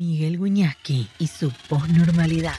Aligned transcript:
Miguel 0.00 0.38
Guiñaski 0.38 1.08
y 1.18 1.26
su 1.26 1.52
posnormalidad. 1.68 2.54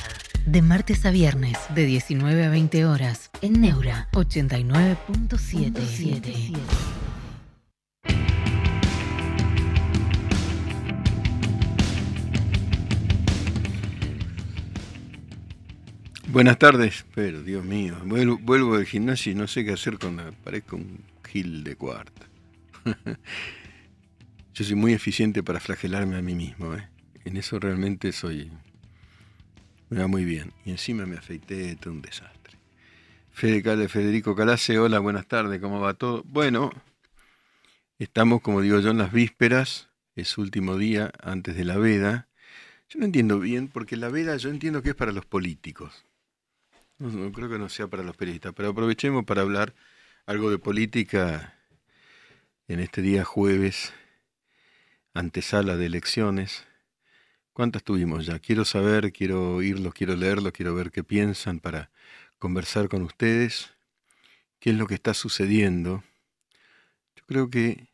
De 0.46 0.62
martes 0.62 1.06
a 1.06 1.12
viernes, 1.12 1.58
de 1.74 1.86
19 1.86 2.44
a 2.44 2.50
20 2.50 2.86
horas, 2.86 3.32
en 3.42 3.62
Neura 3.62 4.10
89.77. 4.12 6.58
Buenas 16.28 16.60
tardes, 16.60 17.06
pero 17.16 17.42
Dios 17.42 17.64
mío, 17.64 17.96
vuelvo, 18.04 18.38
vuelvo 18.42 18.76
del 18.76 18.86
gimnasio 18.86 19.32
y 19.32 19.36
no 19.36 19.48
sé 19.48 19.64
qué 19.64 19.72
hacer 19.72 19.98
cuando 19.98 20.30
parezco 20.44 20.76
un 20.76 21.06
gil 21.26 21.64
de 21.64 21.78
cuarta. 21.78 22.28
Yo 24.54 24.66
soy 24.66 24.76
muy 24.76 24.92
eficiente 24.92 25.42
para 25.42 25.62
flagelarme 25.62 26.18
a 26.18 26.22
mí 26.22 26.36
mismo, 26.36 26.76
¿eh? 26.76 26.90
En 27.30 27.38
eso 27.38 27.60
realmente 27.60 28.12
soy. 28.12 28.52
Me 29.90 30.00
va 30.00 30.08
muy 30.08 30.26
bien. 30.26 30.52
Y 30.66 30.72
encima 30.72 31.06
me 31.06 31.16
afeité, 31.16 31.76
todo 31.76 31.94
un 31.94 32.02
desastre. 32.02 32.58
Fede 33.32 33.88
Federico 33.88 34.36
Calace, 34.36 34.80
hola, 34.80 34.98
buenas 34.98 35.28
tardes, 35.28 35.62
¿cómo 35.62 35.80
va 35.80 35.94
todo? 35.94 36.24
Bueno, 36.24 36.72
estamos, 38.00 38.42
como 38.42 38.62
digo 38.62 38.80
yo, 38.80 38.90
en 38.90 38.98
las 38.98 39.12
vísperas, 39.12 39.90
es 40.16 40.40
último 40.40 40.76
día 40.76 41.12
antes 41.22 41.56
de 41.56 41.66
la 41.66 41.78
veda. 41.78 42.28
Yo 42.90 42.98
no 43.00 43.06
entiendo 43.06 43.40
bien, 43.40 43.68
porque 43.68 43.96
la 43.96 44.10
veda 44.10 44.36
yo 44.38 44.50
entiendo 44.50 44.82
que 44.82 44.90
es 44.90 44.96
para 44.96 45.12
los 45.12 45.28
políticos. 45.28 46.04
No, 46.98 47.32
creo 47.32 47.48
que 47.48 47.60
no 47.60 47.70
sea 47.70 47.86
para 47.86 48.02
los 48.02 48.18
periodistas, 48.18 48.54
pero 48.56 48.70
aprovechemos 48.70 49.24
para 49.24 49.44
hablar 49.44 49.76
algo 50.26 50.50
de 50.50 50.58
política 50.58 51.54
en 52.68 52.80
este 52.80 53.04
día 53.04 53.24
jueves, 53.24 53.94
antesala 55.14 55.78
de 55.78 55.86
elecciones. 55.86 56.66
¿Cuántas 57.60 57.84
tuvimos 57.84 58.26
ya? 58.26 58.40
Quiero 58.40 58.64
saber, 58.64 59.12
quiero 59.12 59.56
oírlos, 59.56 59.94
quiero 59.94 60.16
leerlos, 60.16 60.54
quiero 60.54 60.74
ver 60.76 60.92
qué 60.92 61.04
piensan 61.04 61.60
para 61.60 61.92
conversar 62.38 62.88
con 62.88 63.02
ustedes, 63.02 63.74
qué 64.62 64.70
es 64.70 64.78
lo 64.78 64.88
que 64.88 64.94
está 64.94 65.14
sucediendo. 65.14 66.02
Yo 67.18 67.26
creo 67.28 67.50
que 67.50 67.90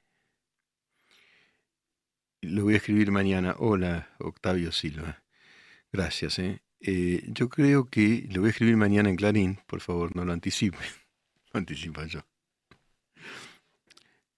lo 2.42 2.66
voy 2.66 2.76
a 2.76 2.78
escribir 2.78 3.09
mañana. 3.09 3.56
Hola, 3.58 4.08
Octavio 4.20 4.72
Silva. 4.72 5.23
Gracias. 5.92 6.38
¿eh? 6.38 6.61
Eh, 6.80 7.23
yo 7.30 7.50
creo 7.50 7.89
que 7.89 8.28
lo 8.30 8.42
voy 8.42 8.50
a 8.50 8.52
escribir 8.52 8.78
mañana 8.78 9.09
en 9.09 9.16
Clarín. 9.16 9.59
Por 9.66 9.82
favor, 9.82 10.16
no 10.16 10.26
lo 10.26 10.34
anticipe. 10.34 10.78
Lo 11.54 11.58
anticipa 11.58 12.06
yo. 12.06 12.23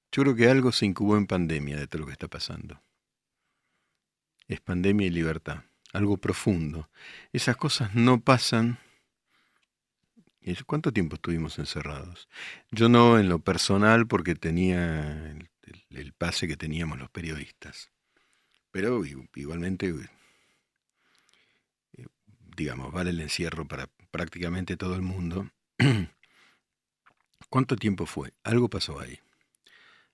Yo 0.10 0.24
creo 0.24 0.36
que 0.36 0.48
algo 0.50 0.72
se 0.72 0.86
incubó 0.86 1.18
en 1.18 1.28
pandemia 1.28 1.76
de 1.76 1.88
todo 1.88 2.00
lo 2.00 2.06
que 2.06 2.14
está 2.14 2.30
pasando 2.30 2.80
es 4.48 4.62
pandemia 4.62 5.08
y 5.08 5.10
libertad, 5.10 5.64
algo 5.94 6.18
profundo. 6.18 6.90
Esas 7.34 7.58
cosas 7.58 7.94
no 7.96 8.22
pasan. 8.22 8.80
¿Cuánto 10.66 10.94
tiempo 10.94 11.16
estuvimos 11.16 11.60
encerrados? 11.60 12.30
Yo 12.72 12.88
no 12.88 13.20
en 13.20 13.28
lo 13.28 13.40
personal 13.40 14.08
porque 14.08 14.36
tenía 14.36 15.36
el, 15.90 16.14
pase 16.14 16.48
que 16.48 16.56
teníamos 16.56 16.98
los 17.00 17.10
periodistas, 17.10 17.92
pero 18.72 19.04
igualmente, 19.36 19.90
eh, 21.98 22.06
digamos, 22.56 22.94
vale 22.94 23.10
el 23.10 23.20
encierro 23.20 23.68
para 23.68 23.90
prácticamente 24.10 24.78
todo 24.78 24.96
el 24.96 25.02
mundo. 25.02 25.50
¿Cuánto 27.50 27.76
tiempo 27.76 28.06
fue? 28.06 28.34
Algo 28.44 28.70
pasó 28.70 29.02
ahí. 29.02 29.20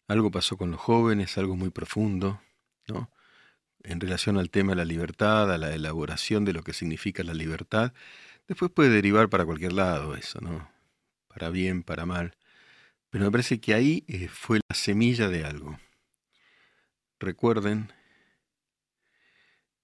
Algo 0.07 0.31
pasó 0.31 0.57
con 0.57 0.71
los 0.71 0.79
jóvenes, 0.81 1.37
algo 1.37 1.55
muy 1.55 1.69
profundo, 1.69 2.41
¿no? 2.87 3.11
En 3.83 3.99
relación 3.99 4.37
al 4.37 4.49
tema 4.49 4.71
de 4.71 4.77
la 4.77 4.85
libertad, 4.85 5.51
a 5.51 5.57
la 5.57 5.73
elaboración 5.73 6.45
de 6.45 6.53
lo 6.53 6.63
que 6.63 6.73
significa 6.73 7.23
la 7.23 7.33
libertad, 7.33 7.93
después 8.47 8.71
puede 8.71 8.89
derivar 8.89 9.29
para 9.29 9.45
cualquier 9.45 9.73
lado 9.73 10.15
eso, 10.15 10.39
¿no? 10.41 10.69
Para 11.27 11.49
bien, 11.49 11.83
para 11.83 12.05
mal. 12.05 12.35
Pero 13.09 13.25
me 13.25 13.31
parece 13.31 13.59
que 13.59 13.73
ahí 13.73 14.05
eh, 14.07 14.27
fue 14.27 14.59
la 14.67 14.75
semilla 14.75 15.29
de 15.29 15.45
algo. 15.45 15.79
Recuerden, 17.19 17.91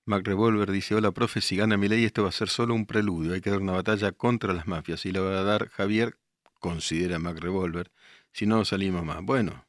Mac 0.05 0.25
Revolver 0.25 0.71
dice, 0.71 0.95
hola 0.95 1.11
profe, 1.11 1.41
si 1.41 1.55
gana 1.55 1.77
mi 1.77 1.87
ley 1.87 2.03
esto 2.03 2.23
va 2.23 2.29
a 2.29 2.31
ser 2.31 2.49
solo 2.49 2.73
un 2.73 2.85
preludio, 2.85 3.33
hay 3.33 3.41
que 3.41 3.51
dar 3.51 3.61
una 3.61 3.73
batalla 3.73 4.11
contra 4.11 4.53
las 4.53 4.67
mafias 4.67 5.05
y 5.05 5.11
la 5.11 5.21
va 5.21 5.39
a 5.39 5.43
dar 5.43 5.69
Javier, 5.69 6.17
considera 6.59 7.19
Mac 7.19 7.37
Revolver, 7.39 7.91
si 8.31 8.45
no 8.45 8.65
salimos 8.65 9.05
más. 9.05 9.23
Bueno, 9.23 9.65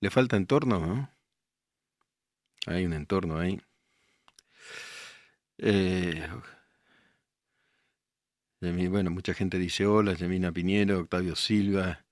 le 0.00 0.10
falta 0.10 0.36
entorno, 0.36 0.78
¿no? 0.80 1.15
Hay 2.66 2.84
un 2.84 2.92
entorno 2.92 3.38
ahí. 3.38 3.60
Eh, 5.58 6.28
bueno, 8.60 9.10
mucha 9.10 9.34
gente 9.34 9.58
dice 9.58 9.86
hola, 9.86 10.14
Yamina 10.14 10.52
Piñero, 10.52 10.98
Octavio 11.00 11.36
Silva, 11.36 12.04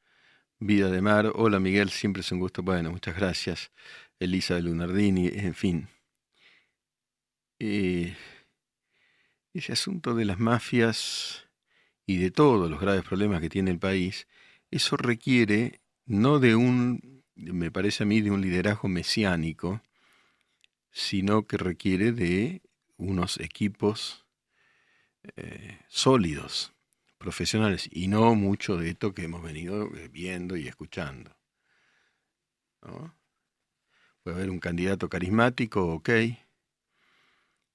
Vida 0.60 0.90
de 0.90 1.02
Mar, 1.02 1.32
hola 1.34 1.58
Miguel, 1.58 1.90
siempre 1.90 2.20
es 2.20 2.30
un 2.32 2.38
gusto. 2.38 2.62
Bueno, 2.62 2.92
muchas 2.92 3.16
gracias. 3.16 3.72
Elisa 4.20 4.58
Lunardini, 4.60 5.28
en 5.28 5.54
fin. 5.54 5.88
Eh, 7.58 8.16
ese 9.52 9.72
asunto 9.72 10.14
de 10.14 10.24
las 10.24 10.38
mafias 10.38 11.48
y 12.06 12.18
de 12.18 12.30
todos 12.30 12.70
los 12.70 12.80
graves 12.80 13.02
problemas 13.02 13.40
que 13.40 13.48
tiene 13.48 13.72
el 13.72 13.78
país, 13.78 14.28
eso 14.70 14.96
requiere 14.96 15.80
no 16.06 16.38
de 16.38 16.54
un, 16.54 17.24
me 17.34 17.70
parece 17.70 18.04
a 18.04 18.06
mí, 18.06 18.20
de 18.20 18.30
un 18.30 18.40
liderazgo 18.40 18.88
mesiánico, 18.88 19.82
sino 20.94 21.46
que 21.48 21.56
requiere 21.56 22.12
de 22.12 22.62
unos 22.96 23.40
equipos 23.40 24.24
eh, 25.36 25.80
sólidos, 25.88 26.72
profesionales, 27.18 27.88
y 27.90 28.06
no 28.06 28.36
mucho 28.36 28.76
de 28.76 28.90
esto 28.90 29.12
que 29.12 29.24
hemos 29.24 29.42
venido 29.42 29.92
eh, 29.96 30.08
viendo 30.08 30.56
y 30.56 30.68
escuchando. 30.68 31.36
Puede 34.22 34.36
haber 34.36 34.50
un 34.50 34.60
candidato 34.60 35.08
carismático, 35.08 35.84
ok, 35.94 36.10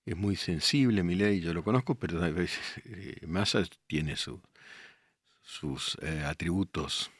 es 0.05 0.15
muy 0.15 0.37
sensible, 0.37 1.03
mi 1.03 1.15
ley, 1.15 1.41
yo 1.41 1.53
lo 1.53 1.63
conozco, 1.63 1.95
pero 1.95 2.23
a 2.23 2.29
veces 2.29 2.81
eh, 2.85 3.25
Massa 3.27 3.63
tiene 3.85 4.15
sus 4.15 5.97
atributos 6.25 7.11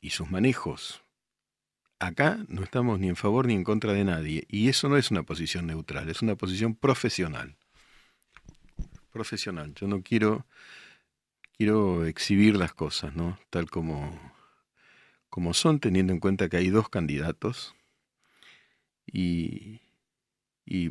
y 0.00 0.10
sus 0.10 0.28
manejos 0.28 1.04
acá 2.02 2.44
no 2.48 2.64
estamos 2.64 2.98
ni 2.98 3.08
en 3.08 3.16
favor 3.16 3.46
ni 3.46 3.54
en 3.54 3.64
contra 3.64 3.92
de 3.92 4.04
nadie. 4.04 4.44
Y 4.48 4.68
eso 4.68 4.88
no 4.88 4.96
es 4.96 5.10
una 5.10 5.22
posición 5.22 5.66
neutral, 5.66 6.08
es 6.08 6.20
una 6.20 6.34
posición 6.34 6.74
profesional. 6.74 7.56
Profesional. 9.12 9.72
Yo 9.74 9.86
no 9.86 10.02
quiero, 10.02 10.46
quiero 11.56 12.04
exhibir 12.04 12.56
las 12.56 12.74
cosas, 12.74 13.14
¿no? 13.14 13.38
Tal 13.50 13.70
como, 13.70 14.18
como 15.30 15.54
son, 15.54 15.78
teniendo 15.78 16.12
en 16.12 16.18
cuenta 16.18 16.48
que 16.48 16.56
hay 16.56 16.70
dos 16.70 16.88
candidatos. 16.88 17.74
Y, 19.06 19.80
y 20.66 20.90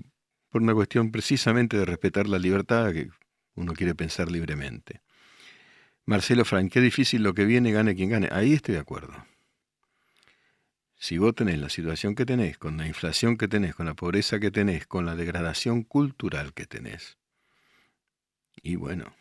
por 0.49 0.61
una 0.61 0.73
cuestión 0.73 1.11
precisamente 1.11 1.78
de 1.78 1.85
respetar 1.85 2.28
la 2.28 2.39
libertad, 2.39 2.93
que 2.93 3.09
uno 3.55 3.73
quiere 3.73 3.95
pensar 3.95 4.31
libremente. 4.31 5.01
Marcelo 6.05 6.45
Frank, 6.45 6.72
qué 6.72 6.79
difícil 6.79 7.22
lo 7.22 7.33
que 7.33 7.45
viene, 7.45 7.72
gane 7.72 7.95
quien 7.95 8.09
gane. 8.09 8.29
Ahí 8.31 8.53
estoy 8.53 8.75
de 8.75 8.81
acuerdo 8.81 9.30
si 11.01 11.17
vos 11.17 11.34
tenés 11.34 11.57
la 11.57 11.69
situación 11.69 12.13
que 12.13 12.28
tenés, 12.28 12.59
con 12.59 12.78
la 12.78 12.85
inflación 12.85 13.35
que 13.35 13.47
tenés, 13.47 13.73
con 13.73 13.88
la 13.88 13.95
pobreza 13.95 14.39
que 14.39 14.51
tenés, 14.51 14.85
con 14.85 15.03
la 15.03 15.16
degradación 15.16 15.81
cultural 15.81 16.53
que 16.53 16.67
tenés, 16.67 17.17
y 18.62 18.75
bueno, 18.75 19.16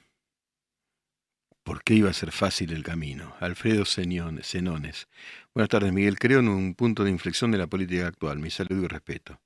¿por 1.63 1.83
qué 1.83 1.95
iba 1.95 2.11
a 2.11 2.13
ser 2.13 2.33
fácil 2.33 2.73
el 2.73 2.83
camino? 2.83 3.35
Alfredo 3.41 3.87
Senones. 3.87 5.09
Buenas 5.55 5.71
tardes, 5.71 5.91
Miguel. 5.95 6.19
Creo 6.19 6.41
en 6.41 6.49
un 6.49 6.75
punto 6.75 7.03
de 7.03 7.11
inflexión 7.11 7.51
de 7.51 7.57
la 7.57 7.67
política 7.67 8.09
actual. 8.09 8.41
Mi 8.41 8.51
saludo 8.51 8.85
y 8.85 8.89
respeto. 8.89 9.41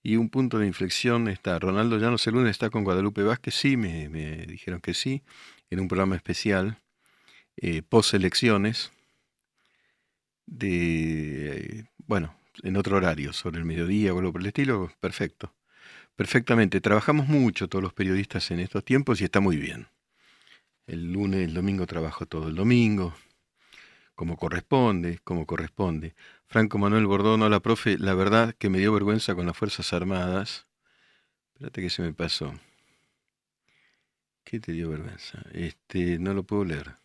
Y 0.00 0.14
un 0.14 0.30
punto 0.30 0.60
de 0.60 0.68
inflexión 0.68 1.26
está, 1.26 1.58
Ronaldo 1.58 1.98
Llanos 1.98 2.24
el 2.28 2.34
lunes 2.34 2.52
está 2.52 2.70
con 2.70 2.84
Guadalupe 2.84 3.24
Vázquez, 3.24 3.54
sí, 3.56 3.76
me, 3.76 4.08
dijeron 4.46 4.80
que 4.80 4.94
sí, 4.94 5.24
en 5.70 5.80
un 5.80 5.88
programa 5.88 6.14
especial, 6.14 6.78
eh, 7.56 7.82
post 7.82 8.14
elecciones, 8.14 8.92
de, 10.46 11.86
bueno, 12.06 12.36
en 12.62 12.76
otro 12.76 12.96
horario, 12.96 13.32
sobre 13.32 13.58
el 13.58 13.64
mediodía 13.64 14.14
o 14.14 14.18
algo 14.18 14.32
por 14.32 14.40
el 14.40 14.48
estilo, 14.48 14.92
perfecto. 15.00 15.52
Perfectamente. 16.16 16.80
Trabajamos 16.80 17.26
mucho 17.28 17.68
todos 17.68 17.82
los 17.82 17.92
periodistas 17.92 18.50
en 18.50 18.60
estos 18.60 18.84
tiempos 18.84 19.20
y 19.20 19.24
está 19.24 19.40
muy 19.40 19.56
bien. 19.56 19.88
El 20.86 21.12
lunes, 21.12 21.48
el 21.48 21.54
domingo 21.54 21.86
trabajo 21.86 22.26
todo 22.26 22.48
el 22.48 22.54
domingo, 22.54 23.14
como 24.14 24.36
corresponde, 24.36 25.18
como 25.24 25.46
corresponde. 25.46 26.14
Franco 26.46 26.78
Manuel 26.78 27.06
Bordón, 27.06 27.42
hola 27.42 27.60
profe, 27.60 27.98
la 27.98 28.14
verdad 28.14 28.54
que 28.58 28.68
me 28.70 28.78
dio 28.78 28.92
vergüenza 28.92 29.34
con 29.34 29.46
las 29.46 29.56
Fuerzas 29.56 29.92
Armadas. 29.92 30.66
Espérate 31.54 31.82
que 31.82 31.90
se 31.90 32.02
me 32.02 32.12
pasó. 32.12 32.54
¿Qué 34.44 34.60
te 34.60 34.72
dio 34.72 34.90
vergüenza? 34.90 35.42
Este, 35.52 36.18
no 36.18 36.34
lo 36.34 36.44
puedo 36.44 36.64
leer. 36.64 37.03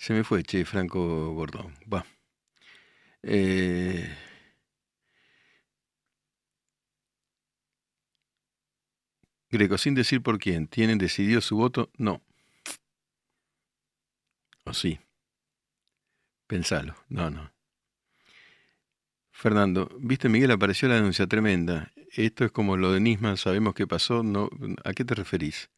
Se 0.00 0.14
me 0.14 0.24
fue, 0.24 0.42
che, 0.42 0.64
Franco 0.64 1.34
Gordón. 1.34 1.74
Va. 1.92 2.06
Eh... 3.22 4.08
Greco, 9.50 9.76
sin 9.76 9.94
decir 9.94 10.22
por 10.22 10.38
quién, 10.38 10.68
¿tienen 10.68 10.96
decidido 10.96 11.42
su 11.42 11.56
voto? 11.56 11.90
No. 11.98 12.22
¿O 14.64 14.72
sí? 14.72 14.98
Pensalo. 16.46 16.94
No, 17.10 17.30
no. 17.30 17.52
Fernando, 19.32 19.90
viste 20.00 20.30
Miguel, 20.30 20.50
apareció 20.52 20.88
la 20.88 20.94
denuncia 20.94 21.26
tremenda. 21.26 21.92
Esto 22.12 22.46
es 22.46 22.52
como 22.52 22.78
lo 22.78 22.92
de 22.92 23.00
Nisman, 23.00 23.36
sabemos 23.36 23.74
qué 23.74 23.86
pasó. 23.86 24.22
No, 24.22 24.48
¿A 24.82 24.94
qué 24.94 25.04
te 25.04 25.14
referís? 25.14 25.70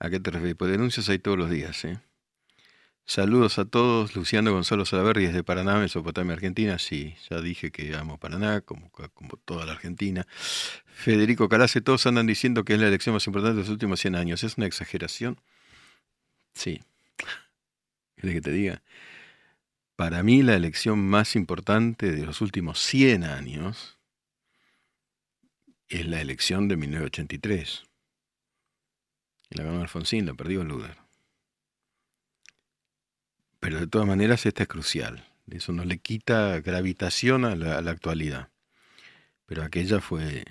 ¿A 0.00 0.10
qué 0.10 0.18
te 0.18 0.32
referís? 0.32 0.56
Pues 0.56 0.72
denuncias 0.72 1.08
hay 1.08 1.20
todos 1.20 1.38
los 1.38 1.50
días, 1.50 1.84
¿eh? 1.84 2.00
Saludos 3.04 3.58
a 3.58 3.64
todos. 3.64 4.14
Luciano 4.16 4.52
Gonzalo 4.52 4.84
Salaverri 4.84 5.26
desde 5.26 5.44
Paraná, 5.44 5.76
Mesopotamia, 5.78 6.34
Argentina. 6.34 6.78
Sí, 6.78 7.16
ya 7.28 7.40
dije 7.40 7.70
que 7.70 7.94
amo 7.94 8.18
Paraná, 8.18 8.60
como, 8.60 8.90
como 8.90 9.36
toda 9.44 9.66
la 9.66 9.72
Argentina. 9.72 10.26
Federico 10.86 11.48
Calace, 11.48 11.80
todos 11.80 12.06
andan 12.06 12.26
diciendo 12.26 12.64
que 12.64 12.74
es 12.74 12.80
la 12.80 12.88
elección 12.88 13.14
más 13.14 13.26
importante 13.26 13.54
de 13.54 13.60
los 13.60 13.68
últimos 13.68 14.00
100 14.00 14.14
años. 14.14 14.44
¿Es 14.44 14.56
una 14.56 14.66
exageración? 14.66 15.40
Sí. 16.54 16.80
¿Quieres 18.16 18.36
que 18.36 18.40
te 18.40 18.52
diga? 18.52 18.82
Para 19.96 20.22
mí 20.22 20.42
la 20.42 20.54
elección 20.54 21.00
más 21.06 21.36
importante 21.36 22.12
de 22.12 22.24
los 22.24 22.40
últimos 22.40 22.78
100 22.80 23.24
años 23.24 23.98
es 25.88 26.06
la 26.06 26.20
elección 26.20 26.68
de 26.68 26.76
1983. 26.76 27.84
Y 29.50 29.58
la 29.58 29.64
ganó 29.64 29.82
Alfonsín, 29.82 30.26
la 30.26 30.34
perdió 30.34 30.64
Luder. 30.64 31.01
Pero 33.62 33.78
de 33.78 33.86
todas 33.86 34.08
maneras 34.08 34.44
esta 34.44 34.64
es 34.64 34.68
crucial. 34.68 35.24
Eso 35.48 35.72
no 35.72 35.84
le 35.84 35.98
quita 35.98 36.60
gravitación 36.60 37.44
a 37.44 37.54
la, 37.54 37.78
actualidad. 37.92 38.48
Pero 39.46 39.62
aquella 39.62 40.00
fue, 40.00 40.44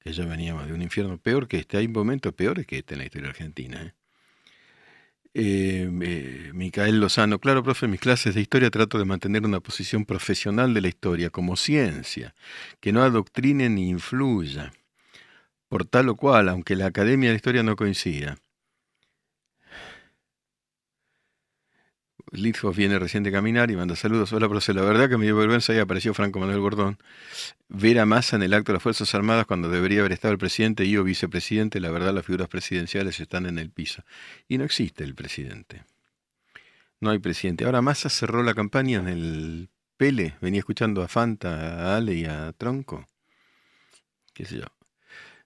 aquella 0.00 0.24
venía 0.24 0.54
de 0.54 0.72
un 0.72 0.80
infierno 0.80 1.18
peor 1.18 1.48
que 1.48 1.58
este. 1.58 1.76
Hay 1.76 1.86
momentos 1.86 2.32
peores 2.32 2.66
que 2.66 2.78
este 2.78 2.94
en 2.94 3.00
la 3.00 3.04
historia 3.04 3.28
argentina. 3.28 3.82
¿eh? 3.82 3.92
Eh, 5.34 5.90
eh, 6.00 6.50
Micael 6.54 6.98
Lozano, 6.98 7.40
claro, 7.40 7.62
profe, 7.62 7.84
en 7.84 7.92
mis 7.92 8.00
clases 8.00 8.34
de 8.34 8.40
historia 8.40 8.70
trato 8.70 8.98
de 8.98 9.04
mantener 9.04 9.44
una 9.44 9.60
posición 9.60 10.06
profesional 10.06 10.72
de 10.72 10.80
la 10.80 10.88
historia 10.88 11.28
como 11.28 11.56
ciencia, 11.56 12.34
que 12.80 12.90
no 12.90 13.02
adoctrine 13.02 13.68
ni 13.68 13.90
influya, 13.90 14.72
por 15.68 15.84
tal 15.84 16.08
o 16.08 16.16
cual, 16.16 16.48
aunque 16.48 16.74
la 16.74 16.86
academia 16.86 17.28
de 17.28 17.36
historia 17.36 17.62
no 17.62 17.76
coincida. 17.76 18.38
Lithoff 22.32 22.76
viene 22.76 22.98
recién 22.98 23.22
de 23.22 23.32
caminar 23.32 23.70
y 23.70 23.76
manda 23.76 23.96
saludos. 23.96 24.32
Hola, 24.32 24.48
profe. 24.48 24.74
La 24.74 24.82
verdad 24.82 25.08
que 25.08 25.16
me 25.16 25.24
dio 25.24 25.36
vergüenza 25.36 25.74
y 25.74 25.78
apareció 25.78 26.14
Franco 26.14 26.38
Manuel 26.38 26.60
Gordón. 26.60 26.98
Ver 27.68 27.98
a 27.98 28.06
Massa 28.06 28.36
en 28.36 28.42
el 28.42 28.54
acto 28.54 28.72
de 28.72 28.74
las 28.74 28.82
Fuerzas 28.82 29.14
Armadas 29.14 29.46
cuando 29.46 29.68
debería 29.68 30.00
haber 30.00 30.12
estado 30.12 30.32
el 30.32 30.38
presidente 30.38 30.84
y 30.84 30.92
yo 30.92 31.04
vicepresidente. 31.04 31.80
La 31.80 31.90
verdad, 31.90 32.12
las 32.12 32.24
figuras 32.24 32.48
presidenciales 32.48 33.20
están 33.20 33.46
en 33.46 33.58
el 33.58 33.70
piso. 33.70 34.02
Y 34.48 34.58
no 34.58 34.64
existe 34.64 35.04
el 35.04 35.14
presidente. 35.14 35.84
No 37.00 37.10
hay 37.10 37.18
presidente. 37.18 37.64
Ahora 37.64 37.82
Massa 37.82 38.08
cerró 38.08 38.42
la 38.42 38.54
campaña 38.54 38.98
en 38.98 39.08
el 39.08 39.68
Pele. 39.96 40.36
Venía 40.40 40.60
escuchando 40.60 41.02
a 41.02 41.08
Fanta, 41.08 41.92
a 41.92 41.96
Ale 41.96 42.14
y 42.14 42.24
a 42.24 42.52
Tronco. 42.52 43.06
¿Qué 44.34 44.44
sé 44.44 44.58
yo? 44.58 44.77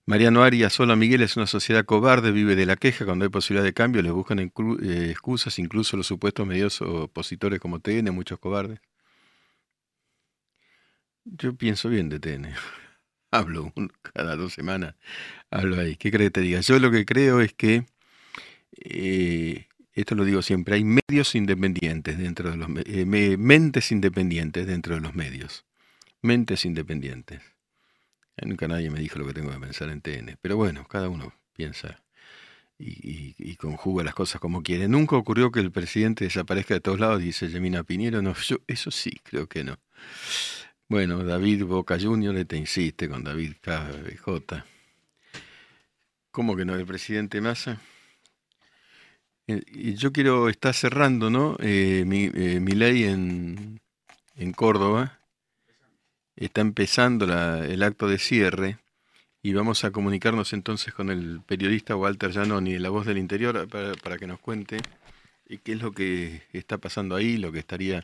Mariano 0.05 0.43
Arias, 0.43 0.73
Sola 0.73 0.97
Miguel 0.97 1.23
es 1.23 1.37
una 1.37 1.47
sociedad 1.47 1.85
cobarde, 1.85 2.33
vive 2.33 2.57
de 2.57 2.67
la 2.67 2.75
queja, 2.77 3.05
cuando 3.05 3.25
hay 3.25 3.31
posibilidad 3.31 3.65
de 3.65 3.73
cambio 3.73 4.03
les 4.03 4.13
buscan 4.13 4.41
eh, 4.41 5.11
excusas, 5.11 5.59
incluso 5.61 5.97
los 5.97 6.09
supuestos 6.09 6.45
medios 6.47 6.83
opositores 6.83 7.61
como 7.61 7.79
TN, 7.79 8.11
muchos 8.11 8.39
cobardes. 8.41 8.81
Yo 11.25 11.55
pienso 11.57 11.89
bien 11.89 12.09
de 12.09 12.19
TN. 12.19 12.53
Hablo 13.31 13.73
cada 14.03 14.37
dos 14.37 14.53
semanas, 14.53 14.95
hablo 15.51 15.81
ahí. 15.81 15.97
¿Qué 15.97 16.11
crees 16.11 16.29
que 16.29 16.33
te 16.33 16.41
diga? 16.43 16.61
Yo 16.61 16.79
lo 16.79 16.91
que 16.91 17.07
creo 17.07 17.41
es 17.41 17.55
que, 17.55 17.87
eh, 18.77 19.69
esto 19.95 20.15
lo 20.15 20.27
digo 20.27 20.43
siempre, 20.43 20.75
hay 20.75 20.85
medios 20.85 21.35
independientes 21.35 22.19
dentro 22.19 22.51
de 22.51 22.59
los 22.59 22.69
eh, 22.85 23.07
mentes 23.39 23.91
independientes 23.91 24.67
dentro 24.67 24.97
de 24.97 25.01
los 25.01 25.15
medios. 25.15 25.65
Mentes 26.21 26.67
independientes. 26.67 27.52
Nunca 28.45 28.69
nadie 28.69 28.91
me 28.91 29.01
dijo 29.01 29.19
lo 29.19 29.27
que 29.27 29.35
tengo 29.35 29.51
que 29.51 29.59
pensar 29.59 29.89
en 29.89 30.01
TN. 30.01 30.39
Pero 30.41 30.57
bueno, 30.57 30.87
cada 30.89 31.09
uno 31.09 31.33
piensa 31.55 32.03
y, 32.79 33.57
conjuga 33.57 34.03
las 34.03 34.15
cosas 34.15 34.41
como 34.41 34.63
quiere. 34.63 34.89
Nunca 34.89 35.17
ocurrió 35.17 35.53
que 35.53 35.61
el 35.61 35.71
presidente 35.71 36.25
desaparezca 36.25 36.75
de 36.75 36.81
todos 36.81 36.99
lados, 36.99 37.23
dice 37.23 37.49
Yemina 37.49 37.85
Piñero. 37.85 38.23
No, 38.23 38.35
yo, 38.35 38.57
eso 38.67 38.91
sí, 38.91 39.13
creo 39.23 39.47
que 39.47 39.65
no. 39.65 39.79
Bueno, 40.89 41.25
David 41.25 41.65
Boca 41.65 41.99
Junior 41.99 42.45
te 42.45 42.57
insiste 42.57 43.09
con 43.09 43.25
David 43.25 43.55
KBJ. 43.61 44.65
¿Cómo 46.31 46.57
que 46.57 46.65
no? 46.65 46.75
El 46.75 46.87
presidente 46.87 47.41
Massa. 47.41 47.81
Eh, 49.47 49.63
y 49.67 49.95
yo 49.95 50.13
quiero, 50.13 50.49
está 50.49 50.73
cerrando, 50.73 51.31
¿no? 51.31 51.57
Eh, 51.61 52.05
mi, 52.07 52.31
eh, 52.35 52.61
ley 52.61 53.05
en, 53.05 53.81
en 54.37 54.53
Córdoba 54.53 55.22
está 56.37 56.61
empezando 56.61 57.25
el 57.25 57.83
acto 57.83 58.09
de 58.09 58.19
cierre 58.19 58.79
y 59.43 59.55
vamos 59.55 59.85
a 59.85 59.91
comunicarnos 59.91 60.53
entonces 60.53 60.95
con 60.95 61.11
el 61.11 61.41
periodista 61.45 61.97
Walter 61.97 62.31
Giannoni 62.31 62.75
de 62.75 62.79
La 62.79 62.91
Voz 62.91 63.07
del 63.07 63.19
Interior 63.19 63.67
para, 63.69 64.17
que 64.17 64.27
nos 64.27 64.39
cuente 64.39 64.79
eh, 65.49 65.59
qué 65.65 65.73
es 65.73 65.83
lo 65.83 65.93
que 65.93 66.43
está 66.53 66.79
pasando 66.79 67.17
ahí, 67.17 67.37
lo 67.39 67.51
que 67.51 67.59
estaría, 67.59 68.03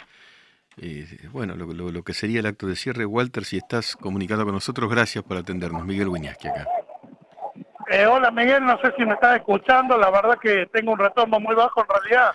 eh, 0.79 1.07
bueno, 1.31 1.55
lo, 1.55 2.03
que 2.03 2.13
sería 2.13 2.41
el 2.41 2.47
acto 2.47 2.67
de 2.67 2.75
cierre. 2.75 3.07
Walter, 3.07 3.45
si 3.45 3.57
estás 3.57 3.95
comunicando 3.95 4.45
con 4.45 4.55
nosotros, 4.55 4.91
gracias 4.91 5.23
por 5.23 5.37
atendernos. 5.37 5.85
Miguel 5.85 6.09
Wiñaski 6.09 6.49
acá. 6.49 6.67
Eh, 7.91 8.05
hola 8.05 8.31
Miguel, 8.31 8.67
no 8.67 8.79
sé 8.81 8.93
si 8.99 9.07
me 9.07 9.15
estás 9.15 9.37
escuchando, 9.37 9.97
la 9.97 10.11
verdad 10.11 10.39
que 10.39 10.67
tengo 10.67 10.93
un 10.93 10.99
retorno 10.99 11.41
muy 11.41 11.55
bajo 11.55 11.81
en 11.81 11.89
realidad 11.89 12.33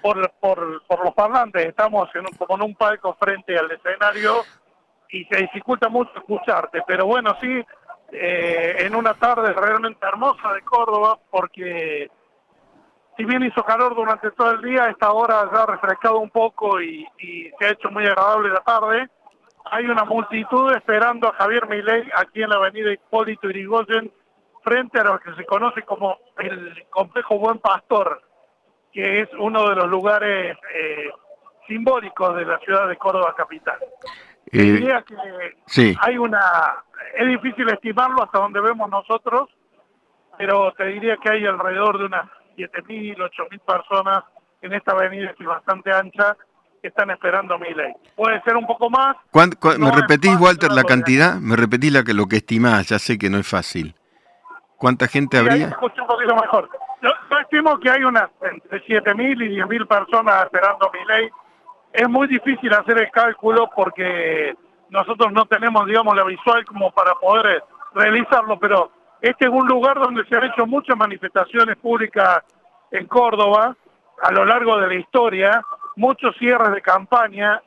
por, 0.00 0.30
por, 0.40 0.82
por 0.86 1.04
los 1.04 1.12
parlantes, 1.12 1.66
estamos 1.66 2.08
en 2.14 2.20
un, 2.22 2.32
como 2.38 2.54
en 2.54 2.62
un 2.70 2.74
palco 2.74 3.14
frente 3.20 3.58
al 3.58 3.70
escenario 3.70 4.44
y 5.10 5.24
se 5.24 5.38
dificulta 5.38 5.88
mucho 5.88 6.12
escucharte, 6.16 6.82
pero 6.86 7.06
bueno, 7.06 7.36
sí, 7.40 7.64
eh, 8.12 8.76
en 8.78 8.94
una 8.94 9.14
tarde 9.14 9.52
realmente 9.52 10.04
hermosa 10.06 10.52
de 10.52 10.62
Córdoba, 10.62 11.18
porque 11.30 12.10
si 13.16 13.24
bien 13.24 13.42
hizo 13.42 13.62
calor 13.64 13.94
durante 13.94 14.30
todo 14.30 14.52
el 14.52 14.62
día, 14.62 14.88
esta 14.88 15.12
hora 15.12 15.50
ya 15.52 15.62
ha 15.62 15.66
refrescado 15.66 16.18
un 16.18 16.30
poco 16.30 16.80
y, 16.80 17.06
se 17.58 17.66
ha 17.66 17.70
hecho 17.70 17.90
muy 17.90 18.06
agradable 18.06 18.50
la 18.50 18.60
tarde. 18.60 19.08
Hay 19.70 19.86
una 19.86 20.04
multitud 20.04 20.72
esperando 20.72 21.28
a 21.28 21.34
Javier 21.34 21.68
Milei 21.68 22.08
aquí 22.14 22.42
en 22.42 22.50
la 22.50 22.56
avenida 22.56 22.92
Hipólito 22.92 23.50
Irigoyen, 23.50 24.12
frente 24.62 25.00
a 25.00 25.04
lo 25.04 25.18
que 25.18 25.34
se 25.34 25.44
conoce 25.44 25.82
como 25.82 26.16
el 26.38 26.86
complejo 26.90 27.38
Buen 27.38 27.58
Pastor, 27.58 28.22
que 28.92 29.20
es 29.22 29.28
uno 29.38 29.68
de 29.68 29.74
los 29.74 29.88
lugares 29.88 30.56
eh, 30.74 31.10
simbólicos 31.66 32.36
de 32.36 32.46
la 32.46 32.58
ciudad 32.60 32.88
de 32.88 32.96
Córdoba 32.96 33.34
capital. 33.36 33.78
Eh, 34.52 34.62
diría 34.62 35.02
que 35.02 35.96
hay 36.00 36.18
una, 36.18 36.40
es 37.16 37.26
difícil 37.28 37.68
estimarlo 37.68 38.22
hasta 38.22 38.38
donde 38.38 38.60
vemos 38.60 38.88
nosotros, 38.88 39.48
pero 40.36 40.72
te 40.72 40.86
diría 40.86 41.16
que 41.16 41.30
hay 41.30 41.46
alrededor 41.46 41.98
de 41.98 42.06
unas 42.06 42.26
7.000, 42.56 43.16
8.000 43.16 43.60
personas 43.60 44.24
en 44.62 44.72
esta 44.72 44.92
avenida 44.92 45.34
que 45.34 45.42
es 45.42 45.48
bastante 45.48 45.92
ancha 45.92 46.36
que 46.80 46.88
están 46.88 47.10
esperando 47.10 47.58
mi 47.58 47.74
ley. 47.74 47.92
Puede 48.16 48.40
ser 48.42 48.56
un 48.56 48.66
poco 48.66 48.88
más. 48.88 49.16
¿Me 49.32 49.90
repetís, 49.90 50.38
Walter, 50.38 50.70
la 50.70 50.84
cantidad? 50.84 51.34
¿Me 51.36 51.56
repetís 51.56 51.92
la 51.92 52.04
que, 52.04 52.14
lo 52.14 52.26
que 52.26 52.36
estimás? 52.36 52.88
Ya 52.88 52.98
sé 52.98 53.18
que 53.18 53.28
no 53.30 53.38
es 53.38 53.48
fácil. 53.48 53.94
¿Cuánta 54.76 55.08
gente 55.08 55.38
habría? 55.38 55.68
Escucho 55.68 56.02
un 56.02 56.08
poquito 56.08 56.36
mejor. 56.36 56.70
Yo, 57.02 57.10
estimo 57.40 57.78
que 57.80 57.90
hay 57.90 58.02
unas 58.04 58.30
entre 58.42 58.84
7.000 58.84 59.44
y 59.44 59.56
10.000 59.56 59.86
personas 59.86 60.44
esperando 60.44 60.90
mi 60.92 61.04
ley 61.06 61.28
es 61.92 62.08
muy 62.08 62.26
difícil 62.28 62.72
hacer 62.72 62.98
el 62.98 63.10
cálculo 63.10 63.70
porque 63.74 64.54
nosotros 64.90 65.32
no 65.32 65.46
tenemos, 65.46 65.86
digamos, 65.86 66.16
la 66.16 66.24
visual 66.24 66.64
como 66.64 66.90
para 66.90 67.14
poder 67.14 67.62
realizarlo, 67.94 68.58
pero 68.58 68.90
este 69.20 69.46
es 69.46 69.50
un 69.50 69.66
lugar 69.66 69.98
donde 69.98 70.24
se 70.26 70.36
han 70.36 70.44
hecho 70.44 70.66
muchas 70.66 70.96
manifestaciones 70.96 71.76
públicas 71.76 72.44
en 72.90 73.06
Córdoba 73.06 73.76
a 74.22 74.32
lo 74.32 74.44
largo 74.44 74.78
de 74.78 74.88
la 74.88 74.94
historia, 74.94 75.62
muchos 75.96 76.36
cierres 76.38 76.72
de 76.72 76.82
campaña 76.82 77.62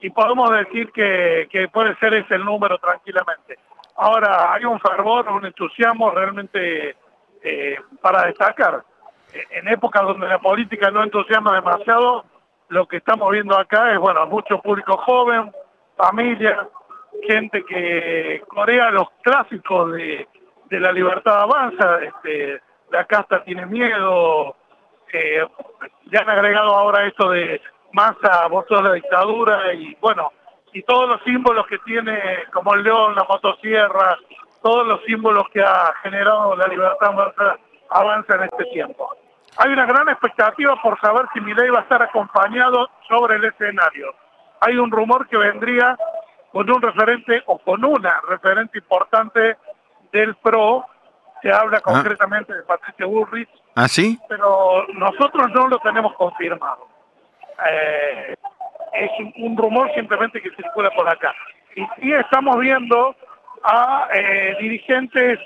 y 0.00 0.10
podemos 0.10 0.50
decir 0.50 0.90
que, 0.92 1.68
puede 1.72 1.96
ser 1.96 2.14
ese 2.14 2.34
el 2.34 2.44
número 2.44 2.78
tranquilamente. 2.78 3.58
Ahora, 3.96 4.52
hay 4.52 4.64
un 4.64 4.80
fervor, 4.80 5.28
un 5.30 5.46
entusiasmo 5.46 6.10
realmente 6.10 6.96
eh, 7.42 7.76
para 8.00 8.26
destacar. 8.26 8.82
En 9.50 9.66
épocas 9.68 10.02
donde 10.02 10.28
la 10.28 10.38
política 10.38 10.90
no 10.90 11.02
entusiasma 11.02 11.54
demasiado, 11.54 12.24
lo 12.68 12.86
que 12.86 12.98
estamos 12.98 13.30
viendo 13.30 13.56
acá 13.56 13.92
es, 13.92 13.98
bueno, 13.98 14.26
mucho 14.26 14.58
público 14.60 14.96
joven, 14.98 15.52
familia, 15.96 16.68
gente 17.26 17.64
que 17.64 18.42
corea 18.48 18.90
los 18.90 19.08
clásicos 19.22 19.92
de, 19.92 20.26
la 20.70 20.90
libertad 20.90 21.42
avanza, 21.42 22.02
este, 22.02 22.60
la 22.90 23.04
casta 23.04 23.44
tiene 23.44 23.64
miedo, 23.66 24.56
eh, 25.12 25.46
ya 26.10 26.20
han 26.20 26.30
agregado 26.30 26.74
ahora 26.74 27.06
esto 27.06 27.30
de 27.30 27.60
masa, 27.92 28.48
votos 28.48 28.82
de 28.82 28.88
la 28.88 28.94
dictadura 28.94 29.72
y 29.72 29.96
bueno, 30.00 30.32
y 30.72 30.82
todos 30.82 31.08
los 31.08 31.22
símbolos 31.22 31.66
que 31.68 31.78
tiene 31.78 32.18
como 32.52 32.74
el 32.74 32.82
león, 32.82 33.14
la 33.14 33.24
motosierra, 33.24 34.18
todos 34.60 34.86
los 34.86 35.00
símbolos 35.04 35.44
que 35.52 35.62
ha 35.62 35.92
generado 36.02 36.56
la 36.56 36.66
libertad 36.66 37.14
avanza, 37.90 38.34
en 38.34 38.42
este 38.42 38.64
tiempo. 38.72 39.08
Hay 39.56 39.70
una 39.70 39.86
gran 39.86 40.08
expectativa 40.08 40.74
por 40.82 41.00
saber 41.00 41.26
si 41.32 41.40
Milei 41.40 41.70
va 41.70 41.80
a 41.80 41.82
estar 41.82 42.02
acompañado 42.02 42.90
sobre 43.08 43.36
el 43.36 43.44
escenario. 43.44 44.14
Hay 44.60 44.76
un 44.76 44.90
rumor 44.90 45.28
que 45.28 45.36
vendría 45.36 45.96
con 46.50 46.70
un 46.70 46.82
referente 46.82 47.42
o 47.46 47.58
con 47.58 47.84
una 47.84 48.20
referente 48.28 48.78
importante 48.78 49.56
del 50.12 50.34
PRO, 50.36 50.86
se 51.42 51.52
habla 51.52 51.78
ah. 51.78 51.80
concretamente 51.82 52.54
de 52.54 52.62
Patricia 52.62 53.06
Burrich. 53.06 53.48
¿Ah, 53.74 53.88
sí? 53.88 54.18
Pero 54.28 54.86
nosotros 54.94 55.50
no 55.52 55.68
lo 55.68 55.78
tenemos 55.80 56.14
confirmado. 56.14 56.88
Eh, 57.70 58.34
es 58.92 59.10
un, 59.36 59.56
rumor 59.56 59.92
simplemente 59.94 60.40
que 60.40 60.50
circula 60.50 60.90
por 60.90 61.08
acá. 61.08 61.34
Y 61.76 61.84
sí 62.00 62.12
estamos 62.12 62.58
viendo 62.58 63.14
a 63.64 64.08
eh, 64.14 64.56
dirigentes 64.60 65.38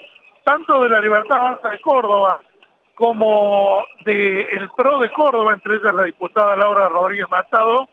tanto 0.45 0.83
de 0.83 0.91
la 0.91 1.01
Libertad 1.01 1.39
Avanza 1.39 1.71
de 1.71 1.81
Córdoba 1.81 2.41
como 2.99 3.85
del 4.05 4.69
PRO 4.77 4.99
de 4.99 5.13
Córdoba, 5.13 5.55
entre 5.55 5.77
ellas 5.77 5.95
la 5.95 6.03
diputada 6.03 6.57
Laura 6.57 6.89
Rodríguez 6.89 7.31
Machado, 7.31 7.89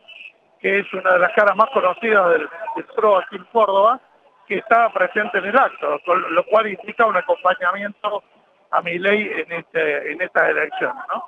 que 0.60 0.80
es 0.80 0.92
una 0.92 1.12
de 1.12 1.20
las 1.20 1.32
caras 1.32 1.56
más 1.56 1.70
conocidas 1.72 2.28
del, 2.30 2.48
PRO 2.96 3.18
aquí 3.18 3.36
en 3.36 3.44
Córdoba, 3.52 4.00
que 4.48 4.58
está 4.58 4.92
presente 4.92 5.38
en 5.38 5.44
el 5.44 5.56
acto, 5.56 6.00
lo 6.30 6.44
cual 6.46 6.68
implica 6.68 7.06
un 7.06 7.16
acompañamiento 7.16 8.24
a 8.72 8.82
mi 8.82 8.98
ley 8.98 9.30
en, 9.32 9.52
este, 9.52 10.12
en 10.12 10.20
estas 10.20 10.50
elecciones, 10.50 11.04
¿no? 11.14 11.24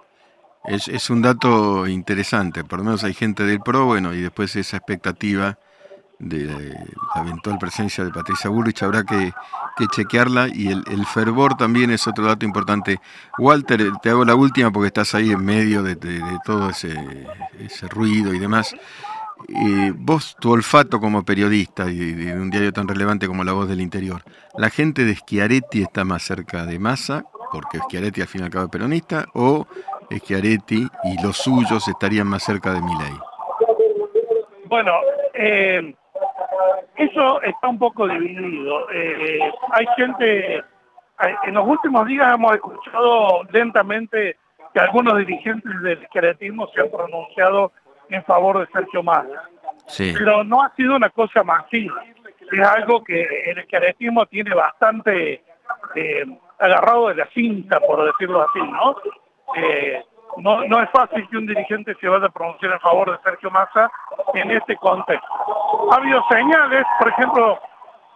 Es, 0.64 0.88
es 0.88 1.08
un 1.08 1.22
dato 1.22 1.86
interesante, 1.86 2.64
por 2.64 2.80
lo 2.80 2.84
menos 2.84 3.04
hay 3.04 3.14
gente 3.14 3.44
del 3.44 3.60
PRO, 3.60 3.84
bueno, 3.84 4.12
y 4.12 4.20
después 4.20 4.56
esa 4.56 4.78
expectativa 4.78 5.56
de 6.18 6.46
la 7.14 7.22
eventual 7.22 7.58
presencia 7.58 8.04
de 8.04 8.10
Patricia 8.10 8.50
Bullrich, 8.50 8.82
habrá 8.82 9.04
que, 9.04 9.32
chequearla 9.94 10.48
y 10.52 10.68
el, 10.68 11.06
fervor 11.06 11.56
también 11.56 11.90
es 11.90 12.06
otro 12.08 12.24
dato 12.26 12.44
importante. 12.44 12.98
Walter, 13.38 13.92
te 14.02 14.10
hago 14.10 14.24
la 14.24 14.34
última 14.34 14.72
porque 14.72 14.88
estás 14.88 15.14
ahí 15.14 15.30
en 15.30 15.44
medio 15.44 15.82
de, 15.82 15.96
todo 16.44 16.70
ese, 16.70 16.94
ese, 17.60 17.86
ruido 17.88 18.34
y 18.34 18.40
demás. 18.40 18.74
Eh, 19.48 19.92
vos, 19.94 20.36
tu 20.40 20.50
olfato 20.50 20.98
como 20.98 21.24
periodista 21.24 21.88
y 21.88 22.14
de, 22.14 22.34
un 22.34 22.50
diario 22.50 22.72
tan 22.72 22.88
relevante 22.88 23.28
como 23.28 23.44
La 23.44 23.52
Voz 23.52 23.68
del 23.68 23.80
Interior, 23.80 24.22
¿la 24.56 24.68
gente 24.68 25.04
de 25.04 25.14
Schiaretti 25.14 25.82
está 25.82 26.04
más 26.04 26.24
cerca 26.24 26.66
de 26.66 26.80
Massa, 26.80 27.24
porque 27.52 27.78
Schiaretti 27.78 28.20
al 28.20 28.26
fin 28.26 28.40
y 28.40 28.44
al 28.44 28.50
cabo 28.50 28.64
es 28.64 28.70
peronista, 28.70 29.26
o 29.34 29.66
Schiaretti 30.10 30.88
y 31.04 31.22
los 31.22 31.36
suyos 31.36 31.86
estarían 31.86 32.26
más 32.26 32.42
cerca 32.42 32.72
de 32.72 32.82
Milei? 32.82 33.16
Bueno, 34.68 34.92
eh, 35.34 35.94
eso 36.98 37.40
está 37.42 37.68
un 37.68 37.78
poco 37.78 38.06
dividido. 38.08 38.90
Eh, 38.90 39.40
hay 39.72 39.86
gente, 39.96 40.62
en 41.44 41.54
los 41.54 41.66
últimos 41.66 42.06
días 42.06 42.32
hemos 42.34 42.54
escuchado 42.54 43.44
lentamente 43.50 44.36
que 44.72 44.80
algunos 44.80 45.16
dirigentes 45.18 45.80
del 45.82 46.02
esqueletismo 46.02 46.68
se 46.68 46.80
han 46.80 46.90
pronunciado 46.90 47.72
en 48.10 48.22
favor 48.24 48.60
de 48.60 48.72
Sergio 48.72 49.02
Massa. 49.02 49.48
Pero 49.96 50.44
no 50.44 50.62
ha 50.62 50.74
sido 50.74 50.96
una 50.96 51.10
cosa 51.10 51.42
masiva. 51.42 52.02
Es 52.52 52.66
algo 52.66 53.02
que 53.04 53.22
el 53.46 53.58
esqueletismo 53.58 54.26
tiene 54.26 54.54
bastante 54.54 55.42
eh, 55.94 56.24
agarrado 56.58 57.08
de 57.08 57.16
la 57.16 57.28
cinta, 57.34 57.78
por 57.80 58.04
decirlo 58.04 58.42
así, 58.42 58.60
¿no? 58.60 58.96
Eh, 59.56 60.02
no, 60.40 60.64
no 60.64 60.82
es 60.82 60.90
fácil 60.90 61.28
que 61.28 61.36
un 61.36 61.46
dirigente 61.46 61.96
se 62.00 62.08
vaya 62.08 62.26
a 62.26 62.30
pronunciar 62.30 62.72
en 62.72 62.80
favor 62.80 63.10
de 63.10 63.18
Sergio 63.22 63.50
Massa 63.50 63.90
en 64.34 64.50
este 64.50 64.76
contexto. 64.76 65.28
Ha 65.92 65.96
habido 65.96 66.22
señales, 66.30 66.84
por 66.98 67.08
ejemplo, 67.08 67.58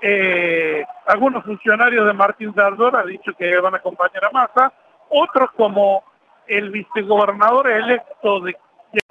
eh, 0.00 0.84
algunos 1.06 1.44
funcionarios 1.44 2.06
de 2.06 2.12
Martín 2.12 2.54
Zardor 2.54 2.96
han 2.96 3.06
dicho 3.06 3.32
que 3.34 3.58
van 3.58 3.74
a 3.74 3.78
acompañar 3.78 4.24
a 4.24 4.30
Massa, 4.30 4.72
otros 5.10 5.50
como 5.56 6.04
el 6.46 6.70
vicegobernador 6.70 7.70
electo 7.70 8.40
de, 8.40 8.56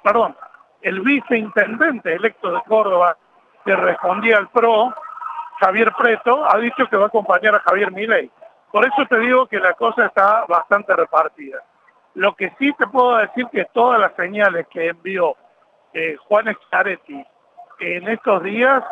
perdón, 0.02 0.36
el 0.82 1.00
viceintendente 1.00 2.14
electo 2.14 2.52
de 2.52 2.60
Córdoba 2.62 3.16
que 3.64 3.76
respondía 3.76 4.38
al 4.38 4.48
PRO, 4.48 4.92
Javier 5.60 5.92
Preto, 5.96 6.44
ha 6.50 6.58
dicho 6.58 6.86
que 6.88 6.96
va 6.96 7.04
a 7.04 7.08
acompañar 7.08 7.54
a 7.54 7.60
Javier 7.60 7.92
Milei. 7.92 8.30
Por 8.72 8.84
eso 8.84 9.06
te 9.08 9.18
digo 9.18 9.46
que 9.46 9.60
la 9.60 9.74
cosa 9.74 10.06
está 10.06 10.44
bastante 10.48 10.94
repartida. 10.96 11.62
Lo 12.14 12.34
que 12.34 12.52
sí 12.58 12.72
te 12.78 12.86
puedo 12.86 13.16
decir 13.16 13.46
que 13.52 13.64
todas 13.72 14.00
las 14.00 14.14
señales 14.14 14.66
que 14.68 14.88
envió 14.88 15.36
eh, 15.94 16.16
Juan 16.28 16.54
Schiaretti 16.66 17.24
en 17.80 18.08
estos 18.08 18.42
días 18.42 18.82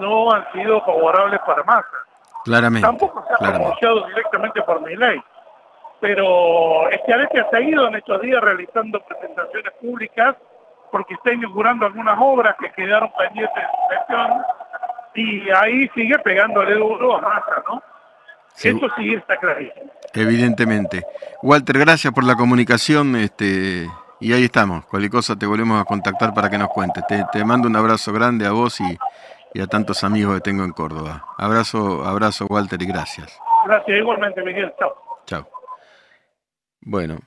no 0.00 0.32
han 0.32 0.50
sido 0.52 0.80
favorables 0.82 1.40
para 1.46 1.62
Massa. 1.64 1.86
Claramente. 2.44 2.86
Tampoco 2.86 3.24
se 3.26 3.34
ha 3.34 3.52
pronunciado 3.52 4.06
directamente 4.08 4.62
por 4.62 4.80
mi 4.80 4.96
ley. 4.96 5.22
Pero 6.00 6.88
Schiaretti 7.02 7.38
ha 7.38 7.50
seguido 7.50 7.88
en 7.88 7.96
estos 7.96 8.20
días 8.22 8.40
realizando 8.42 9.00
presentaciones 9.00 9.72
públicas 9.80 10.36
porque 10.90 11.14
está 11.14 11.32
inaugurando 11.32 11.86
algunas 11.86 12.16
obras 12.18 12.56
que 12.58 12.70
quedaron 12.72 13.12
pendientes 13.16 13.54
de 13.54 13.62
inspección 13.62 14.42
y 15.14 15.50
ahí 15.50 15.88
sigue 15.94 16.18
pegándole 16.20 16.74
duro 16.74 17.16
a 17.16 17.20
Massa, 17.20 17.62
¿no? 17.68 17.82
Eso 18.56 18.88
sí 18.96 19.14
está 19.14 19.36
clarísimo. 19.38 19.90
Evidentemente. 20.12 21.04
Walter, 21.42 21.78
gracias 21.78 22.12
por 22.12 22.24
la 22.24 22.34
comunicación. 22.34 23.16
Este, 23.16 23.86
y 24.20 24.32
ahí 24.32 24.44
estamos. 24.44 24.84
Cualquier 24.86 25.10
cosa 25.10 25.36
te 25.36 25.46
volvemos 25.46 25.80
a 25.80 25.84
contactar 25.84 26.34
para 26.34 26.50
que 26.50 26.58
nos 26.58 26.68
cuentes. 26.68 27.04
Te, 27.06 27.44
mando 27.44 27.68
un 27.68 27.76
abrazo 27.76 28.12
grande 28.12 28.46
a 28.46 28.52
vos 28.52 28.78
y, 28.80 29.60
a 29.60 29.66
tantos 29.66 30.04
amigos 30.04 30.34
que 30.36 30.40
tengo 30.42 30.64
en 30.64 30.72
Córdoba. 30.72 31.24
Abrazo, 31.38 32.04
abrazo, 32.04 32.46
Walter, 32.46 32.80
y 32.82 32.86
gracias. 32.86 33.38
Gracias, 33.66 33.98
igualmente, 33.98 34.42
Miguel. 34.42 34.72
Chao. 34.78 34.94
Chao. 35.26 35.48
Bueno, 36.82 37.18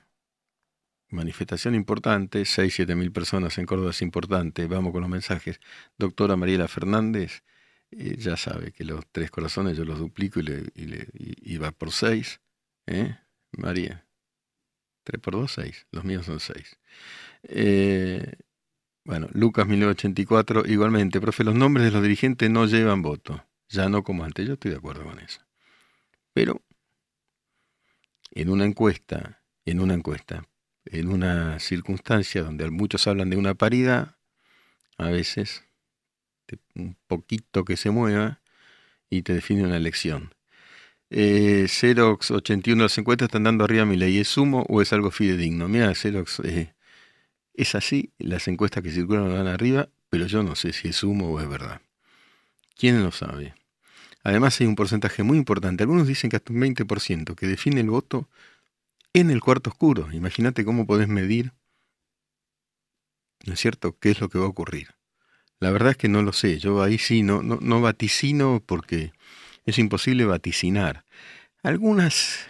manifestación 1.10 1.74
importante, 1.74 2.44
6, 2.44 2.74
7 2.74 2.94
mil 2.94 3.12
personas 3.12 3.58
en 3.58 3.66
Córdoba 3.66 3.90
es 3.90 4.02
importante. 4.02 4.66
Vamos 4.66 4.92
con 4.92 5.00
los 5.00 5.10
mensajes. 5.10 5.60
Doctora 5.98 6.36
Mariela 6.36 6.68
Fernández 6.68 7.42
ya 7.96 8.36
sabe 8.36 8.72
que 8.72 8.84
los 8.84 9.06
tres 9.10 9.30
corazones 9.30 9.76
yo 9.76 9.84
los 9.84 9.98
duplico 9.98 10.40
y, 10.40 10.42
le, 10.42 11.58
va 11.58 11.70
por 11.70 11.92
seis. 11.92 12.40
¿eh? 12.86 13.16
María. 13.52 14.06
Tres 15.04 15.20
por 15.20 15.34
dos, 15.34 15.52
seis. 15.52 15.86
Los 15.90 16.04
míos 16.04 16.26
son 16.26 16.40
seis. 16.40 16.78
Eh, 17.42 18.32
bueno, 19.04 19.28
Lucas 19.32 19.66
1984, 19.66 20.64
igualmente, 20.66 21.20
profe, 21.20 21.44
los 21.44 21.54
nombres 21.54 21.84
de 21.84 21.92
los 21.92 22.02
dirigentes 22.02 22.50
no 22.50 22.66
llevan 22.66 23.02
voto. 23.02 23.44
Ya 23.68 23.88
no 23.88 24.02
como 24.02 24.24
antes, 24.24 24.46
yo 24.46 24.54
estoy 24.54 24.70
de 24.70 24.78
acuerdo 24.78 25.04
con 25.04 25.18
eso. 25.18 25.40
Pero 26.32 26.62
en 28.30 28.48
una 28.48 28.64
encuesta, 28.64 29.42
en 29.64 29.80
una 29.80 29.94
encuesta, 29.94 30.48
en 30.86 31.08
una 31.08 31.58
circunstancia 31.60 32.42
donde 32.42 32.70
muchos 32.70 33.06
hablan 33.06 33.30
de 33.30 33.36
una 33.36 33.54
paridad, 33.54 34.16
a 34.96 35.08
veces 35.10 35.64
un 36.74 36.96
poquito 37.06 37.64
que 37.64 37.76
se 37.76 37.90
mueva 37.90 38.40
y 39.10 39.22
te 39.22 39.34
define 39.34 39.64
una 39.64 39.76
elección. 39.76 40.34
Eh, 41.10 41.66
Xerox 41.68 42.30
81 42.30 42.82
de 42.82 42.84
las 42.84 42.98
encuestas 42.98 43.26
están 43.26 43.44
dando 43.44 43.64
arriba 43.64 43.84
mi 43.84 43.96
ley. 43.96 44.18
¿Es 44.18 44.28
sumo 44.28 44.64
o 44.68 44.82
es 44.82 44.92
algo 44.92 45.10
fidedigno? 45.10 45.68
Mira, 45.68 45.94
Xerox, 45.94 46.40
eh, 46.40 46.74
es 47.54 47.74
así, 47.74 48.12
las 48.18 48.48
encuestas 48.48 48.82
que 48.82 48.90
circulan 48.90 49.32
van 49.32 49.46
arriba, 49.46 49.88
pero 50.10 50.26
yo 50.26 50.42
no 50.42 50.56
sé 50.56 50.72
si 50.72 50.88
es 50.88 50.96
sumo 50.96 51.30
o 51.30 51.40
es 51.40 51.48
verdad. 51.48 51.80
¿Quién 52.76 53.02
lo 53.02 53.12
sabe? 53.12 53.54
Además 54.24 54.60
hay 54.60 54.66
un 54.66 54.74
porcentaje 54.74 55.22
muy 55.22 55.38
importante, 55.38 55.84
algunos 55.84 56.08
dicen 56.08 56.30
que 56.30 56.36
hasta 56.36 56.52
un 56.52 56.60
20%, 56.60 57.34
que 57.36 57.46
define 57.46 57.80
el 57.80 57.90
voto 57.90 58.28
en 59.12 59.30
el 59.30 59.40
cuarto 59.40 59.70
oscuro. 59.70 60.10
Imagínate 60.12 60.64
cómo 60.64 60.86
podés 60.86 61.08
medir, 61.08 61.52
¿no 63.46 63.52
es 63.52 63.60
cierto?, 63.60 63.98
qué 63.98 64.10
es 64.10 64.20
lo 64.20 64.28
que 64.28 64.38
va 64.38 64.46
a 64.46 64.48
ocurrir. 64.48 64.94
La 65.64 65.70
verdad 65.70 65.92
es 65.92 65.96
que 65.96 66.10
no 66.10 66.20
lo 66.20 66.34
sé. 66.34 66.58
Yo 66.58 66.82
ahí 66.82 66.98
sí 66.98 67.22
no, 67.22 67.42
no, 67.42 67.80
vaticino 67.80 68.62
porque 68.66 69.12
es 69.64 69.78
imposible 69.78 70.26
vaticinar. 70.26 71.06
Algunas 71.62 72.46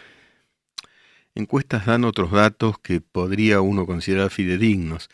encuestas 1.37 1.87
dan 1.87 2.03
otros 2.03 2.33
datos 2.33 2.81
que 2.81 3.01
podría 3.01 3.61
uno 3.61 3.87
considerar 3.87 4.31
fidedignos. 4.31 5.11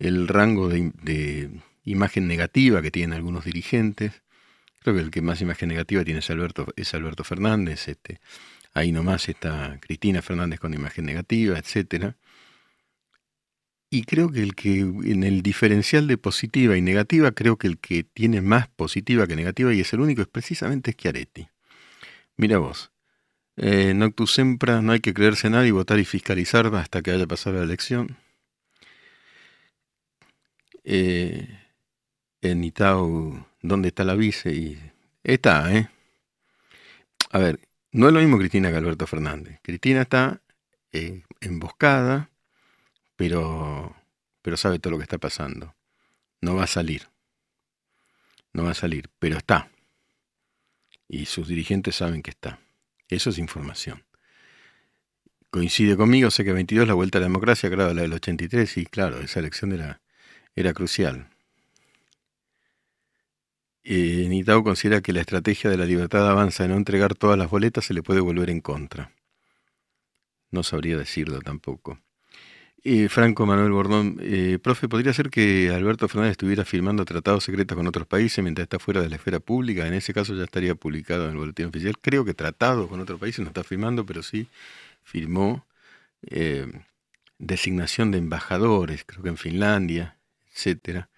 El 0.00 0.26
rango 0.26 0.68
de, 0.68 1.60
imagen 1.84 2.26
negativa 2.26 2.82
que 2.82 2.90
tienen 2.90 3.12
algunos 3.12 3.44
dirigentes. 3.44 4.22
Creo 4.80 4.96
que 4.96 5.02
el 5.02 5.12
que 5.12 5.22
más 5.22 5.40
imagen 5.40 5.68
negativa 5.68 6.02
tiene 6.02 6.18
es 6.18 6.30
Alberto, 6.30 6.66
es 6.74 6.92
Alberto 6.92 7.22
Fernández. 7.22 7.86
Este, 7.86 8.18
ahí 8.72 8.90
nomás 8.90 9.28
está 9.28 9.78
Cristina 9.80 10.22
Fernández 10.22 10.58
con 10.58 10.74
imagen 10.74 11.06
negativa, 11.06 11.56
etcétera. 11.56 12.16
Y 13.94 14.02
creo 14.02 14.32
que 14.32 14.42
el 14.42 14.56
que 14.56 14.80
en 14.80 15.22
el 15.22 15.40
diferencial 15.42 16.08
de 16.08 16.18
positiva 16.18 16.76
y 16.76 16.82
negativa, 16.82 17.30
creo 17.30 17.56
que 17.58 17.68
el 17.68 17.78
que 17.78 18.02
tiene 18.02 18.40
más 18.40 18.66
positiva 18.66 19.28
que 19.28 19.36
negativa 19.36 19.72
y 19.72 19.78
es 19.82 19.92
el 19.92 20.00
único 20.00 20.20
es 20.20 20.26
precisamente 20.26 20.90
Schiaretti. 20.90 21.46
Mira 22.36 22.58
vos, 22.58 22.90
eh, 23.56 23.94
Noctus 23.94 24.34
Sempra, 24.34 24.82
no 24.82 24.90
hay 24.90 24.98
que 24.98 25.14
creerse 25.14 25.48
nada 25.48 25.64
y 25.64 25.70
votar 25.70 26.00
y 26.00 26.04
fiscalizar 26.04 26.66
hasta 26.74 27.02
que 27.02 27.12
haya 27.12 27.28
pasado 27.28 27.58
la 27.58 27.62
elección. 27.62 28.16
Eh, 30.82 31.48
en 32.42 32.64
Itau, 32.64 33.46
¿dónde 33.62 33.88
está 33.88 34.02
la 34.02 34.16
vice? 34.16 34.52
Y 34.52 34.76
está, 35.22 35.72
¿eh? 35.72 35.88
A 37.30 37.38
ver, 37.38 37.60
No 37.92 38.08
es 38.08 38.12
lo 38.12 38.18
mismo 38.20 38.38
Cristina 38.38 38.70
que 38.72 38.76
Alberto 38.76 39.06
Fernández. 39.06 39.60
Cristina 39.62 40.02
está 40.02 40.42
eh, 40.92 41.22
emboscada, 41.40 42.30
pero, 43.16 43.94
pero 44.42 44.56
sabe 44.56 44.78
todo 44.78 44.92
lo 44.92 44.98
que 44.98 45.04
está 45.04 45.18
pasando. 45.18 45.74
No 46.40 46.56
va 46.56 46.64
a 46.64 46.68
salir. 46.68 47.08
No 48.52 48.64
va 48.64 48.70
a 48.70 48.74
salir, 48.74 49.10
pero 49.18 49.36
está. 49.36 49.70
Y 51.08 51.26
sus 51.26 51.48
dirigentes 51.48 51.96
saben 51.96 52.22
que 52.22 52.30
está. 52.30 52.60
Eso 53.08 53.30
es 53.30 53.38
información. 53.38 54.04
Coincide 55.50 55.96
conmigo, 55.96 56.30
sé 56.30 56.44
que 56.44 56.52
22 56.52 56.86
la 56.88 56.94
vuelta 56.94 57.18
a 57.18 57.20
la 57.20 57.26
democracia, 57.26 57.70
claro, 57.70 57.94
la 57.94 58.02
del 58.02 58.12
83, 58.12 58.76
y 58.78 58.86
claro, 58.86 59.20
esa 59.20 59.38
elección 59.38 59.72
era, 59.72 60.00
era 60.56 60.72
crucial. 60.72 61.28
Eh, 63.84 64.26
Nitao 64.28 64.64
considera 64.64 65.02
que 65.02 65.12
la 65.12 65.20
estrategia 65.20 65.70
de 65.70 65.76
la 65.76 65.84
libertad 65.84 66.28
avanza 66.28 66.64
en 66.64 66.70
no 66.70 66.76
entregar 66.76 67.14
todas 67.14 67.38
las 67.38 67.50
boletas 67.50 67.84
se 67.84 67.94
le 67.94 68.02
puede 68.02 68.20
volver 68.20 68.50
en 68.50 68.60
contra. 68.60 69.12
No 70.50 70.62
sabría 70.62 70.96
decirlo 70.96 71.40
tampoco. 71.40 72.00
Eh, 72.86 73.08
Franco 73.08 73.46
Manuel 73.46 73.72
Bordón, 73.72 74.18
eh, 74.20 74.58
profe, 74.62 74.88
¿podría 74.88 75.14
ser 75.14 75.30
que 75.30 75.70
Alberto 75.70 76.06
Fernández 76.06 76.32
estuviera 76.32 76.66
firmando 76.66 77.06
tratados 77.06 77.42
secretos 77.42 77.76
con 77.78 77.86
otros 77.86 78.06
países 78.06 78.42
mientras 78.42 78.64
está 78.64 78.78
fuera 78.78 79.00
de 79.00 79.08
la 79.08 79.16
esfera 79.16 79.40
pública? 79.40 79.86
En 79.86 79.94
ese 79.94 80.12
caso 80.12 80.34
ya 80.34 80.44
estaría 80.44 80.74
publicado 80.74 81.24
en 81.24 81.30
el 81.30 81.36
boletín 81.38 81.66
oficial. 81.66 81.98
Creo 81.98 82.26
que 82.26 82.34
tratados 82.34 82.88
con 82.90 83.00
otros 83.00 83.18
países 83.18 83.40
no 83.40 83.46
está 83.48 83.64
firmando, 83.64 84.04
pero 84.04 84.22
sí 84.22 84.48
firmó 85.02 85.66
eh, 86.26 86.66
designación 87.38 88.10
de 88.10 88.18
embajadores, 88.18 89.04
creo 89.06 89.22
que 89.22 89.30
en 89.30 89.38
Finlandia, 89.38 90.18
etcétera. 90.52 91.08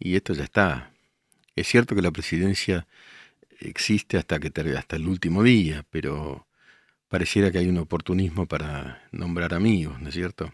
Y 0.00 0.16
esto 0.16 0.34
ya 0.34 0.44
está. 0.44 0.92
Es 1.56 1.68
cierto 1.68 1.94
que 1.94 2.02
la 2.02 2.10
presidencia 2.10 2.86
existe 3.60 4.18
hasta, 4.18 4.40
que, 4.40 4.52
hasta 4.76 4.96
el 4.96 5.08
último 5.08 5.44
día, 5.44 5.84
pero 5.90 6.46
pareciera 7.08 7.50
que 7.52 7.58
hay 7.58 7.68
un 7.68 7.78
oportunismo 7.78 8.46
para 8.46 9.08
nombrar 9.12 9.54
amigos, 9.54 10.00
¿no 10.00 10.08
es 10.08 10.14
cierto? 10.14 10.52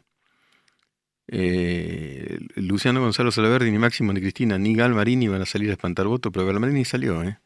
Eh, 1.29 2.39
Luciano 2.57 3.01
Gonzalo 3.01 3.31
Salaverdi, 3.31 3.71
ni 3.71 3.79
Máximo, 3.79 4.13
ni 4.13 4.21
Cristina, 4.21 4.59
ni 4.59 4.75
Galmarini 4.75 5.29
van 5.29 5.43
a 5.43 5.47
salir 5.47 5.71
a 5.71 5.73
espantar 5.73 6.07
votos, 6.07 6.33
pero 6.33 6.47
Galmarini 6.47 6.85
salió, 6.85 7.23
¿eh? 7.23 7.39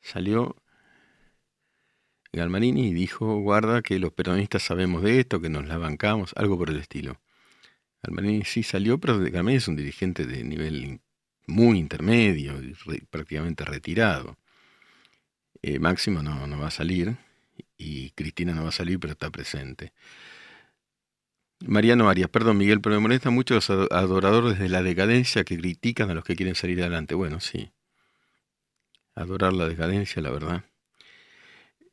Salió 0.00 0.56
Galmarini 2.32 2.94
dijo, 2.94 3.40
guarda 3.40 3.82
que 3.82 3.98
los 3.98 4.12
peronistas 4.12 4.62
sabemos 4.62 5.02
de 5.02 5.20
esto, 5.20 5.40
que 5.40 5.50
nos 5.50 5.66
la 5.66 5.76
bancamos, 5.76 6.32
algo 6.36 6.56
por 6.56 6.70
el 6.70 6.78
estilo. 6.78 7.20
Galmarini 8.02 8.44
sí 8.44 8.62
salió, 8.62 8.98
pero 8.98 9.18
Galmarini 9.18 9.58
es 9.58 9.68
un 9.68 9.76
dirigente 9.76 10.26
de 10.26 10.42
nivel 10.42 11.00
muy 11.46 11.78
intermedio, 11.78 12.54
prácticamente 13.10 13.64
retirado. 13.66 14.38
Eh, 15.60 15.78
Máximo 15.78 16.22
no, 16.22 16.46
no 16.46 16.58
va 16.58 16.68
a 16.68 16.70
salir 16.70 17.16
y 17.76 18.10
Cristina 18.12 18.54
no 18.54 18.62
va 18.62 18.70
a 18.70 18.72
salir, 18.72 18.98
pero 18.98 19.12
está 19.12 19.30
presente. 19.30 19.92
Mariano 21.66 22.08
Arias, 22.08 22.28
perdón 22.28 22.58
Miguel, 22.58 22.80
pero 22.80 22.96
me 22.96 23.00
molesta 23.00 23.30
mucho 23.30 23.54
los 23.54 23.70
adoradores 23.70 24.58
de 24.58 24.68
la 24.68 24.82
decadencia 24.82 25.44
que 25.44 25.58
critican 25.58 26.10
a 26.10 26.14
los 26.14 26.24
que 26.24 26.36
quieren 26.36 26.54
salir 26.54 26.80
adelante. 26.80 27.14
Bueno, 27.14 27.40
sí. 27.40 27.70
Adorar 29.14 29.52
la 29.52 29.68
decadencia, 29.68 30.22
la 30.22 30.30
verdad. 30.30 30.64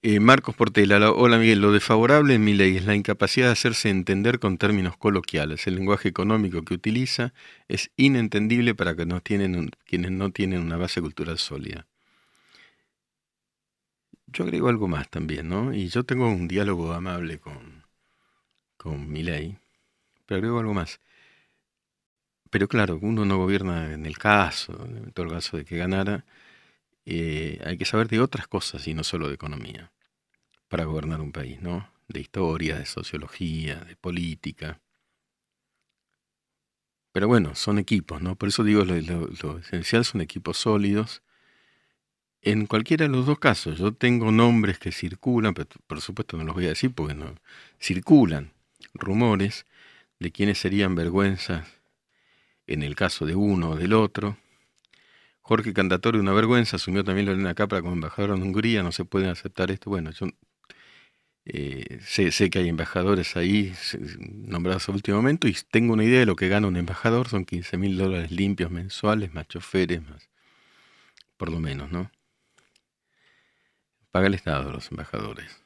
Eh, 0.02 0.22
Marcos 0.22 0.56
Portela, 0.56 1.12
hola 1.12 1.38
Miguel, 1.38 1.60
lo 1.60 1.74
desfavorable 1.74 2.36
en 2.36 2.44
mi 2.46 2.54
ley 2.54 2.78
es 2.78 2.86
la 2.86 2.96
incapacidad 2.96 3.48
de 3.48 3.52
hacerse 3.52 3.90
entender 3.90 4.40
con 4.40 4.58
términos 4.58 4.96
coloquiales. 4.96 5.68
El 5.68 5.76
lenguaje 5.76 6.08
económico 6.08 6.64
que 6.64 6.74
utiliza 6.74 7.34
es 7.68 7.92
inentendible 7.98 8.76
para 8.76 8.96
quienes 8.96 10.12
no 10.12 10.32
tienen 10.32 10.62
una 10.62 10.78
base 10.78 11.02
cultural 11.02 11.38
sólida. 11.38 11.86
Yo 14.28 14.46
agrego 14.46 14.70
algo 14.70 14.88
más 14.88 15.10
también, 15.10 15.50
¿no? 15.50 15.74
Y 15.74 15.90
yo 15.90 16.04
tengo 16.06 16.30
un 16.30 16.48
diálogo 16.48 16.94
amable 16.94 17.40
con, 17.40 17.79
con 18.80 19.12
mi 19.12 19.24
ley, 19.24 19.58
pero 20.26 20.40
agrego 20.40 20.60
algo 20.60 20.74
más. 20.74 21.02
Pero 22.50 22.68
claro, 22.68 22.98
uno 23.02 23.26
no 23.26 23.38
gobierna 23.38 23.94
en 23.94 24.06
el 24.06 24.18
caso, 24.18 24.74
en 24.86 25.12
todo 25.12 25.28
el 25.28 25.34
caso 25.34 25.58
de 25.58 25.66
que 25.66 25.78
ganara, 25.78 26.26
eh, 27.06 27.62
hay 27.66 27.78
que 27.78 27.86
saber 27.86 28.08
de 28.08 28.22
otras 28.22 28.48
cosas 28.48 28.88
y 28.88 28.94
no 28.94 29.04
solo 29.04 29.28
de 29.28 29.36
economía 29.36 29.92
para 30.70 30.86
gobernar 30.86 31.22
un 31.22 31.32
país, 31.32 31.62
¿no? 31.62 31.92
De 32.08 32.22
historia, 32.22 32.78
de 32.80 32.86
sociología, 32.86 33.76
de 33.86 33.96
política. 33.96 34.82
Pero 37.12 37.28
bueno, 37.28 37.56
son 37.56 37.80
equipos, 37.80 38.22
¿no? 38.22 38.36
Por 38.36 38.50
eso 38.50 38.64
digo, 38.64 38.84
lo, 38.86 39.60
esencial 39.60 40.06
son 40.06 40.22
equipos 40.22 40.58
sólidos. 40.58 41.24
En 42.42 42.68
cualquiera 42.68 43.06
de 43.06 43.12
los 43.12 43.26
dos 43.26 43.40
casos, 43.40 43.78
yo 43.80 43.94
tengo 43.94 44.32
nombres 44.32 44.80
que 44.80 44.92
circulan, 44.92 45.54
pero 45.54 45.68
por 45.88 46.02
supuesto 46.02 46.38
no 46.38 46.44
los 46.46 46.56
voy 46.56 46.66
a 46.66 46.70
decir 46.70 46.94
porque 46.94 47.14
no 47.14 47.36
circulan 47.80 48.54
rumores 48.94 49.66
de 50.20 50.32
quiénes 50.32 50.58
serían 50.60 50.96
vergüenzas 50.96 51.68
en 52.68 52.84
el 52.84 52.96
caso 52.96 53.26
de 53.26 53.36
uno 53.36 53.72
o 53.72 53.76
del 53.76 53.94
otro 53.94 54.38
Jorge 55.50 55.74
Candatorio, 55.74 56.22
una 56.22 56.32
vergüenza, 56.32 56.76
asumió 56.76 57.04
también 57.04 57.26
Lorena 57.26 57.56
Capra 57.56 57.82
como 57.82 57.94
embajadora 57.94 58.36
en 58.36 58.44
Hungría, 58.44 58.84
no 58.84 58.92
se 58.92 59.04
puede 59.04 59.30
aceptar 59.30 59.72
esto. 59.72 59.90
Bueno, 59.90 60.12
yo 60.12 60.28
eh, 61.46 62.00
sé, 62.04 62.52
que 62.52 62.60
hay 62.60 62.70
embajadores 62.70 63.36
ahí 63.36 63.74
nombrados 64.30 64.88
a 64.88 64.92
último 64.92 65.18
momento 65.18 65.48
y 65.48 65.58
tengo 65.72 65.94
una 65.94 66.04
idea 66.04 66.20
de 66.20 66.28
lo 66.28 66.36
que 66.36 66.50
gana 66.50 66.68
un 66.68 66.78
embajador, 66.78 67.30
son 67.30 67.46
15 67.46 67.78
mil 67.78 67.98
dólares 67.98 68.30
limpios 68.30 68.70
mensuales, 68.70 69.34
más 69.34 69.48
choferes, 69.48 70.04
más, 70.04 70.30
por 71.36 71.50
lo 71.50 71.60
menos, 71.60 71.92
¿no? 71.92 72.12
Paga 74.12 74.28
el 74.28 74.36
Estado 74.36 74.72
los 74.72 74.92
embajadores, 74.92 75.64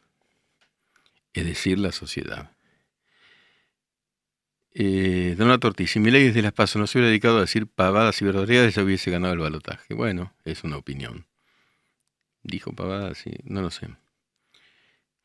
es 1.34 1.46
decir, 1.46 1.78
la 1.78 1.92
sociedad. 1.92 2.52
Eh, 4.76 5.36
Donato 5.38 5.68
Ortiz, 5.68 5.92
si 5.92 6.00
mi 6.00 6.10
ley 6.10 6.26
desde 6.26 6.42
las 6.42 6.54
pasos 6.54 6.80
no 6.80 6.88
se 6.88 6.98
hubiera 6.98 7.10
dedicado 7.10 7.38
a 7.38 7.42
decir 7.42 7.68
pavadas 7.68 8.20
y 8.22 8.26
verdaderías, 8.26 8.74
ya 8.74 8.84
hubiese 8.84 9.12
ganado 9.12 9.34
el 9.34 9.40
balotaje. 9.40 9.94
Bueno, 9.94 10.34
es 10.46 10.64
una 10.64 10.78
opinión. 10.78 11.28
Dijo 12.42 12.74
pavadas, 12.74 13.26
y 13.28 13.36
no 13.46 13.62
lo 13.62 13.70
sé. 13.70 13.88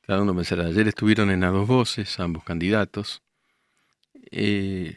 Cada 0.02 0.22
uno 0.22 0.34
pensará. 0.34 0.66
Ayer 0.66 0.88
estuvieron 0.88 1.30
en 1.30 1.44
a 1.44 1.48
dos 1.50 1.66
voces, 1.66 2.20
ambos 2.20 2.44
candidatos. 2.44 3.22
Eh, 4.30 4.96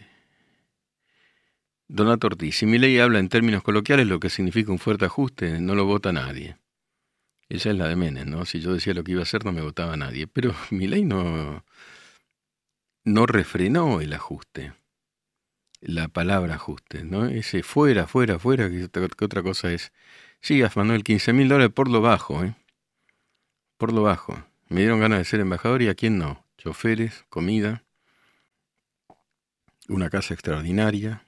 Donato 1.88 2.28
Ortiz, 2.28 2.58
si 2.58 2.66
mi 2.66 2.78
ley 2.78 3.00
habla 3.00 3.20
en 3.20 3.30
términos 3.30 3.64
coloquiales, 3.64 4.08
lo 4.08 4.20
que 4.20 4.30
significa 4.30 4.72
un 4.72 4.80
fuerte 4.80 5.06
ajuste, 5.06 5.60
no 5.60 5.76
lo 5.76 5.86
vota 5.86 6.12
nadie. 6.12 6.58
Esa 7.50 7.72
es 7.72 7.76
la 7.78 7.88
de 7.88 7.98
Menem, 7.98 8.30
¿no? 8.30 8.46
Si 8.46 8.62
yo 8.62 8.74
decía 8.74 8.94
lo 8.94 9.04
que 9.04 9.12
iba 9.12 9.22
a 9.22 9.24
hacer, 9.24 9.44
no 9.44 9.52
me 9.52 9.62
votaba 9.62 9.98
nadie. 9.98 10.28
Pero 10.28 10.54
mi 10.72 10.88
ley 10.88 11.04
no 11.04 11.66
no 13.04 13.26
refrenó 13.26 14.02
el 14.02 14.14
ajuste, 14.14 14.74
la 15.82 16.08
palabra 16.08 16.56
ajuste, 16.56 17.04
¿no? 17.04 17.26
Ese 17.26 17.64
fuera, 17.64 18.08
fuera, 18.08 18.40
fuera, 18.40 18.70
que, 18.70 18.86
otra 19.26 19.44
cosa 19.44 19.72
es. 19.72 19.92
Sí, 20.40 20.62
Manuel, 20.76 21.04
15 21.04 21.34
mil 21.34 21.50
dólares 21.50 21.74
por 21.74 21.90
lo 21.90 22.02
bajo, 22.02 22.44
¿eh? 22.44 22.56
Por 23.78 23.94
lo 23.94 24.04
bajo. 24.04 24.44
Me 24.70 24.82
dieron 24.82 25.00
ganas 25.00 25.20
de 25.20 25.26
ser 25.26 25.40
embajador 25.40 25.82
y 25.82 25.90
a 25.90 25.96
quién 25.96 26.18
no. 26.18 26.46
Choferes, 26.58 27.26
comida, 27.30 27.84
una 29.88 30.10
casa 30.10 30.34
extraordinaria. 30.34 31.26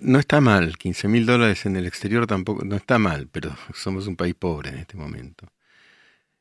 No 0.00 0.20
está 0.20 0.40
mal, 0.40 0.78
15 0.78 1.08
mil 1.08 1.26
dólares 1.26 1.66
en 1.66 1.74
el 1.76 1.86
exterior 1.86 2.26
tampoco, 2.26 2.64
no 2.64 2.76
está 2.76 2.98
mal, 2.98 3.28
pero 3.28 3.56
somos 3.74 4.06
un 4.06 4.14
país 4.16 4.34
pobre 4.34 4.70
en 4.70 4.78
este 4.78 4.96
momento. 4.96 5.48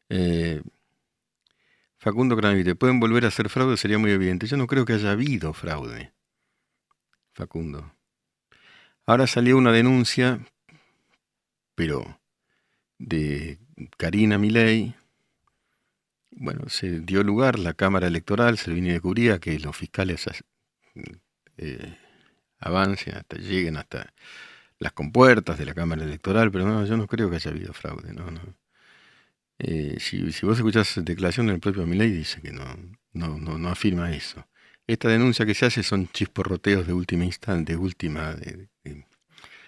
Eh, 0.10 0.62
Facundo 2.00 2.38
Cranavite, 2.38 2.76
¿pueden 2.76 3.02
volver 3.02 3.26
a 3.26 3.28
hacer 3.28 3.50
fraude? 3.50 3.76
Sería 3.76 4.00
muy 4.00 4.12
evidente. 4.12 4.48
Yo 4.48 4.56
no 4.56 4.68
creo 4.68 4.86
que 4.86 4.94
haya 4.94 5.12
habido 5.12 5.54
fraude. 5.54 6.14
Facundo. 7.34 7.94
Ahora 9.06 9.28
salió 9.28 9.58
una 9.58 9.74
denuncia, 9.74 10.40
pero 11.76 12.20
de 12.98 13.60
Karina 13.98 14.38
Milei. 14.38 14.96
Bueno, 16.32 16.70
se 16.70 17.02
dio 17.02 17.22
lugar 17.22 17.60
la 17.60 17.74
Cámara 17.74 18.08
Electoral, 18.08 18.58
se 18.58 18.72
vino 18.72 18.94
de 18.94 19.02
cubría 19.02 19.40
que 19.40 19.60
los 19.60 19.76
fiscales 19.76 20.26
eh, 21.58 21.98
avancen 22.60 23.16
hasta 23.16 23.36
lleguen 23.38 23.76
hasta 23.76 24.14
las 24.78 24.94
compuertas 24.94 25.58
de 25.58 25.66
la 25.66 25.74
Cámara 25.74 26.04
Electoral, 26.04 26.50
pero 26.50 26.66
no, 26.66 26.86
yo 26.86 26.96
no 26.96 27.08
creo 27.08 27.30
que 27.30 27.36
haya 27.38 27.52
habido 27.52 27.74
fraude, 27.74 28.14
no, 28.14 28.32
no. 28.32 28.40
Eh, 29.60 29.98
si, 30.00 30.24
vos 30.46 30.58
escuchás 30.58 31.00
declaración 31.04 31.48
del 31.48 31.60
propio 31.60 31.86
Milei, 31.86 32.12
dice 32.12 32.42
que 32.42 32.52
no, 32.52 32.64
no, 33.14 33.38
no, 33.38 33.70
afirma 33.70 34.12
eso. 34.12 34.48
Esta 34.88 35.10
denuncia 35.10 35.46
que 35.46 35.54
se 35.54 35.66
hace 35.66 35.84
son 35.84 36.08
chisporroteos 36.10 36.88
de 36.88 36.94
última 36.94 37.26
instancia, 37.26 37.66
de 37.66 37.78
última, 37.78 38.34
de, 38.34 38.70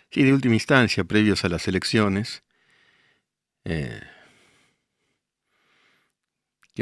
sí, 0.10 0.24
de 0.24 0.34
última 0.34 0.56
instancia, 0.56 1.04
previos 1.04 1.46
a 1.46 1.50
las 1.50 1.68
elecciones. 1.68 2.44
Eh, 3.66 4.02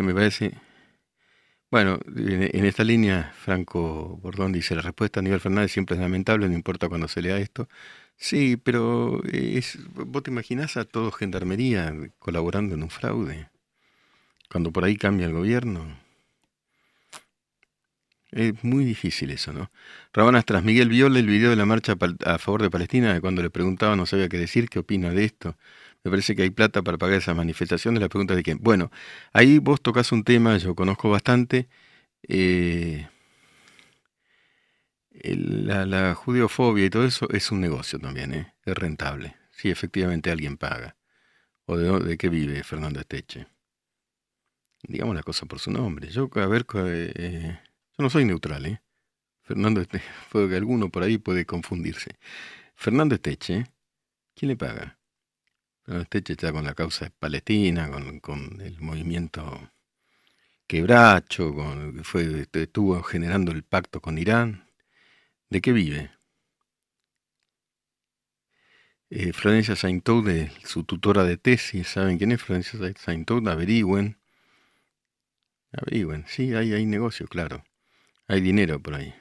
me 0.03 0.13
parece. 0.13 0.53
Bueno, 1.71 1.99
en, 2.15 2.65
esta 2.65 2.83
línea, 2.83 3.31
Franco 3.37 4.17
Bordón 4.21 4.51
dice: 4.51 4.75
La 4.75 4.81
respuesta 4.81 5.19
a 5.19 5.23
nivel 5.23 5.39
Fernández 5.39 5.71
siempre 5.71 5.95
es 5.95 6.01
lamentable, 6.01 6.47
no 6.47 6.53
importa 6.55 6.89
cuando 6.89 7.07
se 7.07 7.21
lea 7.21 7.37
esto. 7.37 7.67
Sí, 8.19 8.57
pero 8.57 9.23
es, 9.25 9.79
vos 9.93 10.21
te 10.23 10.29
imaginás 10.29 10.75
a 10.77 10.83
todo 10.85 11.11
Gendarmería 11.11 11.93
colaborando 12.19 12.75
en 12.75 12.83
un 12.83 12.89
fraude, 12.89 13.49
cuando 14.51 14.71
por 14.71 14.83
ahí 14.83 14.97
cambia 14.97 15.27
el 15.27 15.33
gobierno. 15.33 15.87
Es 18.31 18.63
muy 18.63 18.85
difícil 18.85 19.31
eso, 19.31 19.53
¿no? 19.53 19.71
Rabanas 20.13 20.45
tras 20.45 20.63
Miguel 20.63 20.89
Viola 20.89 21.17
el 21.17 21.25
video 21.27 21.49
de 21.49 21.55
la 21.55 21.65
marcha 21.65 21.95
a 22.25 22.37
favor 22.37 22.61
de 22.61 22.69
Palestina, 22.69 23.19
cuando 23.21 23.41
le 23.41 23.49
preguntaba 23.49 23.95
no 23.95 24.05
sabía 24.05 24.29
qué 24.29 24.37
decir, 24.37 24.69
qué 24.69 24.79
opina 24.79 25.11
de 25.11 25.25
esto. 25.25 25.57
Me 26.03 26.11
parece 26.11 26.35
que 26.35 26.43
hay 26.43 26.51
plata 26.51 26.81
para 26.83 26.97
pagar 26.97 27.17
esa 27.17 27.33
manifestación 27.33 27.95
de 27.95 28.01
la 28.01 28.09
pregunta 28.09 28.35
de 28.35 28.43
quién. 28.43 28.59
Bueno, 28.61 28.91
ahí 29.33 29.59
vos 29.59 29.81
tocas 29.81 30.11
un 30.11 30.23
tema, 30.23 30.57
yo 30.57 30.75
conozco 30.75 31.09
bastante. 31.09 31.67
Eh, 32.27 33.07
la, 35.23 35.85
la, 35.85 36.15
judeofobia 36.15 36.85
y 36.85 36.89
todo 36.89 37.05
eso 37.05 37.29
es 37.29 37.51
un 37.51 37.61
negocio 37.61 37.99
también, 37.99 38.33
¿eh? 38.33 38.53
es 38.63 38.75
rentable. 38.75 39.35
Si 39.51 39.69
efectivamente 39.69 40.31
alguien 40.31 40.57
paga. 40.57 40.95
¿O 41.65 41.77
de, 41.77 41.99
de 41.99 42.17
qué 42.17 42.29
vive 42.29 42.63
Fernando 42.63 42.99
Esteche? 42.99 43.47
Digamos 44.83 45.15
la 45.15 45.23
cosa 45.23 45.45
por 45.45 45.59
su 45.59 45.71
nombre. 45.71 46.09
Yo, 46.09 46.29
a 46.33 46.47
ver, 46.47 46.65
eh, 46.75 47.59
no 47.97 48.09
soy 48.09 48.25
neutral, 48.25 48.65
¿eh? 48.65 48.81
Fernando 49.43 49.81
Esteche, 49.81 50.05
que 50.31 50.55
alguno 50.55 50.89
por 50.89 51.03
ahí 51.03 51.17
puede 51.17 51.45
confundirse. 51.45 52.17
Fernando 52.75 53.15
Esteche, 53.15 53.65
¿quién 54.35 54.49
le 54.49 54.55
paga? 54.55 54.99
Fernando 55.83 56.03
Esteche 56.03 56.33
está 56.33 56.51
con 56.53 56.63
la 56.63 56.75
causa 56.75 57.11
palestina, 57.19 57.89
con, 58.21 58.61
el 58.61 58.79
movimiento 58.79 59.71
quebracho, 60.67 61.53
con, 61.53 62.03
fue, 62.03 62.47
estuvo 62.53 63.01
generando 63.03 63.51
el 63.51 63.63
pacto 63.63 63.99
con 64.01 64.17
Irán. 64.17 64.68
¿De 65.49 65.61
qué 65.61 65.71
vive? 65.71 66.11
Eh, 69.09 69.33
Florencia 69.33 69.75
Saintou, 69.75 70.23
su 70.63 70.83
tutora 70.83 71.23
de 71.23 71.37
tesis, 71.37 71.87
¿saben 71.87 72.17
quién 72.19 72.31
es 72.31 72.41
Florencia 72.41 72.79
Saintou? 72.95 73.47
Averigüen. 73.47 74.17
Averigüen, 75.71 76.25
sí, 76.27 76.53
hay, 76.53 76.73
hay 76.73 76.85
negocio, 76.85 77.27
claro. 77.27 77.63
Hay 78.27 78.41
dinero 78.41 78.79
por 78.79 78.93
ahí. 78.95 79.13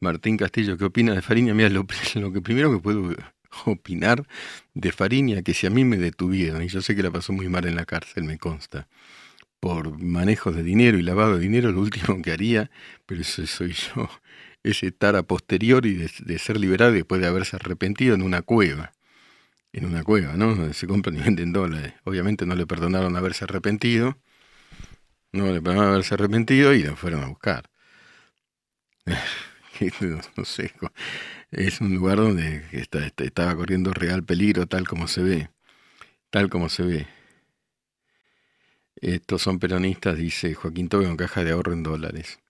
Martín 0.00 0.36
Castillo, 0.36 0.76
¿qué 0.76 0.84
opina 0.84 1.14
de 1.14 1.22
Fariña? 1.22 1.54
Mira, 1.54 1.70
lo, 1.70 1.86
que 2.32 2.40
primero 2.42 2.70
que 2.72 2.78
puedo 2.78 3.14
opinar 3.64 4.26
de 4.74 4.92
Fariña, 4.92 5.42
que 5.42 5.54
si 5.54 5.66
a 5.66 5.70
mí 5.70 5.84
me 5.84 5.96
detuvieron, 5.96 6.62
y 6.62 6.68
yo 6.68 6.82
sé 6.82 6.94
que 6.94 7.02
la 7.02 7.10
pasó 7.10 7.32
muy 7.32 7.48
mal 7.48 7.66
en 7.66 7.76
la 7.76 7.86
cárcel, 7.86 8.24
me 8.24 8.38
consta, 8.38 8.88
por 9.60 9.98
manejo 10.02 10.52
de 10.52 10.62
dinero 10.62 10.98
y 10.98 11.02
lavado 11.02 11.36
de 11.36 11.40
dinero, 11.40 11.72
lo 11.72 11.80
último 11.80 12.22
que 12.22 12.32
haría, 12.32 12.70
pero 13.06 13.22
eso 13.22 13.46
soy 13.46 13.72
yo, 13.72 14.08
es 14.62 14.82
estar 14.82 15.16
a 15.16 15.22
posteriori 15.22 15.94
de, 15.94 16.38
ser 16.38 16.58
liberado 16.58 16.92
después 16.92 17.20
de 17.20 17.26
haberse 17.26 17.56
arrepentido 17.56 18.14
en 18.14 18.22
una 18.22 18.42
cueva. 18.42 18.92
En 19.72 19.84
una 19.84 20.02
cueva, 20.02 20.34
¿no? 20.34 20.54
Donde 20.54 20.74
se 20.74 20.86
compran 20.86 21.16
y 21.16 21.20
venden 21.20 21.52
dólares. 21.52 21.94
Obviamente 22.04 22.46
no 22.46 22.54
le 22.54 22.66
perdonaron 22.66 23.16
haberse 23.16 23.44
arrepentido 23.44 24.16
no 25.32 25.52
le 25.52 25.60
pagaron 25.60 25.88
haberse 25.90 26.14
arrepentido 26.14 26.72
y 26.74 26.82
lo 26.82 26.96
fueron 26.96 27.22
a 27.22 27.26
buscar. 27.26 27.70
no, 30.36 30.44
sé, 30.44 30.72
es 31.50 31.80
un 31.80 31.94
lugar 31.94 32.16
donde 32.16 32.64
estaba 33.18 33.54
corriendo 33.56 33.92
real 33.92 34.24
peligro, 34.24 34.66
tal 34.66 34.86
como 34.86 35.08
se 35.08 35.22
ve. 35.22 35.50
Tal 36.30 36.50
como 36.50 36.68
se 36.68 36.82
ve. 36.82 37.06
Estos 38.96 39.42
son 39.42 39.58
peronistas, 39.58 40.16
dice 40.16 40.54
Joaquín 40.54 40.88
Tobe, 40.88 41.06
con 41.06 41.16
caja 41.16 41.44
de 41.44 41.52
ahorro 41.52 41.72
en 41.72 41.82
dólares. 41.82 42.40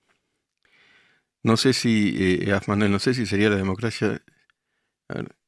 No 1.48 1.56
sé 1.56 1.72
si, 1.72 2.14
eh, 2.18 2.60
no 2.66 2.98
sé 2.98 3.14
si 3.14 3.24
sería 3.24 3.48
la 3.48 3.56
democracia. 3.56 4.22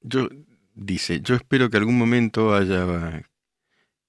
yo, 0.01 0.31
dice, 0.75 1.21
yo 1.21 1.35
espero 1.35 1.69
que 1.69 1.77
algún 1.77 1.99
momento 1.99 2.55
haya 2.55 3.23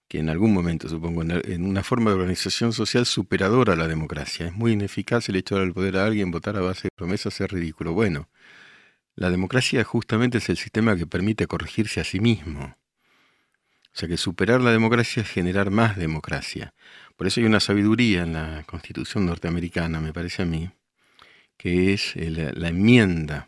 que 0.07 0.19
en 0.19 0.29
algún 0.29 0.53
momento, 0.53 0.87
supongo, 0.87 1.23
en 1.23 1.65
una 1.65 1.83
forma 1.83 2.11
de 2.11 2.15
organización 2.17 2.71
social 2.71 3.05
superadora 3.05 3.73
a 3.73 3.75
la 3.75 3.89
democracia. 3.89 4.47
Es 4.47 4.53
muy 4.53 4.71
ineficaz 4.71 5.27
el 5.27 5.35
hecho 5.35 5.55
de 5.55 5.61
dar 5.61 5.67
el 5.67 5.73
poder 5.73 5.97
a 5.97 6.05
alguien, 6.05 6.31
votar 6.31 6.55
a 6.55 6.61
base 6.61 6.83
de 6.83 6.91
promesas 6.95 7.41
es 7.41 7.51
ridículo. 7.51 7.91
Bueno, 7.93 8.29
la 9.15 9.29
democracia 9.29 9.83
justamente 9.83 10.37
es 10.37 10.49
el 10.49 10.57
sistema 10.57 10.95
que 10.95 11.07
permite 11.07 11.45
corregirse 11.47 11.99
a 11.99 12.05
sí 12.05 12.21
mismo. 12.21 12.77
O 13.93 13.97
sea 13.99 14.07
que 14.07 14.15
superar 14.15 14.61
la 14.61 14.71
democracia 14.71 15.23
es 15.23 15.29
generar 15.29 15.71
más 15.71 15.97
democracia. 15.97 16.73
Por 17.17 17.27
eso 17.27 17.41
hay 17.41 17.47
una 17.47 17.59
sabiduría 17.59 18.23
en 18.23 18.33
la 18.33 18.63
constitución 18.65 19.25
norteamericana, 19.25 19.99
me 19.99 20.13
parece 20.13 20.43
a 20.43 20.45
mí, 20.45 20.71
que 21.61 21.93
es 21.93 22.15
la 22.15 22.69
enmienda. 22.69 23.47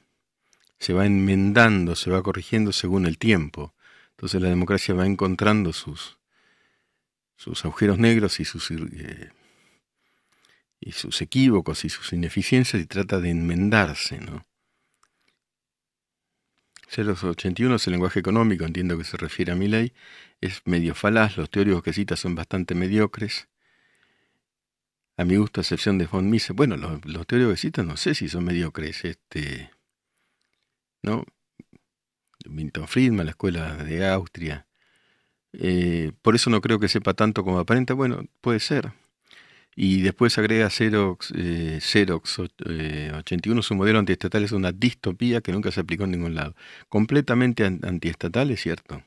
Se 0.77 0.93
va 0.93 1.07
enmendando, 1.07 1.95
se 1.95 2.11
va 2.11 2.21
corrigiendo 2.21 2.71
según 2.71 3.07
el 3.07 3.17
tiempo. 3.17 3.73
Entonces 4.11 4.39
la 4.39 4.49
democracia 4.49 4.93
va 4.93 5.07
encontrando 5.07 5.73
sus, 5.73 6.19
sus 7.37 7.65
agujeros 7.65 7.97
negros 7.97 8.39
y 8.39 8.45
sus, 8.45 8.69
eh, 8.69 9.31
y 10.79 10.91
sus 10.91 11.23
equívocos 11.23 11.85
y 11.85 11.89
sus 11.89 12.13
ineficiencias 12.13 12.83
y 12.83 12.85
trata 12.85 13.19
de 13.19 13.31
enmendarse, 13.31 14.19
¿no? 14.19 14.45
081 16.95 17.75
es 17.77 17.87
el 17.87 17.93
lenguaje 17.93 18.19
económico, 18.19 18.63
entiendo 18.63 18.95
que 18.95 19.05
se 19.05 19.17
refiere 19.17 19.53
a 19.53 19.55
mi 19.55 19.67
ley, 19.67 19.91
es 20.39 20.61
medio 20.65 20.93
falaz, 20.93 21.35
los 21.37 21.49
teóricos 21.49 21.81
que 21.81 21.93
cita 21.93 22.15
son 22.15 22.35
bastante 22.35 22.75
mediocres. 22.75 23.47
A 25.17 25.25
mi 25.25 25.35
gusto, 25.35 25.61
a 25.61 25.63
excepción 25.63 25.97
de 25.97 26.07
von 26.07 26.29
Mises, 26.29 26.55
bueno, 26.55 26.75
los, 26.77 27.05
los 27.05 27.27
teóricos 27.27 27.63
no 27.85 27.97
sé 27.97 28.15
si 28.15 28.29
son 28.29 28.45
mediocres, 28.45 29.05
este, 29.05 29.69
¿no? 31.01 31.25
Milton 32.45 32.87
Friedman, 32.87 33.25
la 33.25 33.31
escuela 33.31 33.75
de 33.77 34.07
Austria, 34.07 34.65
eh, 35.53 36.11
por 36.21 36.35
eso 36.35 36.49
no 36.49 36.61
creo 36.61 36.79
que 36.79 36.87
sepa 36.87 37.13
tanto 37.13 37.43
como 37.43 37.59
aparenta. 37.59 37.93
Bueno, 37.93 38.25
puede 38.41 38.59
ser. 38.59 38.91
Y 39.75 40.01
después 40.01 40.37
agrega 40.37 40.69
Xerox, 40.69 41.33
eh, 41.35 41.79
Xerox 41.81 42.39
81, 42.39 43.59
eh, 43.59 43.63
su 43.63 43.75
modelo 43.75 43.99
antiestatal 43.99 44.43
es 44.43 44.51
una 44.51 44.71
distopía 44.71 45.41
que 45.41 45.51
nunca 45.51 45.71
se 45.71 45.79
aplicó 45.81 46.03
en 46.03 46.11
ningún 46.11 46.35
lado. 46.35 46.55
Completamente 46.89 47.65
antiestatal, 47.65 48.51
es 48.51 48.61
cierto. 48.61 49.03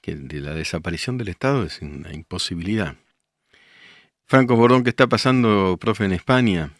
Que 0.00 0.16
de 0.16 0.40
la 0.40 0.54
desaparición 0.54 1.18
del 1.18 1.28
Estado 1.28 1.64
es 1.64 1.82
una 1.82 2.12
imposibilidad. 2.14 2.96
Franco 4.30 4.54
Bordón, 4.54 4.84
¿qué 4.84 4.90
está 4.90 5.08
pasando, 5.08 5.76
profe, 5.80 6.04
en 6.04 6.12
España? 6.12 6.70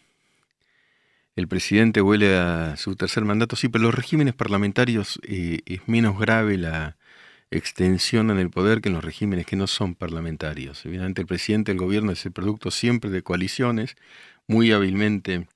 El 1.35 1.49
presidente 1.49 2.01
huele 2.01 2.37
a 2.37 2.77
su 2.77 2.95
tercer 2.95 3.25
mandato, 3.25 3.57
sí, 3.57 3.67
pero 3.67 3.83
los 3.83 3.93
regímenes 3.93 4.35
parlamentarios 4.35 5.19
es 5.23 5.85
menos 5.85 6.17
grave 6.17 6.57
la, 6.57 6.95
extensión 7.49 8.31
en 8.31 8.39
el 8.39 8.49
poder 8.49 8.79
que 8.79 8.87
en 8.87 8.95
los 8.95 9.03
regímenes 9.03 9.45
que 9.45 9.57
no 9.57 9.67
son 9.67 9.95
parlamentarios. 9.95 10.85
Evidentemente 10.85 11.23
el 11.23 11.27
presidente 11.27 11.73
del 11.73 11.79
gobierno 11.81 12.13
es 12.13 12.25
el 12.25 12.31
producto 12.31 12.71
siempre 12.71 13.09
de 13.09 13.21
coaliciones 13.21 13.97
muy 14.47 14.71
hábilmente, 14.71 15.49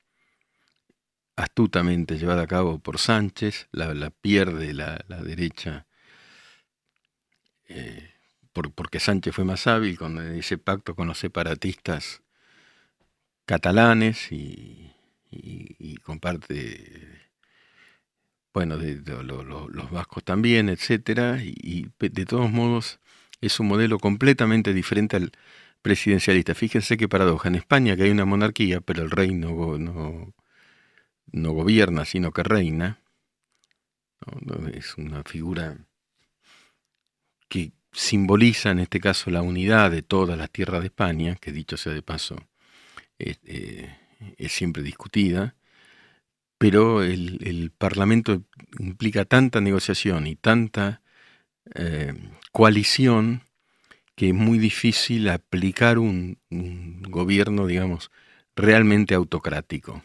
astutamente 1.38 2.18
llevada 2.18 2.42
a 2.42 2.48
cabo 2.48 2.80
por 2.80 2.98
Sánchez, 3.00 3.70
la, 3.72 4.10
pierde 4.10 4.74
la, 4.74 4.98
derecha 5.24 5.86
eh, 7.70 8.15
porque 8.74 9.00
Sánchez 9.00 9.36
fue 9.36 9.46
más 9.46 9.68
hábil 9.68 9.98
con 9.98 10.18
ese 10.36 10.58
pacto 10.58 10.96
con 10.96 11.08
los 11.08 11.20
separatistas 11.20 12.22
catalanes 13.46 14.32
y, 14.32 14.92
y 15.32 15.98
comparte 15.98 17.26
bueno, 18.56 18.78
de, 18.78 19.02
los 19.24 19.92
vascos 19.92 20.24
también, 20.24 20.70
etcétera, 20.70 21.40
y, 21.44 21.88
de 22.00 22.26
todos 22.26 22.50
modos 22.50 23.02
es 23.42 23.60
un 23.60 23.68
modelo 23.68 24.00
completamente 24.00 24.74
diferente 24.74 25.18
al 25.18 25.34
presidencialista. 25.82 26.56
Fíjense 26.56 26.96
qué 26.96 27.10
paradoja. 27.10 27.50
En 27.50 27.56
España 27.56 27.98
que 27.98 28.04
hay 28.04 28.12
una 28.12 28.24
monarquía, 28.24 28.80
pero 28.80 29.04
el 29.04 29.12
rey 29.12 29.34
no, 29.34 29.78
no, 29.78 31.52
gobierna, 31.52 32.06
sino 32.06 32.32
que 32.32 32.44
reina. 32.44 33.02
es 34.74 34.98
una 34.98 35.24
figura 35.24 35.78
que 37.50 37.74
simboliza 37.96 38.72
en 38.72 38.80
este 38.80 39.00
caso 39.00 39.32
la 39.32 39.42
unidad 39.42 39.90
de 39.92 40.02
todas 40.04 40.38
las 40.38 40.52
tierras 40.52 40.82
de 40.82 40.88
España, 40.88 41.36
que 41.36 41.52
dicho 41.52 41.78
sea 41.78 41.94
de 41.94 42.02
paso, 42.02 42.36
es 43.18 43.40
eh, 43.46 43.90
siempre 44.50 44.84
discutida 44.84 45.56
pero 46.58 47.04
el, 47.04 47.72
Parlamento 47.78 48.44
implica 48.80 49.26
tanta 49.26 49.62
negociación 49.62 50.28
y 50.28 50.36
tanta 50.36 51.02
eh, 51.76 52.14
coalición 52.52 53.44
que 54.16 54.30
es 54.30 54.34
muy 54.34 54.58
difícil 54.58 55.30
aplicar 55.30 56.00
un, 56.00 56.40
gobierno, 57.10 57.68
digamos, 57.68 58.12
realmente 58.56 59.14
autocrático. 59.14 60.04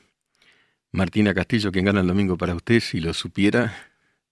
Martina 0.93 1.33
Castillo, 1.33 1.71
quien 1.71 1.85
gana 1.85 2.01
el 2.01 2.09
domingo 2.09 2.37
para 2.37 2.55
usted, 2.55 2.81
si 2.81 3.01
lo 3.01 3.15
supiera, 3.15 3.90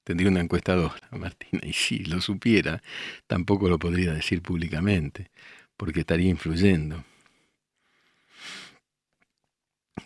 tendría 0.09 0.31
una 0.31 0.41
encuestadora, 0.41 1.03
Martina, 1.11 1.61
y 1.63 1.75
si 1.75 1.99
lo 1.99 2.23
supiera, 2.23 2.83
tampoco 3.27 3.69
lo 3.69 3.79
podría 3.79 4.15
decir 4.15 4.41
públicamente, 4.41 5.31
porque 5.77 6.01
estaría 6.01 6.31
influyendo. 6.31 7.05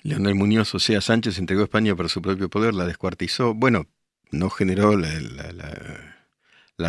Leonel 0.02 0.34
Muñoz, 0.34 0.74
o 0.74 0.80
Sánchez 0.80 1.38
entregó 1.38 1.62
España 1.62 1.94
para 1.94 2.08
su 2.08 2.20
propio 2.20 2.50
poder, 2.50 2.74
la 2.74 2.84
descuartizó. 2.84 3.54
Bueno, 3.54 3.86
no 4.32 4.50
generó 4.50 4.96
la, 4.96 5.08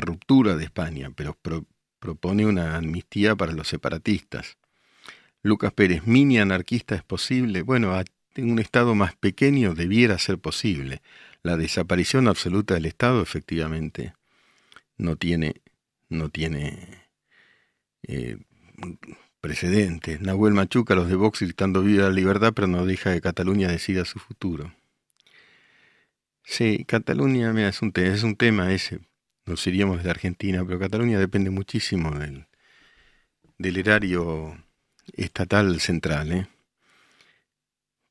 ruptura 0.02 0.56
de 0.56 0.64
España, 0.64 1.12
pero 1.16 1.38
propone 2.00 2.48
una 2.48 2.78
amnistía 2.78 3.36
para 3.36 3.52
los 3.52 3.68
separatistas. 3.68 4.58
Lucas 5.44 5.72
Pérez, 5.72 6.08
mini 6.08 6.40
anarquista 6.40 6.96
es 6.96 7.04
posible. 7.04 7.62
Bueno, 7.62 7.94
en 8.34 8.52
un 8.52 8.58
Estado 8.58 8.96
más 8.96 9.16
pequeño 9.16 9.76
debiera 9.76 10.18
ser 10.18 10.40
posible. 10.40 11.04
La 11.44 11.58
desaparición 11.58 12.28
absoluta 12.28 12.74
del 12.74 12.86
Estado, 12.86 13.22
efectivamente, 13.22 14.14
no 14.98 15.18
tiene, 15.18 15.62
no 16.10 16.30
tiene 16.30 17.04
eh, 18.04 18.38
precedentes. 19.42 20.22
Nahuel 20.22 20.54
Machuca, 20.54 20.96
los 20.96 21.10
de 21.10 21.16
Vox 21.16 21.42
gritando 21.42 21.82
viva 21.82 22.06
la 22.06 22.12
libertad, 22.12 22.54
pero 22.56 22.68
no 22.68 22.86
deja 22.86 23.14
que 23.14 23.22
Cataluña 23.22 23.68
decida 23.68 24.06
su 24.06 24.20
futuro. 24.20 24.74
Sí, 26.44 26.86
Cataluña 26.86 27.52
es, 27.68 27.82
un 27.82 27.92
es 27.96 28.24
un 28.24 28.36
tema 28.38 28.72
ese. 28.72 29.02
Nos 29.46 29.68
iríamos 29.68 30.04
de 30.04 30.10
Argentina, 30.10 30.64
pero 30.66 30.80
Cataluña 30.80 31.20
depende 31.20 31.50
muchísimo 31.50 32.12
del, 32.18 32.48
del 33.58 33.78
erario 33.78 34.64
estatal 35.14 35.80
central. 35.82 36.32
¿eh? 36.32 36.48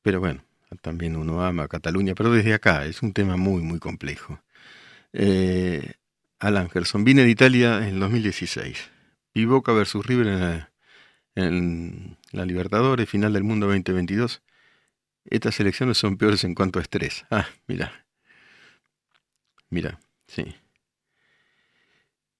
Pero 0.03 0.19
bueno, 0.19 0.42
también 0.81 1.15
uno 1.15 1.43
ama 1.45 1.67
Cataluña, 1.67 2.15
pero 2.15 2.31
desde 2.31 2.53
acá 2.53 2.85
es 2.85 3.01
un 3.01 3.13
tema 3.13 3.37
muy, 3.37 3.61
muy 3.61 3.79
complejo. 3.79 4.39
Eh, 5.13 5.93
Alan 6.39 6.69
Gerson, 6.69 7.03
vine 7.03 7.23
de 7.23 7.29
Italia 7.29 7.87
en 7.87 7.99
2016. 7.99 8.89
Y 9.33 9.45
Boca 9.45 9.73
versus 9.73 10.05
River 10.05 10.27
en 10.27 10.39
la, 10.39 10.71
en 11.35 12.17
la 12.31 12.45
Libertadores, 12.45 13.09
final 13.09 13.33
del 13.33 13.43
mundo 13.43 13.67
2022. 13.67 14.41
Estas 15.25 15.59
elecciones 15.59 15.97
son 15.97 16.17
peores 16.17 16.43
en 16.43 16.55
cuanto 16.55 16.79
a 16.79 16.81
estrés. 16.81 17.25
Ah, 17.31 17.47
mira. 17.67 18.05
Mira, 19.69 19.99
sí. 20.27 20.55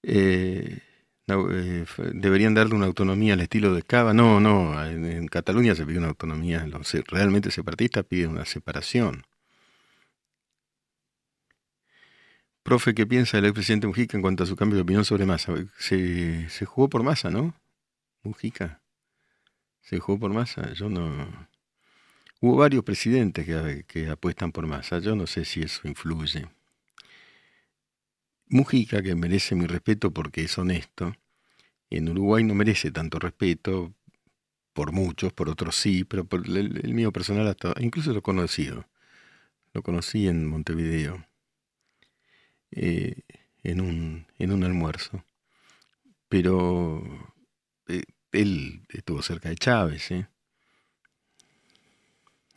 Eh, 0.03 0.79
deberían 1.25 2.53
darle 2.53 2.75
una 2.75 2.85
autonomía 2.85 3.33
al 3.33 3.41
estilo 3.41 3.73
de 3.73 3.83
Cava. 3.83 4.13
No, 4.13 4.39
no, 4.39 4.85
en, 4.85 5.27
Cataluña 5.27 5.75
se 5.75 5.85
pide 5.85 5.97
una 5.97 6.09
autonomía. 6.09 6.65
Los 6.67 6.91
realmente 7.07 7.51
separatistas 7.51 8.05
piden 8.05 8.31
una 8.31 8.45
separación. 8.45 9.25
Profe, 12.63 12.93
¿qué 12.93 13.05
piensa 13.05 13.37
el 13.37 13.45
expresidente 13.45 13.87
Mujica 13.87 14.17
en 14.17 14.21
cuanto 14.21 14.43
a 14.43 14.47
su 14.47 14.55
cambio 14.55 14.77
de 14.77 14.83
opinión 14.83 15.03
sobre 15.05 15.25
Massa? 15.25 15.53
Se, 15.77 16.47
jugó 16.65 16.89
por 16.89 17.03
Massa, 17.03 17.29
¿no? 17.29 17.53
Mujica. 18.23 18.81
Se 19.81 19.99
jugó 19.99 20.19
por 20.19 20.33
Massa. 20.33 20.71
Yo 20.73 20.89
no. 20.89 21.47
Hubo 22.39 22.57
varios 22.57 22.83
presidentes 22.83 23.45
que, 23.45 23.85
que 23.87 24.09
apuestan 24.09 24.51
por 24.51 24.65
Massa. 24.67 24.99
Yo 24.99 25.15
no 25.15 25.27
sé 25.27 25.45
si 25.45 25.61
eso 25.61 25.87
influye. 25.87 26.47
Mujica, 28.53 29.01
que 29.01 29.15
merece 29.15 29.55
mi 29.55 29.65
respeto 29.65 30.11
porque 30.11 30.43
es 30.43 30.57
honesto, 30.59 31.15
en 31.89 32.07
Uruguay 32.07 32.43
no 32.43 32.53
merece 32.53 32.91
tanto 32.91 33.17
respeto, 33.17 33.95
por 34.73 34.91
muchos, 34.91 35.33
por 35.33 35.49
otros 35.49 35.75
sí, 35.75 36.03
pero 36.03 36.25
por 36.25 36.47
el, 36.47 36.93
mío 36.93 37.11
personal 37.11 37.47
hasta, 37.47 37.73
incluso 37.79 38.11
lo 38.11 38.19
he 38.19 38.21
conocido. 38.21 38.85
Lo 39.73 39.81
conocí 39.81 40.27
en 40.27 40.45
Montevideo, 40.45 41.25
eh, 42.69 43.21
en, 43.63 43.81
un, 43.81 44.27
en 44.37 44.51
un 44.51 44.63
almuerzo. 44.63 45.25
Pero 46.29 47.03
eh, 47.87 48.03
él 48.31 48.85
estuvo 48.89 49.23
cerca 49.23 49.49
de 49.49 49.55
Chávez, 49.55 50.11
¿eh? 50.11 50.27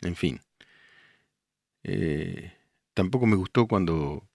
En 0.02 0.14
fin. 0.14 0.40
tampoco 2.92 3.26
me 3.26 3.36
gustó 3.36 3.66
cuando 3.66 4.28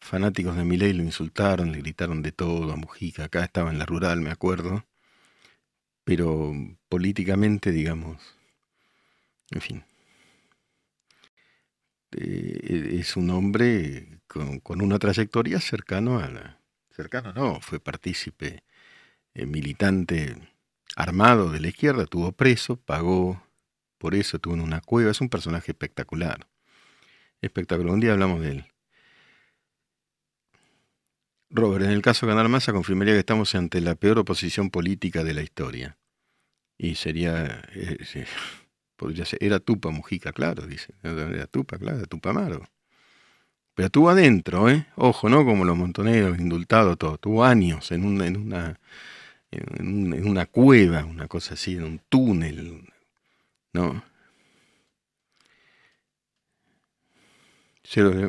fanáticos 0.00 0.56
de 0.56 0.64
Milei 0.64 0.92
lo 0.92 1.02
insultaron, 1.02 1.72
le 1.72 1.78
gritaron 1.78 2.22
de 2.22 2.32
todo 2.32 2.72
a 2.72 2.76
Mujica, 2.76 3.24
acá 3.24 3.44
estaba 3.44 3.70
en 3.70 3.78
la 3.78 3.86
rural, 3.86 4.20
me 4.20 4.30
acuerdo, 4.30 4.84
pero 6.04 6.52
políticamente, 6.88 7.70
digamos, 7.72 8.20
en 9.50 9.60
fin, 9.60 9.84
eh, 12.12 12.98
es 13.00 13.16
un 13.16 13.30
hombre 13.30 14.20
con, 14.26 14.82
una 14.82 14.98
trayectoria 14.98 15.60
cercano 15.60 16.18
a 16.18 16.28
la... 16.28 16.60
Cercano 16.90 17.32
no, 17.32 17.60
fue 17.60 17.80
partícipe, 17.80 18.64
eh, 19.34 19.46
militante 19.46 20.36
armado 20.96 21.50
de 21.50 21.60
la 21.60 21.68
izquierda, 21.68 22.06
tuvo 22.06 22.32
preso, 22.32 22.76
pagó 22.76 23.42
por 23.98 24.14
eso, 24.14 24.38
tuvo 24.38 24.54
en 24.54 24.60
una 24.62 24.80
cueva, 24.80 25.10
es 25.10 25.20
un 25.20 25.28
personaje 25.28 25.72
espectacular. 25.72 26.48
Espectacular, 27.42 27.94
un 27.94 28.00
día 28.00 28.12
hablamos 28.12 28.40
de 28.40 28.50
él. 28.52 28.66
Robert, 31.50 31.84
en 31.84 31.90
el 31.90 32.02
caso 32.02 32.26
de 32.26 32.32
ganar 32.32 32.48
masa, 32.48 32.72
confirmaría 32.72 33.14
que 33.14 33.20
estamos 33.20 33.54
ante 33.54 33.80
la 33.80 33.96
peor 33.96 34.20
oposición 34.20 34.70
política 34.70 35.24
de 35.24 35.34
la 35.34 35.42
historia. 35.42 35.98
Y 36.78 36.94
sería, 36.94 37.62
eh, 37.74 37.98
podría 38.96 39.24
ser, 39.24 39.42
era 39.42 39.58
Tupa 39.58 39.90
Mujica, 39.90 40.32
claro, 40.32 40.66
dice. 40.66 40.94
Era 41.02 41.46
Tupa, 41.46 41.78
claro, 41.78 42.06
Tupa 42.06 42.30
Amaro. 42.30 42.68
Pero 43.74 43.90
tuvo 43.90 44.10
adentro, 44.10 44.68
¿eh? 44.68 44.86
Ojo, 44.96 45.28
no 45.28 45.44
como 45.44 45.64
los 45.64 45.76
montoneros, 45.76 46.38
indultados, 46.38 46.98
todo. 46.98 47.18
Tuvo 47.18 47.44
años 47.44 47.90
en 47.92 48.04
una, 48.04 48.26
en 48.26 48.36
una, 48.36 48.80
en, 49.50 50.28
una 50.28 50.46
cueva, 50.46 51.04
una 51.04 51.28
cosa 51.28 51.54
así, 51.54 51.76
en 51.76 51.84
un 51.84 52.00
túnel, 52.08 52.84
¿no? 53.72 54.02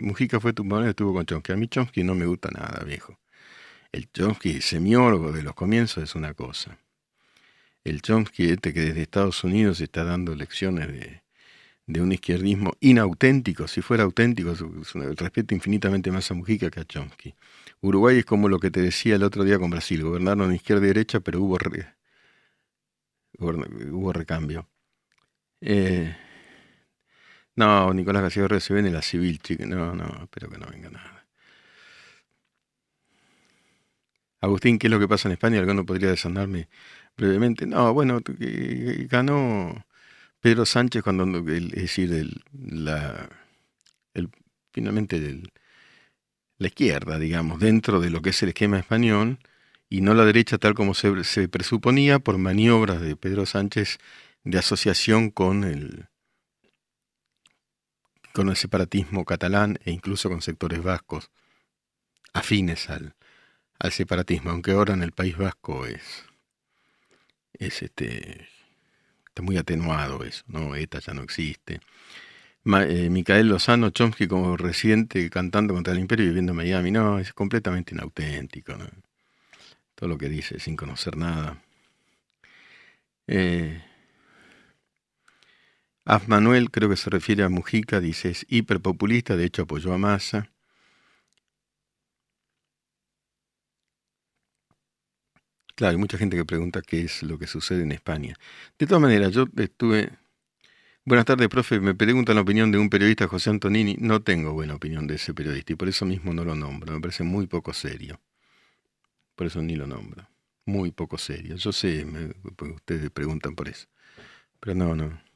Mujica 0.02 0.40
fue 0.40 0.54
tu 0.54 0.64
madre, 0.64 0.90
estuvo 0.90 1.14
con 1.14 1.26
Chomsky. 1.26 1.52
A 1.52 1.56
mí 1.56 1.68
Chomsky 1.68 2.04
no 2.04 2.16
me 2.16 2.26
gusta 2.26 2.50
nada, 2.52 2.84
viejo. 2.84 3.20
El 3.92 4.12
Chomsky 4.12 4.62
semiólogo 4.62 5.32
de 5.32 5.44
los 5.44 5.54
comienzos 5.54 6.04
es 6.04 6.16
una 6.16 6.34
cosa. 6.34 6.80
El 7.84 8.02
Chomsky 8.02 8.50
este 8.52 8.74
que 8.74 8.82
desde 8.82 9.02
Estados 9.02 9.44
Unidos 9.44 9.82
está 9.82 10.04
dando 10.04 10.36
lecciones 10.36 10.88
de, 10.88 11.22
de 11.88 12.02
un 12.02 12.12
izquierdismo 12.12 12.74
inauténtico, 12.80 13.68
si 13.68 13.82
fuera 13.82 14.04
auténtico, 14.04 14.54
respeto 15.16 15.54
infinitamente 15.54 16.12
más 16.12 16.30
a 16.32 16.34
Mujica 16.34 16.70
que 16.70 16.80
a 16.80 16.86
Chomsky. 16.86 17.36
Uruguay 17.82 18.20
es 18.20 18.26
como 18.26 18.50
lo 18.50 18.60
que 18.60 18.72
te 18.72 18.82
decía 18.82 19.16
el 19.16 19.24
otro 19.24 19.44
día 19.44 19.60
con 19.60 19.70
Brasil, 19.72 20.04
gobernaron 20.04 20.54
izquierda 20.54 20.86
y 20.86 20.88
derecha, 20.88 21.20
pero 21.20 21.42
hubo, 21.42 21.58
hubo 23.40 24.14
recambio. 24.14 24.68
Eh, 25.62 26.16
no, 27.62 27.94
Nicolás 27.94 28.24
García 28.24 28.48
ve 28.48 28.80
en 28.80 28.94
la 28.94 29.04
civil, 29.04 29.38
chica. 29.40 29.68
No, 29.68 29.94
no, 29.94 30.24
espero 30.24 30.50
que 30.50 30.58
no 30.58 30.66
venga 30.68 30.90
nada. 30.90 31.28
Agustín, 34.42 34.80
¿qué 34.80 34.88
es 34.88 34.92
lo 34.92 35.00
que 35.00 35.08
pasa 35.08 35.28
en 35.28 35.34
España? 35.34 35.60
¿Alguno 35.60 35.86
podría 35.86 36.10
desarmarme 36.10 36.68
brevemente? 37.16 37.68
No, 37.68 37.94
bueno, 37.94 38.20
ganó 39.10 39.86
Pedro 40.40 40.66
Sánchez 40.66 41.04
cuando, 41.04 41.24
es 41.52 41.70
decir, 41.70 42.12
el, 42.14 42.44
la, 42.52 43.30
el, 44.16 44.30
finalmente 44.72 45.44
la 46.58 46.68
izquierda, 46.68 47.20
digamos, 47.20 47.60
dentro 47.60 48.02
de 48.02 48.10
lo 48.10 48.24
que 48.24 48.32
es 48.32 48.42
el 48.42 48.50
esquema 48.50 48.80
español, 48.80 49.38
y 49.88 50.02
no 50.02 50.16
la 50.16 50.26
derecha 50.26 50.58
tal 50.58 50.74
como 50.74 50.96
se, 50.96 51.24
se 51.24 51.48
presuponía 51.48 52.18
por 52.18 52.40
maniobras 52.40 53.02
de 53.02 53.16
Pedro 53.16 53.46
Sánchez 53.46 54.00
de 54.44 54.58
asociación 54.58 55.30
con 55.30 55.64
el, 55.64 56.08
con 58.34 58.50
el 58.50 58.56
separatismo 58.56 59.26
catalán 59.26 59.80
e 59.84 59.92
incluso 59.92 60.30
con 60.30 60.42
sectores 60.42 60.82
vascos 60.84 61.30
afines 62.34 62.90
al, 62.90 63.16
al 63.80 63.92
separatismo, 63.92 64.52
aunque 64.52 64.72
ahora 64.72 64.94
en 64.94 65.04
el 65.04 65.12
País 65.12 65.38
Vasco 65.38 65.86
es, 65.86 66.26
es 67.54 67.82
este, 67.82 68.48
está 69.28 69.42
muy 69.42 69.58
atenuado 69.58 70.24
eso, 70.24 70.44
¿no? 70.48 70.76
ETA 70.76 71.00
ya 71.00 71.14
no 71.14 71.24
existe. 71.24 71.82
Eh, 72.64 73.10
Micael 73.10 73.48
Lozano 73.48 73.90
Chomsky 73.90 74.28
como 74.28 74.56
residente 74.56 75.28
cantando 75.32 75.74
contra 75.74 75.94
el 75.94 76.00
imperio 76.00 76.26
y 76.26 76.30
viviendo 76.30 76.52
en 76.52 76.58
Miami, 76.58 76.92
no, 76.92 77.18
es 77.18 77.34
completamente 77.34 77.96
inauténtico, 77.96 78.76
todo 79.96 80.10
lo 80.10 80.18
que 80.18 80.30
dice 80.30 80.60
sin 80.60 80.76
conocer 80.76 81.18
nada. 81.18 81.62
Eh, 83.28 83.84
Af 86.12 86.28
Manuel 86.28 86.72
creo 86.72 86.90
que 86.90 86.98
se 86.98 87.10
refiere 87.10 87.42
a 87.44 87.48
Mujica, 87.48 88.02
dice 88.02 88.32
es 88.32 88.46
hiperpopulista, 88.50 89.38
de 89.38 89.46
hecho 89.46 89.62
apoyó 89.62 89.94
a 89.94 89.98
Massa. 89.98 90.52
Claro, 95.76 95.92
hay 95.92 95.98
mucha 95.98 96.18
gente 96.18 96.36
que 96.36 96.44
pregunta 96.44 96.82
qué 96.82 97.02
es 97.04 97.24
lo 97.24 97.40
que 97.40 97.48
sucede 97.48 97.84
en 97.84 97.94
España. 97.94 98.36
De 98.78 98.88
todas 98.88 99.02
maneras, 99.02 99.32
yo 99.32 99.46
estuve... 99.56 100.12
Buenas 101.06 101.26
tardes, 101.26 101.48
profe. 101.48 101.80
Me 101.80 101.96
preguntan 101.96 102.36
la 102.36 102.42
opinión 102.42 102.74
de 102.74 102.78
un 102.78 102.90
periodista, 102.90 103.30
José 103.30 103.50
Antonini. 103.50 103.96
No 103.98 104.22
tengo 104.22 104.52
buena 104.52 104.76
opinión 104.76 105.08
de 105.08 105.16
ese 105.16 105.34
periodista 105.34 105.72
y 105.74 105.76
por 105.78 105.88
eso 105.88 106.06
mismo 106.06 106.34
no 106.34 106.44
lo 106.44 106.56
nombro. 106.56 106.94
Me 106.94 107.00
parece 107.00 107.24
muy 107.24 107.48
poco 107.48 107.72
serio. 107.74 108.20
Por 109.36 109.48
eso 109.48 109.62
ni 109.62 109.78
lo 109.78 109.88
nombro. 109.88 110.28
Muy 110.66 110.92
poco 110.92 111.18
serio. 111.18 111.56
Yo 111.56 111.72
sé, 111.72 112.06
ustedes 112.76 113.10
preguntan 113.12 113.56
por 113.56 113.70
eso. 113.70 113.88
Pero 114.60 114.76
no, 114.76 114.94
no. 114.94 115.31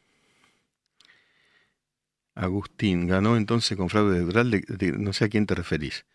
Agustín, 2.35 3.07
ganó 3.07 3.37
entonces 3.37 3.77
con 3.77 3.89
fraude 3.89 4.17
electoral, 4.17 4.63
no 4.99 5.13
sé 5.13 5.25
a 5.25 5.29
quién 5.29 5.45
te 5.45 5.55
referís. 5.55 6.05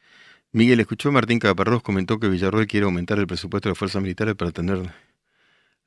Miguel, 0.53 0.81
escuchó 0.81 1.13
Martín 1.13 1.39
Caparrós, 1.39 1.83
comentó 1.83 2.19
que 2.21 2.29
Villarroel 2.29 2.67
quiere 2.67 2.85
aumentar 2.87 3.19
el 3.19 3.27
presupuesto 3.27 3.69
de 3.69 3.73
las 3.73 3.79
fuerzas 3.79 4.03
militares 4.03 4.35
para 4.37 4.53
tener 4.53 4.79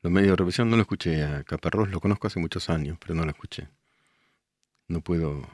los 0.01 0.11
medios 0.11 0.31
de 0.31 0.35
represión. 0.37 0.69
No 0.69 0.77
lo 0.77 0.83
escuché 0.83 1.23
a 1.23 1.43
Caparrós, 1.43 1.89
lo 1.89 1.99
conozco 1.99 2.27
hace 2.27 2.39
muchos 2.39 2.69
años, 2.69 2.97
pero 2.99 3.15
no 3.15 3.23
lo 3.25 3.31
escuché. 3.31 3.67
No 4.87 5.01
puedo 5.01 5.47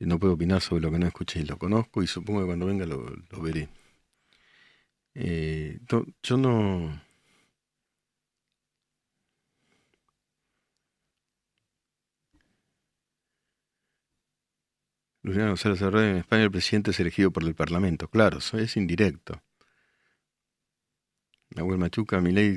no 0.00 0.18
puedo 0.18 0.34
opinar 0.34 0.60
sobre 0.60 0.82
lo 0.82 0.90
que 0.90 0.98
no 0.98 1.06
escuché. 1.06 1.44
Lo 1.44 1.58
conozco 1.58 2.02
y 2.02 2.06
supongo 2.06 2.40
que 2.40 2.46
cuando 2.46 2.66
venga 2.66 2.86
lo, 2.86 3.06
veré. 3.42 3.68
Eh, 5.14 5.78
yo 6.22 6.36
no... 6.36 7.05
Luciano 15.26 15.48
González 15.48 15.82
en 15.82 16.18
España 16.18 16.44
el 16.44 16.52
presidente 16.52 16.92
es 16.92 17.00
elegido 17.00 17.32
por 17.32 17.42
el 17.42 17.56
Parlamento. 17.56 18.06
Claro, 18.06 18.38
eso 18.38 18.58
es 18.58 18.76
indirecto. 18.76 19.42
Nahuel 21.50 21.78
Machuca, 21.78 22.20
mi 22.20 22.30
ley 22.30 22.50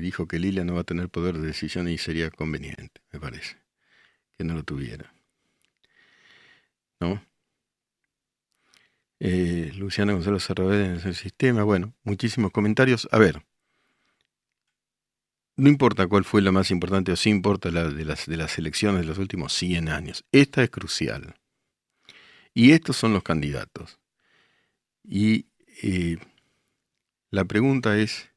dijo 0.00 0.26
que 0.26 0.40
Lila 0.40 0.64
no 0.64 0.74
va 0.74 0.80
a 0.80 0.84
tener 0.84 1.10
poder 1.10 1.38
de 1.38 1.46
decisión 1.46 1.88
y 1.88 1.96
sería 1.96 2.28
conveniente, 2.32 3.02
me 3.12 3.20
parece, 3.20 3.58
que 4.36 4.42
no 4.42 4.54
lo 4.54 4.64
tuviera. 4.64 5.14
¿No? 6.98 7.24
Eh, 9.20 9.70
Luciano 9.76 10.14
González 10.14 10.42
Sarravé 10.42 10.86
en 10.86 10.92
el 10.94 11.14
sistema, 11.14 11.62
bueno, 11.62 11.94
muchísimos 12.02 12.50
comentarios. 12.50 13.08
A 13.12 13.18
ver, 13.18 13.44
no 15.54 15.68
importa 15.68 16.08
cuál 16.08 16.24
fue 16.24 16.42
la 16.42 16.50
más 16.50 16.72
importante 16.72 17.12
o 17.12 17.16
sí 17.16 17.30
importa 17.30 17.70
la 17.70 17.84
de 17.88 18.04
las, 18.04 18.26
de 18.26 18.36
las 18.36 18.58
elecciones 18.58 19.02
de 19.02 19.06
los 19.06 19.18
últimos 19.18 19.52
100 19.52 19.88
años. 19.88 20.24
Esta 20.32 20.64
es 20.64 20.70
crucial. 20.70 21.36
Y 22.58 22.72
estos 22.72 22.96
son 22.96 23.12
los 23.12 23.22
candidatos. 23.22 24.00
Y 25.04 25.46
eh, 25.80 26.18
la 27.30 27.44
pregunta 27.44 27.96
es, 27.96 28.30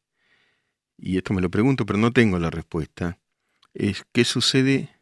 y 0.95 1.17
esto 1.17 1.33
me 1.33 1.41
lo 1.41 1.49
pregunto, 1.49 1.87
pero 1.87 1.97
no 1.97 2.13
tengo 2.13 2.37
la 2.37 2.51
respuesta, 2.51 3.17
es 3.73 4.05
¿qué 4.11 4.23
sucede 4.23 4.95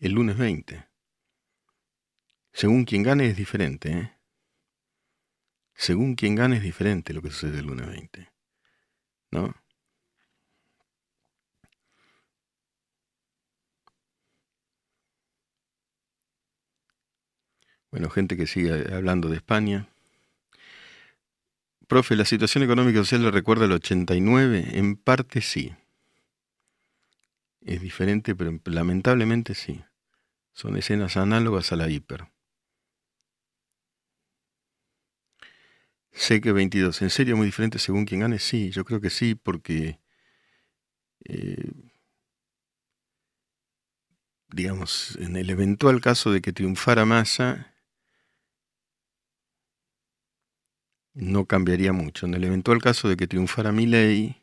el 0.00 0.12
lunes 0.12 0.38
20? 0.38 0.88
Según 2.54 2.86
quien 2.86 3.02
gane 3.02 3.26
es 3.26 3.36
diferente. 3.36 3.92
¿eh? 3.92 4.12
Según 5.74 6.14
quien 6.14 6.34
gane 6.34 6.56
es 6.56 6.62
diferente 6.62 7.12
lo 7.12 7.20
que 7.20 7.28
sucede 7.28 7.58
el 7.58 7.66
lunes 7.66 7.88
20. 7.88 8.32
¿No? 9.32 9.54
Bueno, 17.92 18.08
gente 18.08 18.38
que 18.38 18.46
sigue 18.46 18.72
hablando 18.94 19.28
de 19.28 19.36
España. 19.36 19.86
Profe, 21.86 22.16
¿la 22.16 22.24
situación 22.24 22.64
económica 22.64 22.98
y 22.98 23.02
social 23.02 23.22
le 23.22 23.30
recuerda 23.30 23.66
al 23.66 23.72
89? 23.72 24.78
En 24.78 24.96
parte 24.96 25.42
sí. 25.42 25.74
Es 27.60 27.82
diferente, 27.82 28.34
pero 28.34 28.58
lamentablemente 28.64 29.54
sí. 29.54 29.84
Son 30.54 30.74
escenas 30.78 31.18
análogas 31.18 31.70
a 31.70 31.76
la 31.76 31.90
hiper. 31.90 32.28
Sé 36.12 36.40
que 36.40 36.52
22. 36.52 37.02
¿En 37.02 37.10
serio 37.10 37.36
muy 37.36 37.44
diferente 37.44 37.78
según 37.78 38.06
quien 38.06 38.20
gane? 38.22 38.38
Sí, 38.38 38.70
yo 38.70 38.86
creo 38.86 39.02
que 39.02 39.10
sí, 39.10 39.34
porque... 39.34 39.98
Eh, 41.24 41.72
digamos, 44.48 45.16
en 45.20 45.36
el 45.36 45.50
eventual 45.50 46.00
caso 46.00 46.32
de 46.32 46.40
que 46.40 46.52
triunfara 46.52 47.04
Massa, 47.04 47.71
no 51.14 51.46
cambiaría 51.46 51.92
mucho. 51.92 52.26
En 52.26 52.34
el 52.34 52.44
eventual 52.44 52.80
caso 52.80 53.08
de 53.08 53.16
que 53.16 53.26
triunfara 53.26 53.72
mi 53.72 53.86
ley, 53.86 54.42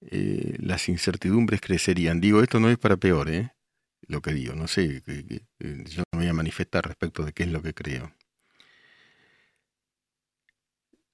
eh, 0.00 0.56
las 0.58 0.88
incertidumbres 0.88 1.60
crecerían. 1.60 2.20
Digo, 2.20 2.42
esto 2.42 2.60
no 2.60 2.70
es 2.70 2.78
para 2.78 2.96
peor, 2.96 3.30
¿eh? 3.30 3.52
Lo 4.08 4.22
que 4.22 4.32
digo, 4.32 4.54
no 4.54 4.68
sé, 4.68 5.02
yo 5.58 6.02
no 6.12 6.18
voy 6.18 6.28
a 6.28 6.32
manifestar 6.32 6.86
respecto 6.86 7.24
de 7.24 7.32
qué 7.32 7.44
es 7.44 7.50
lo 7.50 7.62
que 7.62 7.74
creo. 7.74 8.12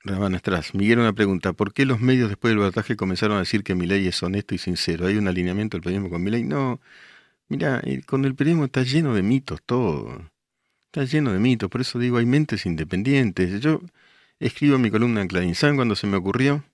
Ramán 0.05 0.35
Estras, 0.35 0.75
Miguel, 0.75 0.99
una 0.99 1.13
pregunta. 1.13 1.53
¿Por 1.53 1.73
qué 1.73 1.87
los 1.87 2.01
medios 2.01 2.29
después 2.29 2.51
del 2.51 2.59
bataje 2.59 2.97
comenzaron 2.97 3.37
a 3.37 3.41
decir 3.41 3.63
que 3.63 3.75
mi 3.75 3.87
ley 3.87 4.07
es 4.09 4.23
honesto 4.23 4.55
y 4.55 4.59
sincero? 4.59 5.07
¿Hay 5.07 5.17
un 5.17 5.29
alineamiento 5.29 5.77
del 5.77 5.83
periodismo 5.83 6.11
con 6.11 6.23
mi 6.23 6.31
ley? 6.31 6.43
No. 6.45 6.81
Mira, 7.49 7.81
eh, 7.85 8.03
con 8.05 8.25
el 8.25 8.35
periodismo 8.35 8.65
está 8.67 8.83
lleno 8.83 9.15
de 9.15 9.23
mitos 9.23 9.63
todo. 9.65 10.31
Está 10.87 11.05
lleno 11.05 11.33
de 11.33 11.39
mitos. 11.39 11.71
Por 11.71 11.81
eso 11.83 11.99
digo, 12.01 12.19
hay 12.19 12.27
mentes 12.27 12.67
independientes. 12.67 13.61
Yo, 13.61 13.81
Escribo 14.41 14.79
mi 14.79 14.91
columna 14.91 15.23
en 15.23 15.29
Clarín. 15.29 15.55
¿Saben 15.55 15.77
cuándo 15.77 15.95
se 15.95 16.07
me 16.07 16.17
ocurrió? 16.17 16.65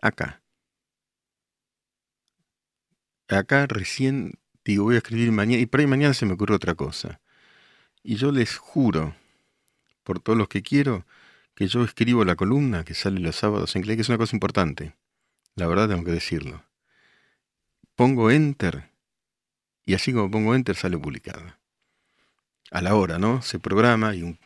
Acá. 0.00 0.42
Acá 3.28 3.66
recién 3.66 4.38
digo, 4.64 4.84
voy 4.84 4.96
a 4.96 4.98
escribir 4.98 5.32
mañana, 5.32 5.62
y 5.62 5.66
por 5.66 5.80
ahí 5.80 5.86
mañana 5.86 6.14
se 6.14 6.26
me 6.26 6.34
ocurre 6.34 6.54
otra 6.54 6.74
cosa. 6.74 7.20
Y 8.02 8.16
yo 8.16 8.32
les 8.32 8.56
juro, 8.56 9.14
por 10.02 10.20
todos 10.20 10.38
los 10.38 10.48
que 10.48 10.62
quiero, 10.62 11.06
que 11.54 11.66
yo 11.68 11.84
escribo 11.84 12.24
la 12.24 12.36
columna 12.36 12.84
que 12.84 12.94
sale 12.94 13.20
los 13.20 13.36
sábados 13.36 13.74
en 13.76 13.82
Clarín, 13.82 13.98
que 13.98 14.02
es 14.02 14.08
una 14.08 14.18
cosa 14.18 14.36
importante. 14.36 14.94
La 15.54 15.66
verdad 15.66 15.88
tengo 15.88 16.04
que 16.04 16.12
decirlo. 16.12 16.64
Pongo 17.94 18.30
enter, 18.30 18.90
y 19.84 19.94
así 19.94 20.12
como 20.12 20.30
pongo 20.30 20.54
enter 20.54 20.76
sale 20.76 20.98
publicada 20.98 21.61
a 22.72 22.80
la 22.80 22.94
hora, 22.94 23.18
¿no? 23.18 23.42
Se 23.42 23.58
programa 23.58 24.14
y 24.14 24.22
un, 24.22 24.38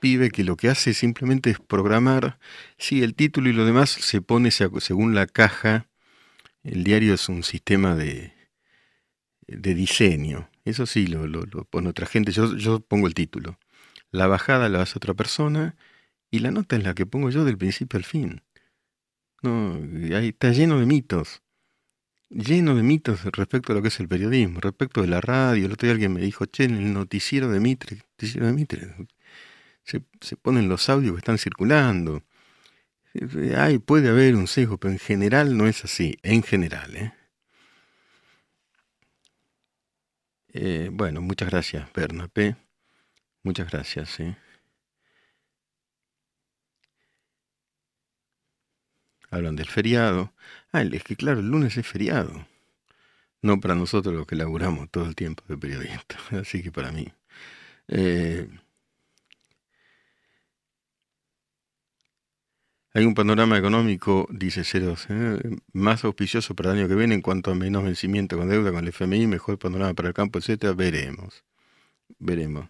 pibe 0.00 0.30
que 0.30 0.42
lo 0.44 0.56
que 0.56 0.68
hace 0.68 0.94
simplemente 0.94 1.50
es 1.50 1.60
programar, 1.60 2.38
sí, 2.76 3.02
el 3.02 3.14
título 3.14 3.48
y 3.48 3.52
lo 3.52 3.64
demás 3.64 3.90
se 3.90 4.20
pone 4.20 4.50
según 4.50 5.14
la 5.14 5.26
caja. 5.26 5.86
El 6.64 6.84
diario 6.84 7.14
es 7.14 7.28
un 7.28 7.42
sistema 7.44 7.94
de, 7.94 8.32
de 9.46 9.74
diseño. 9.74 10.48
Eso 10.64 10.86
sí, 10.86 11.06
lo, 11.06 11.26
lo, 11.26 11.46
pone 11.64 11.88
otra 11.88 12.06
gente. 12.06 12.32
Yo, 12.32 12.56
yo 12.56 12.80
pongo 12.80 13.06
el 13.06 13.14
título. 13.14 13.58
La 14.10 14.26
bajada 14.26 14.68
la 14.68 14.82
hace 14.82 14.98
otra 14.98 15.14
persona 15.14 15.76
y 16.30 16.40
la 16.40 16.50
nota 16.50 16.76
es 16.76 16.84
la 16.84 16.94
que 16.94 17.06
pongo 17.06 17.30
yo 17.30 17.44
del 17.44 17.58
principio 17.58 17.96
al 17.96 18.04
fin. 18.04 18.42
No, 19.42 19.74
ahí 20.16 20.28
está 20.28 20.50
lleno 20.50 20.78
de 20.78 20.86
mitos 20.86 21.41
lleno 22.32 22.74
de 22.74 22.82
mitos 22.82 23.24
respecto 23.24 23.72
a 23.72 23.76
lo 23.76 23.82
que 23.82 23.88
es 23.88 24.00
el 24.00 24.08
periodismo, 24.08 24.60
respecto 24.60 25.02
de 25.02 25.08
la 25.08 25.20
radio. 25.20 25.66
El 25.66 25.72
otro 25.72 25.86
día 25.86 25.92
alguien 25.92 26.12
me 26.12 26.20
dijo, 26.20 26.46
che, 26.46 26.64
en 26.64 26.76
el 26.76 26.92
noticiero 26.92 27.48
de 27.48 27.60
Mitre, 27.60 27.96
noticiero 27.96 28.46
de 28.46 28.52
Mitre, 28.52 28.94
se, 29.84 30.00
ponen 30.36 30.68
los 30.68 30.88
audios 30.88 31.14
que 31.14 31.18
están 31.18 31.38
circulando. 31.38 32.22
Ay, 33.56 33.78
puede 33.78 34.08
haber 34.08 34.36
un 34.36 34.46
sesgo, 34.46 34.78
pero 34.78 34.92
en 34.92 34.98
general 34.98 35.56
no 35.56 35.66
es 35.66 35.84
así, 35.84 36.18
en 36.22 36.42
general. 36.42 36.96
¿eh? 36.96 37.12
Eh, 40.54 40.88
bueno, 40.92 41.20
muchas 41.20 41.50
gracias, 41.50 41.92
Bernapé. 41.92 42.56
Muchas 43.42 43.70
gracias. 43.70 44.20
¿eh? 44.20 44.36
Hablan 49.30 49.56
del 49.56 49.68
feriado. 49.68 50.32
Ah, 50.72 50.82
es 50.82 51.04
que 51.04 51.16
claro, 51.16 51.40
el 51.40 51.48
lunes 51.48 51.76
es 51.76 51.86
feriado. 51.86 52.46
No 53.42 53.60
para 53.60 53.74
nosotros 53.74 54.14
los 54.14 54.26
que 54.26 54.36
laburamos 54.36 54.90
todo 54.90 55.06
el 55.06 55.14
tiempo 55.14 55.44
de 55.48 55.58
periodista. 55.58 56.16
Así 56.40 56.62
que 56.62 56.72
para 56.72 56.92
mí. 56.92 57.08
Eh, 57.88 58.48
hay 62.94 63.04
un 63.04 63.14
panorama 63.14 63.58
económico, 63.58 64.26
dice 64.30 64.64
Ceros, 64.64 65.06
eh, 65.10 65.40
más 65.72 66.04
auspicioso 66.04 66.54
para 66.54 66.72
el 66.72 66.78
año 66.78 66.88
que 66.88 66.94
viene 66.94 67.14
en 67.14 67.22
cuanto 67.22 67.50
a 67.50 67.54
menos 67.54 67.84
vencimiento 67.84 68.38
con 68.38 68.48
deuda 68.48 68.70
con 68.72 68.84
el 68.84 68.88
FMI, 68.88 69.26
mejor 69.26 69.58
panorama 69.58 69.94
para 69.94 70.08
el 70.08 70.14
campo, 70.14 70.38
etcétera. 70.38 70.72
Veremos. 70.74 71.44
Veremos. 72.18 72.68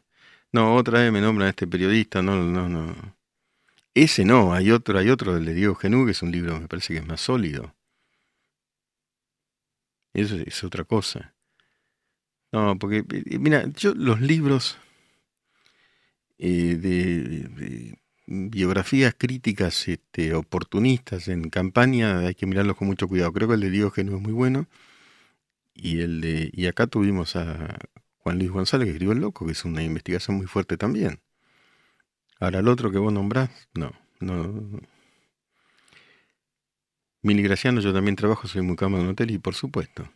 No, 0.52 0.76
otra 0.76 1.00
vez 1.02 1.12
me 1.12 1.20
nombran 1.20 1.48
a 1.48 1.50
este 1.50 1.66
periodista, 1.66 2.22
no, 2.22 2.36
no, 2.42 2.68
no. 2.68 3.16
Ese 3.94 4.24
no, 4.24 4.54
hay 4.54 4.70
otro, 4.70 4.98
hay 4.98 5.10
otro 5.10 5.34
del 5.34 5.44
de 5.46 5.54
Diego 5.54 5.74
Genú, 5.76 6.06
que 6.06 6.12
es 6.12 6.22
un 6.22 6.32
libro, 6.32 6.60
me 6.60 6.68
parece 6.68 6.94
que 6.94 7.00
es 7.00 7.06
más 7.06 7.20
sólido. 7.20 7.74
Eso 10.14 10.36
es 10.36 10.62
otra 10.64 10.84
cosa. 10.84 11.34
No, 12.52 12.78
porque, 12.78 13.04
eh, 13.08 13.38
mira, 13.38 13.66
yo 13.76 13.94
los 13.94 14.20
libros 14.20 14.78
eh, 16.38 16.76
de, 16.76 17.98
biografías 18.26 19.14
críticas 19.16 19.88
este, 19.88 20.34
oportunistas 20.34 21.28
en 21.28 21.48
campaña 21.50 22.20
hay 22.20 22.34
que 22.34 22.46
mirarlos 22.46 22.76
con 22.76 22.88
mucho 22.88 23.08
cuidado. 23.08 23.32
Creo 23.32 23.48
que 23.48 23.54
el 23.54 23.60
de 23.60 23.90
Genú 23.90 24.16
es 24.16 24.22
muy 24.22 24.32
bueno. 24.32 24.66
Y 25.74 26.00
el 26.00 26.20
de 26.20 26.50
y 26.52 26.66
acá 26.66 26.86
tuvimos 26.86 27.36
a 27.36 27.78
Juan 28.18 28.38
Luis 28.38 28.50
González, 28.50 28.86
que 28.86 28.92
escribió 28.92 29.12
El 29.12 29.20
Loco, 29.20 29.46
que 29.46 29.52
es 29.52 29.64
una 29.64 29.82
investigación 29.82 30.36
muy 30.36 30.46
fuerte 30.46 30.76
también. 30.76 31.20
Ahora 32.40 32.58
el 32.60 32.68
otro 32.68 32.90
que 32.90 32.98
vos 32.98 33.12
nombrás, 33.12 33.68
no, 33.74 33.92
no. 34.20 34.80
Mili 37.22 37.42
Graciano, 37.42 37.80
yo 37.80 37.92
también 37.92 38.16
trabajo, 38.16 38.48
soy 38.48 38.62
muy 38.62 38.74
cama 38.74 38.98
de 38.98 39.04
un 39.04 39.10
hotel 39.10 39.30
y 39.30 39.38
por 39.38 39.54
supuesto. 39.54 40.08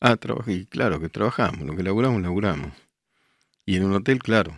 Ah, 0.00 0.16
trabajé, 0.16 0.66
claro 0.66 1.00
que 1.00 1.08
trabajamos, 1.08 1.66
lo 1.66 1.74
que 1.74 1.82
laburamos, 1.82 2.22
laburamos. 2.22 2.72
Y 3.64 3.76
en 3.76 3.84
un 3.84 3.94
hotel, 3.94 4.20
claro. 4.20 4.56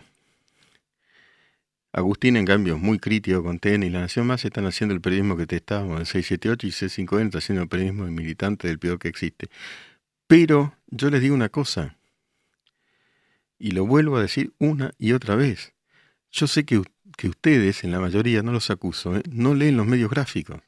Agustín, 1.91 2.37
en 2.37 2.45
cambio, 2.45 2.75
es 2.75 2.81
muy 2.81 2.99
crítico 2.99 3.43
con 3.43 3.57
TN 3.57 3.81
y 3.83 3.89
La 3.89 4.01
Nación 4.01 4.27
Más 4.27 4.45
están 4.45 4.67
haciendo 4.67 4.93
el 4.93 5.01
periodismo 5.01 5.35
que 5.35 5.47
te 5.47 5.55
estábamos 5.55 5.99
en 5.99 6.05
678 6.05 6.67
y 6.67 6.69
C5N 6.69 7.25
está 7.25 7.37
haciendo 7.39 7.63
el 7.63 7.67
periodismo 7.67 8.05
de 8.05 8.11
militante 8.11 8.67
del 8.67 8.77
peor 8.77 8.99
que 8.99 9.07
existe. 9.07 9.49
Pero 10.27 10.75
yo 10.87 11.09
les 11.09 11.21
digo 11.21 11.33
una 11.33 11.49
cosa, 11.49 11.97
y 13.59 13.71
lo 13.71 13.87
vuelvo 13.87 14.17
a 14.17 14.21
decir 14.21 14.53
una 14.59 14.93
y 14.99 15.13
otra 15.13 15.35
vez. 15.35 15.73
Yo 16.31 16.45
sé 16.45 16.63
que, 16.63 16.81
que 17.17 17.27
ustedes, 17.27 17.83
en 17.83 17.91
la 17.91 17.99
mayoría, 17.99 18.43
no 18.43 18.51
los 18.51 18.69
acuso, 18.69 19.17
¿eh? 19.17 19.23
no 19.31 19.55
leen 19.55 19.77
los 19.77 19.87
medios 19.87 20.11
gráficos. 20.11 20.61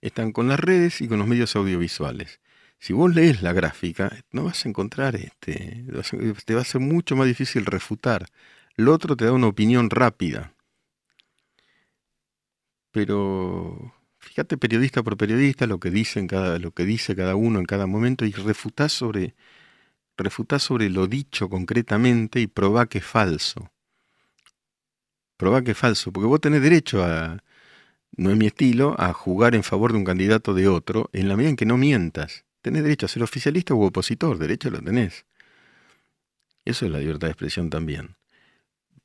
Están 0.00 0.32
con 0.32 0.48
las 0.48 0.60
redes 0.60 1.00
y 1.00 1.08
con 1.08 1.18
los 1.18 1.26
medios 1.26 1.56
audiovisuales. 1.56 2.40
Si 2.78 2.92
vos 2.92 3.12
lees 3.14 3.42
la 3.42 3.52
gráfica, 3.52 4.24
no 4.30 4.44
vas 4.44 4.64
a 4.64 4.68
encontrar 4.68 5.16
este, 5.16 5.84
te 6.44 6.54
va 6.54 6.60
a 6.60 6.64
ser 6.64 6.80
mucho 6.80 7.16
más 7.16 7.26
difícil 7.26 7.66
refutar. 7.66 8.26
Lo 8.76 8.92
otro 8.94 9.16
te 9.16 9.24
da 9.24 9.32
una 9.32 9.48
opinión 9.48 9.90
rápida. 9.90 10.54
Pero 12.92 13.94
fíjate 14.18 14.56
periodista 14.56 15.02
por 15.02 15.16
periodista 15.16 15.66
lo 15.66 15.80
que 15.80 15.90
dicen 15.90 16.26
cada, 16.28 16.58
lo 16.58 16.70
que 16.72 16.84
dice 16.84 17.16
cada 17.16 17.34
uno 17.36 17.58
en 17.58 17.66
cada 17.66 17.86
momento 17.86 18.24
y 18.24 18.32
refutás 18.32 18.92
sobre, 18.92 19.34
refutás 20.16 20.62
sobre 20.62 20.90
lo 20.90 21.06
dicho 21.06 21.48
concretamente 21.48 22.40
y 22.40 22.46
probá 22.46 22.86
que 22.86 22.98
es 22.98 23.04
falso. 23.04 23.70
Probá 25.36 25.62
que 25.62 25.72
es 25.72 25.78
falso, 25.78 26.12
porque 26.12 26.26
vos 26.26 26.40
tenés 26.40 26.62
derecho 26.62 27.04
a, 27.04 27.42
no 28.16 28.30
es 28.30 28.36
mi 28.36 28.46
estilo, 28.46 28.94
a 28.98 29.12
jugar 29.12 29.54
en 29.54 29.62
favor 29.62 29.92
de 29.92 29.98
un 29.98 30.04
candidato 30.04 30.54
de 30.54 30.68
otro 30.68 31.10
en 31.12 31.28
la 31.28 31.36
medida 31.36 31.50
en 31.50 31.56
que 31.56 31.66
no 31.66 31.76
mientas. 31.76 32.44
Tenés 32.62 32.82
derecho 32.82 33.06
a 33.06 33.08
ser 33.08 33.22
oficialista 33.22 33.74
u 33.74 33.82
opositor, 33.82 34.38
derecho 34.38 34.70
lo 34.70 34.80
tenés. 34.80 35.24
Eso 36.64 36.86
es 36.86 36.92
la 36.92 36.98
libertad 36.98 37.28
de 37.28 37.32
expresión 37.32 37.70
también. 37.70 38.16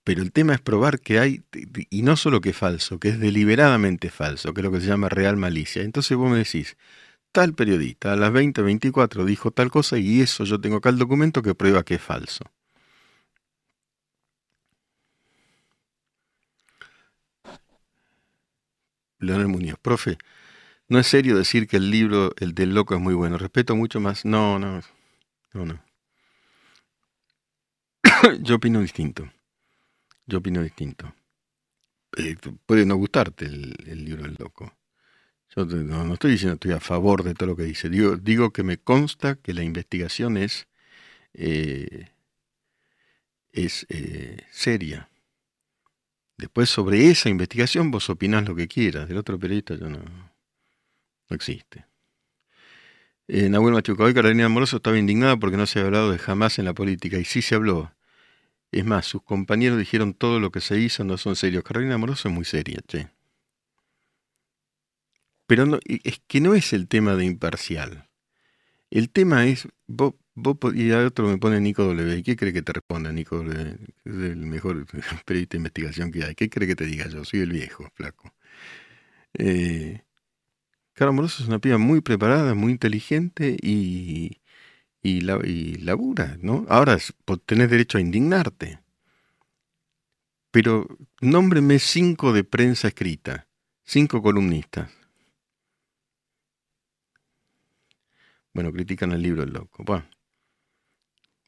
Pero 0.03 0.21
el 0.21 0.31
tema 0.31 0.53
es 0.53 0.59
probar 0.59 0.99
que 0.99 1.19
hay, 1.19 1.43
y 1.89 2.01
no 2.01 2.17
solo 2.17 2.41
que 2.41 2.49
es 2.49 2.57
falso, 2.57 2.99
que 2.99 3.09
es 3.09 3.19
deliberadamente 3.19 4.09
falso, 4.09 4.53
que 4.53 4.61
es 4.61 4.65
lo 4.65 4.71
que 4.71 4.81
se 4.81 4.87
llama 4.87 5.07
real 5.07 5.37
malicia. 5.37 5.81
Entonces 5.81 6.17
vos 6.17 6.29
me 6.29 6.39
decís, 6.39 6.75
tal 7.31 7.53
periodista 7.53 8.13
a 8.13 8.15
las 8.17 8.31
20:24 8.31 9.25
dijo 9.25 9.51
tal 9.51 9.71
cosa 9.71 9.97
y 9.97 10.21
eso 10.21 10.43
yo 10.43 10.59
tengo 10.59 10.77
acá 10.77 10.89
el 10.89 10.97
documento 10.97 11.41
que 11.41 11.55
prueba 11.55 11.83
que 11.83 11.95
es 11.95 12.01
falso. 12.01 12.43
Leonel 19.23 19.47
Muñoz, 19.47 19.77
profe, 19.81 20.17
no 20.89 20.99
es 20.99 21.07
serio 21.07 21.37
decir 21.37 21.67
que 21.67 21.77
el 21.77 21.89
libro, 21.89 22.33
el 22.39 22.53
del 22.53 22.73
loco, 22.73 22.93
es 22.95 23.01
muy 23.01 23.13
bueno. 23.13 23.37
Respeto 23.37 23.75
mucho 23.75 23.99
más. 23.99 24.25
No, 24.25 24.59
no, 24.59 24.81
no, 25.53 25.65
no. 25.65 25.83
Yo 28.41 28.55
opino 28.55 28.81
distinto. 28.81 29.27
Yo 30.25 30.39
opino 30.39 30.61
distinto. 30.61 31.13
Eh, 32.17 32.35
puede 32.65 32.85
no 32.85 32.95
gustarte 32.95 33.45
el, 33.45 34.05
libro 34.05 34.23
del 34.23 34.35
loco. 34.37 34.73
Yo 35.55 35.65
no, 35.65 36.13
estoy 36.13 36.31
diciendo 36.31 36.55
estoy 36.55 36.71
a 36.71 36.79
favor 36.79 37.23
de 37.23 37.33
todo 37.33 37.47
lo 37.49 37.55
que 37.55 37.63
dice. 37.63 37.89
Digo, 37.89 38.17
digo 38.17 38.51
que 38.51 38.63
me 38.63 38.77
consta 38.77 39.35
que 39.35 39.53
la 39.53 39.63
investigación 39.63 40.37
es, 40.37 40.67
eh, 41.33 42.09
es 43.51 43.85
eh, 43.89 44.45
seria. 44.51 45.09
Después 46.37 46.69
sobre 46.69 47.09
esa 47.09 47.29
investigación 47.29 47.91
vos 47.91 48.09
opinás 48.09 48.47
lo 48.47 48.55
que 48.55 48.67
quieras. 48.67 49.07
Del 49.07 49.17
otro 49.17 49.39
periodista 49.39 49.75
yo 49.75 49.89
no, 49.89 49.99
no 49.99 51.35
existe. 51.35 51.85
Eh, 53.27 53.49
Nahuel 53.49 53.73
Machuca, 53.73 54.03
hoy 54.03 54.13
Carolina 54.13 54.45
Amoroso 54.45 54.77
estaba 54.77 54.97
indignada 54.97 55.37
porque 55.37 55.57
no 55.57 55.65
se 55.65 55.79
ha 55.79 55.85
hablado 55.85 56.11
de 56.11 56.17
jamás 56.17 56.59
en 56.59 56.65
la 56.65 56.73
política. 56.73 57.17
Y 57.17 57.25
sí 57.25 57.41
se 57.41 57.55
habló. 57.55 57.93
Es 58.71 58.85
más, 58.85 59.05
sus 59.05 59.21
compañeros 59.21 59.77
dijeron 59.77 60.13
todo 60.13 60.39
lo 60.39 60.51
que 60.51 60.59
se 60.59 60.79
hizo 60.79 61.03
no 61.03 61.17
son 61.17 61.35
serios. 61.35 61.63
Carolina 61.63 61.95
Amoroso 61.95 62.27
es 62.27 62.33
muy 62.33 62.45
seria, 62.45 62.81
che. 62.87 63.09
Pero 65.45 65.65
no, 65.65 65.79
es 65.85 66.21
que 66.27 66.41
no 66.41 66.55
es 66.55 66.73
el 66.73 66.87
tema 66.87 67.15
de 67.15 67.25
imparcial. 67.25 68.09
El 68.89 69.09
tema 69.09 69.45
es, 69.45 69.67
vos, 69.87 70.15
y 70.73 70.91
a 70.91 71.05
otro 71.05 71.27
me 71.27 71.37
pone 71.37 71.59
Nico 71.61 71.83
W. 71.83 72.17
¿Y 72.17 72.23
qué 72.23 72.35
cree 72.35 72.53
que 72.53 72.61
te 72.61 72.73
responda 72.73 73.11
Nico 73.11 73.37
W? 73.37 73.77
Es 74.05 74.13
el 74.13 74.37
mejor 74.37 74.85
periodista 75.25 75.53
de 75.53 75.59
investigación 75.59 76.11
que 76.11 76.23
hay. 76.23 76.35
¿Qué 76.35 76.49
cree 76.49 76.67
que 76.67 76.75
te 76.75 76.85
diga 76.85 77.07
yo? 77.07 77.23
Soy 77.25 77.41
el 77.41 77.51
viejo, 77.51 77.89
flaco. 77.95 78.33
Eh, 79.35 80.01
Amoroso 80.99 81.43
es 81.43 81.49
una 81.49 81.59
piba 81.59 81.77
muy 81.77 82.01
preparada, 82.01 82.53
muy 82.55 82.71
inteligente 82.71 83.57
y, 83.61 84.41
y, 85.01 85.21
la, 85.21 85.39
y 85.43 85.75
labura, 85.77 86.37
¿no? 86.41 86.65
Ahora 86.69 86.97
tenés 87.45 87.69
derecho 87.69 87.97
a 87.97 88.01
indignarte. 88.01 88.79
Pero 90.51 90.87
nómbreme 91.19 91.79
cinco 91.79 92.31
de 92.31 92.43
prensa 92.43 92.87
escrita, 92.87 93.47
cinco 93.83 94.21
columnistas. 94.21 94.89
Bueno, 98.53 98.71
critican 98.71 99.11
el 99.11 99.21
libro 99.23 99.41
del 99.41 99.53
loco. 99.53 99.83
Bueno, 99.83 100.05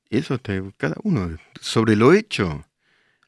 eso 0.09 0.35
está, 0.35 0.53
cada 0.77 0.95
uno, 1.03 1.37
sobre 1.61 1.95
lo 1.95 2.13
hecho, 2.13 2.65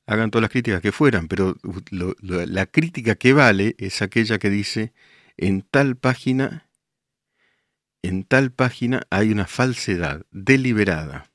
hagan 0.08 0.32
todas 0.32 0.44
las 0.44 0.52
críticas 0.52 0.82
que 0.82 0.92
fueran, 0.92 1.28
pero 1.28 1.58
la 1.92 2.66
crítica 2.68 3.16
que 3.16 3.34
vale 3.34 3.76
es 3.78 4.02
aquella 4.02 4.40
que 4.40 4.50
dice, 4.50 4.94
en 5.38 5.62
tal 5.62 5.98
página 5.98 6.68
en 8.04 8.24
tal 8.24 8.52
página 8.52 9.04
hay 9.10 9.32
una 9.32 9.46
falsedad 9.48 10.26
deliberada. 10.32 11.30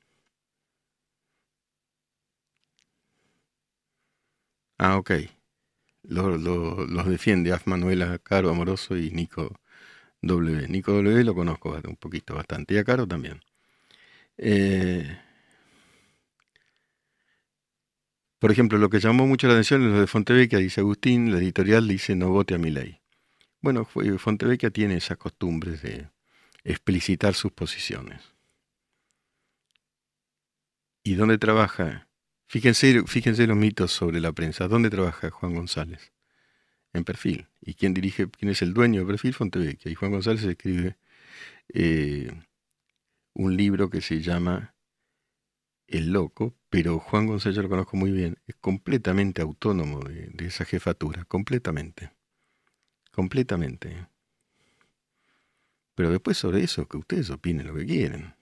Ah, 4.77 4.97
ok. 4.97 5.11
Los, 6.03 7.07
defiende 7.07 7.53
Af 7.53 7.67
Manuela 7.67 8.17
Caro 8.19 8.49
Amoroso 8.49 8.97
y 8.97 9.11
Nico 9.11 9.59
W. 10.21 10.67
Nico 10.69 10.93
W 10.93 11.23
lo 11.23 11.35
conozco 11.35 11.79
un 11.87 11.95
poquito 11.97 12.35
bastante. 12.35 12.73
Y 12.75 12.77
a 12.77 12.83
Caro 12.83 13.07
también. 13.07 13.41
Eh, 14.37 15.17
por 18.43 18.51
ejemplo, 18.51 18.77
lo 18.77 18.89
que 18.89 18.99
llamó 18.99 19.25
mucho 19.25 19.47
la 19.47 19.53
atención 19.53 19.83
es 19.83 19.93
lo 19.93 20.01
de 20.01 20.05
Fontevecchia, 20.05 20.59
dice 20.59 20.81
Agustín, 20.81 21.31
la 21.31 21.37
editorial 21.37 21.87
dice 21.87 22.13
no 22.13 22.27
vote 22.27 22.55
a 22.55 22.57
mi 22.57 22.71
ley. 22.71 22.99
Bueno, 23.61 23.85
Fontevecchia 23.85 24.69
tiene 24.69 24.97
esas 24.97 25.17
costumbres 25.17 25.81
de 25.81 26.09
explicitar 26.65 27.35
sus 27.35 27.53
posiciones. 27.53 28.21
¿Y 31.03 31.13
dónde 31.13 31.37
trabaja? 31.37 32.09
Fíjense, 32.47 32.93
los 33.47 33.55
mitos 33.55 33.93
sobre 33.93 34.19
la 34.19 34.33
prensa. 34.33 34.67
¿Dónde 34.67 34.89
trabaja 34.89 35.29
Juan 35.29 35.53
González? 35.55 36.11
En 36.91 37.05
perfil. 37.05 37.47
¿Y 37.61 37.75
quién 37.75 37.93
dirige, 37.93 38.29
quién 38.29 38.51
es 38.51 38.61
el 38.61 38.73
dueño 38.73 38.99
de 38.99 39.05
perfil? 39.05 39.33
Fontevecchia. 39.33 39.89
Y 39.89 39.95
Juan 39.95 40.11
González 40.11 40.43
escribe 40.43 40.97
eh, 41.69 42.29
un 43.35 43.55
libro 43.55 43.89
que 43.89 44.01
se 44.01 44.19
llama 44.19 44.72
El 45.87 46.11
Loco, 46.11 46.55
pero 46.69 46.99
Juan 46.99 47.27
González 47.27 47.55
yo 47.55 47.61
lo 47.61 47.69
conozco 47.69 47.97
muy 47.97 48.11
bien, 48.11 48.37
es 48.47 48.55
completamente 48.55 49.41
autónomo 49.41 49.99
de, 49.99 50.31
esa 50.45 50.65
jefatura, 50.65 51.25
completamente. 51.25 52.11
Completamente. 53.11 54.07
Pero 55.95 56.09
después 56.11 56.37
sobre 56.37 56.63
eso, 56.63 56.87
que 56.87 56.97
ustedes 56.97 57.29
opinen 57.29 57.67
lo 57.67 57.75
que 57.75 57.85
quieren. 57.85 58.33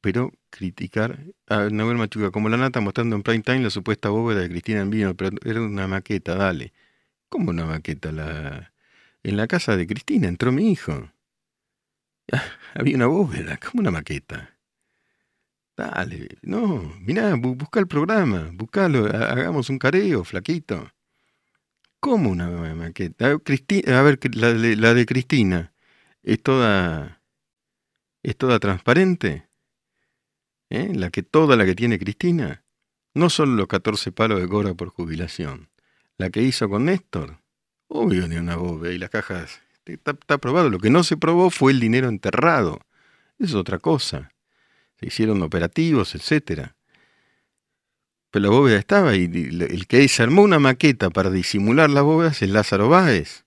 Pero 0.00 0.32
criticar 0.50 1.24
a 1.46 1.68
Noel 1.70 1.96
Machuca 1.96 2.30
como 2.30 2.48
la 2.48 2.56
nata 2.56 2.80
mostrando 2.80 3.16
en 3.16 3.22
prime 3.22 3.42
time 3.42 3.62
la 3.62 3.70
supuesta 3.70 4.10
bóveda 4.10 4.40
de 4.40 4.48
Cristina 4.48 4.80
en 4.80 4.90
vino, 4.90 5.16
pero 5.16 5.36
era 5.44 5.60
una 5.62 5.86
maqueta, 5.88 6.34
dale. 6.36 6.72
¿Cómo 7.28 7.50
una 7.50 7.66
maqueta? 7.66 8.12
La... 8.12 8.72
En 9.22 9.36
la 9.36 9.46
casa 9.48 9.76
de 9.76 9.86
Cristina 9.86 10.28
entró 10.28 10.52
mi 10.52 10.70
hijo. 10.70 11.10
Había 12.74 12.96
una 12.96 13.06
bóveda, 13.06 13.56
como 13.58 13.80
una 13.80 13.90
maqueta. 13.90 14.54
Dale, 15.76 16.38
no, 16.42 16.92
mirá, 17.00 17.34
busca 17.36 17.78
el 17.78 17.86
programa, 17.86 18.50
buscalo, 18.52 19.06
hagamos 19.06 19.70
un 19.70 19.78
careo, 19.78 20.24
flaquito. 20.24 20.90
¿Cómo 22.00 22.30
una 22.30 22.48
maqueta? 22.74 23.30
a 23.30 24.02
ver, 24.02 24.18
la 24.34 24.52
de, 24.54 24.94
de 24.94 25.06
Cristina, 25.06 25.72
¿es 26.22 26.42
toda, 26.42 27.22
es 28.22 28.36
toda 28.36 28.58
transparente? 28.58 29.48
¿Eh? 30.70 30.92
La 30.94 31.10
que 31.10 31.22
toda 31.22 31.56
la 31.56 31.64
que 31.64 31.74
tiene 31.74 31.98
Cristina. 31.98 32.64
No 33.14 33.30
solo 33.30 33.52
los 33.54 33.68
14 33.68 34.12
palos 34.12 34.40
de 34.40 34.48
cobra 34.48 34.74
por 34.74 34.90
jubilación. 34.90 35.70
La 36.18 36.30
que 36.30 36.42
hizo 36.42 36.68
con 36.68 36.84
Néstor. 36.84 37.38
Obvio, 37.88 38.28
ni 38.28 38.36
una 38.36 38.56
bóveda. 38.56 38.92
Y 38.92 38.98
las 38.98 39.10
cajas. 39.10 39.60
Está, 39.88 40.12
está 40.12 40.38
probado. 40.38 40.70
Lo 40.70 40.78
que 40.78 40.90
no 40.90 41.02
se 41.02 41.16
probó 41.16 41.50
fue 41.50 41.72
el 41.72 41.80
dinero 41.80 42.08
enterrado. 42.08 42.80
Es 43.38 43.54
otra 43.54 43.78
cosa. 43.78 44.32
Se 44.98 45.06
hicieron 45.06 45.42
operativos, 45.42 46.14
etcétera. 46.14 46.74
Pero 48.30 48.42
la 48.44 48.50
bóveda 48.50 48.78
estaba 48.78 49.16
y 49.16 49.24
el 49.24 49.86
que 49.86 50.06
se 50.08 50.22
armó 50.22 50.42
una 50.42 50.58
maqueta 50.58 51.10
para 51.10 51.30
disimular 51.30 51.88
la 51.88 52.02
bóveda 52.02 52.30
es 52.30 52.42
Lázaro 52.42 52.88
Báez. 52.88 53.44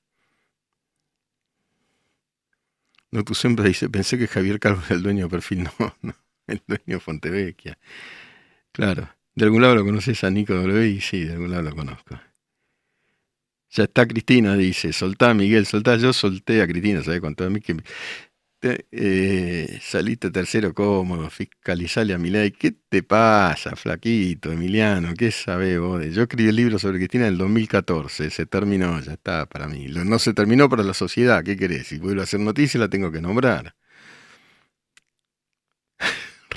No, 3.11 3.23
tú 3.23 3.35
siempre 3.35 3.67
dice, 3.67 3.89
pensé 3.89 4.17
que 4.17 4.27
Javier 4.27 4.59
Calvo 4.59 4.81
era 4.85 4.95
el 4.95 5.03
dueño 5.03 5.25
de 5.25 5.29
perfil, 5.29 5.63
no, 5.79 5.95
no, 6.01 6.15
el 6.47 6.61
dueño 6.65 6.83
de 6.85 6.99
Fontevecchia. 6.99 7.77
Claro, 8.71 9.09
de 9.35 9.45
algún 9.45 9.61
lado 9.61 9.75
lo 9.75 9.83
conoces 9.83 10.23
a 10.23 10.31
Nico 10.31 10.53
W 10.53 11.01
sí, 11.01 11.25
de 11.25 11.33
algún 11.33 11.51
lado 11.51 11.63
lo 11.63 11.75
conozco. 11.75 12.19
Ya 13.71 13.83
está 13.85 14.05
Cristina, 14.05 14.55
dice, 14.57 14.91
soltá 14.93 15.33
Miguel, 15.33 15.65
soltá, 15.65 15.95
yo 15.95 16.11
solté 16.13 16.61
a 16.61 16.67
Cristina, 16.67 17.03
¿sabes 17.03 17.21
cuánto? 17.21 17.45
A 17.45 17.49
mí 17.49 17.61
que 17.61 17.77
eh, 18.91 19.79
saliste 19.81 20.29
tercero 20.29 20.73
cómodo, 20.73 21.29
fiscalizale 21.29 22.13
a 22.13 22.17
mi 22.17 22.29
ley. 22.29 22.51
¿Qué 22.51 22.71
te 22.71 23.01
pasa, 23.03 23.75
flaquito, 23.75 24.51
Emiliano? 24.51 25.13
¿Qué 25.15 25.31
sabés 25.31 25.79
vos? 25.79 26.05
Yo 26.13 26.23
escribí 26.23 26.49
el 26.49 26.55
libro 26.55 26.79
sobre 26.79 26.97
Cristina 26.99 27.25
en 27.27 27.33
el 27.33 27.37
2014, 27.39 28.29
se 28.29 28.45
terminó, 28.45 28.99
ya 29.01 29.13
está 29.13 29.47
para 29.47 29.67
mí. 29.67 29.87
No 29.87 30.19
se 30.19 30.33
terminó 30.33 30.69
para 30.69 30.83
la 30.83 30.93
sociedad, 30.93 31.43
¿qué 31.43 31.57
querés? 31.57 31.87
Si 31.87 31.97
vuelvo 31.97 32.21
a 32.21 32.23
hacer 32.25 32.39
noticia 32.39 32.79
la 32.79 32.89
tengo 32.89 33.11
que 33.11 33.21
nombrar. 33.21 33.75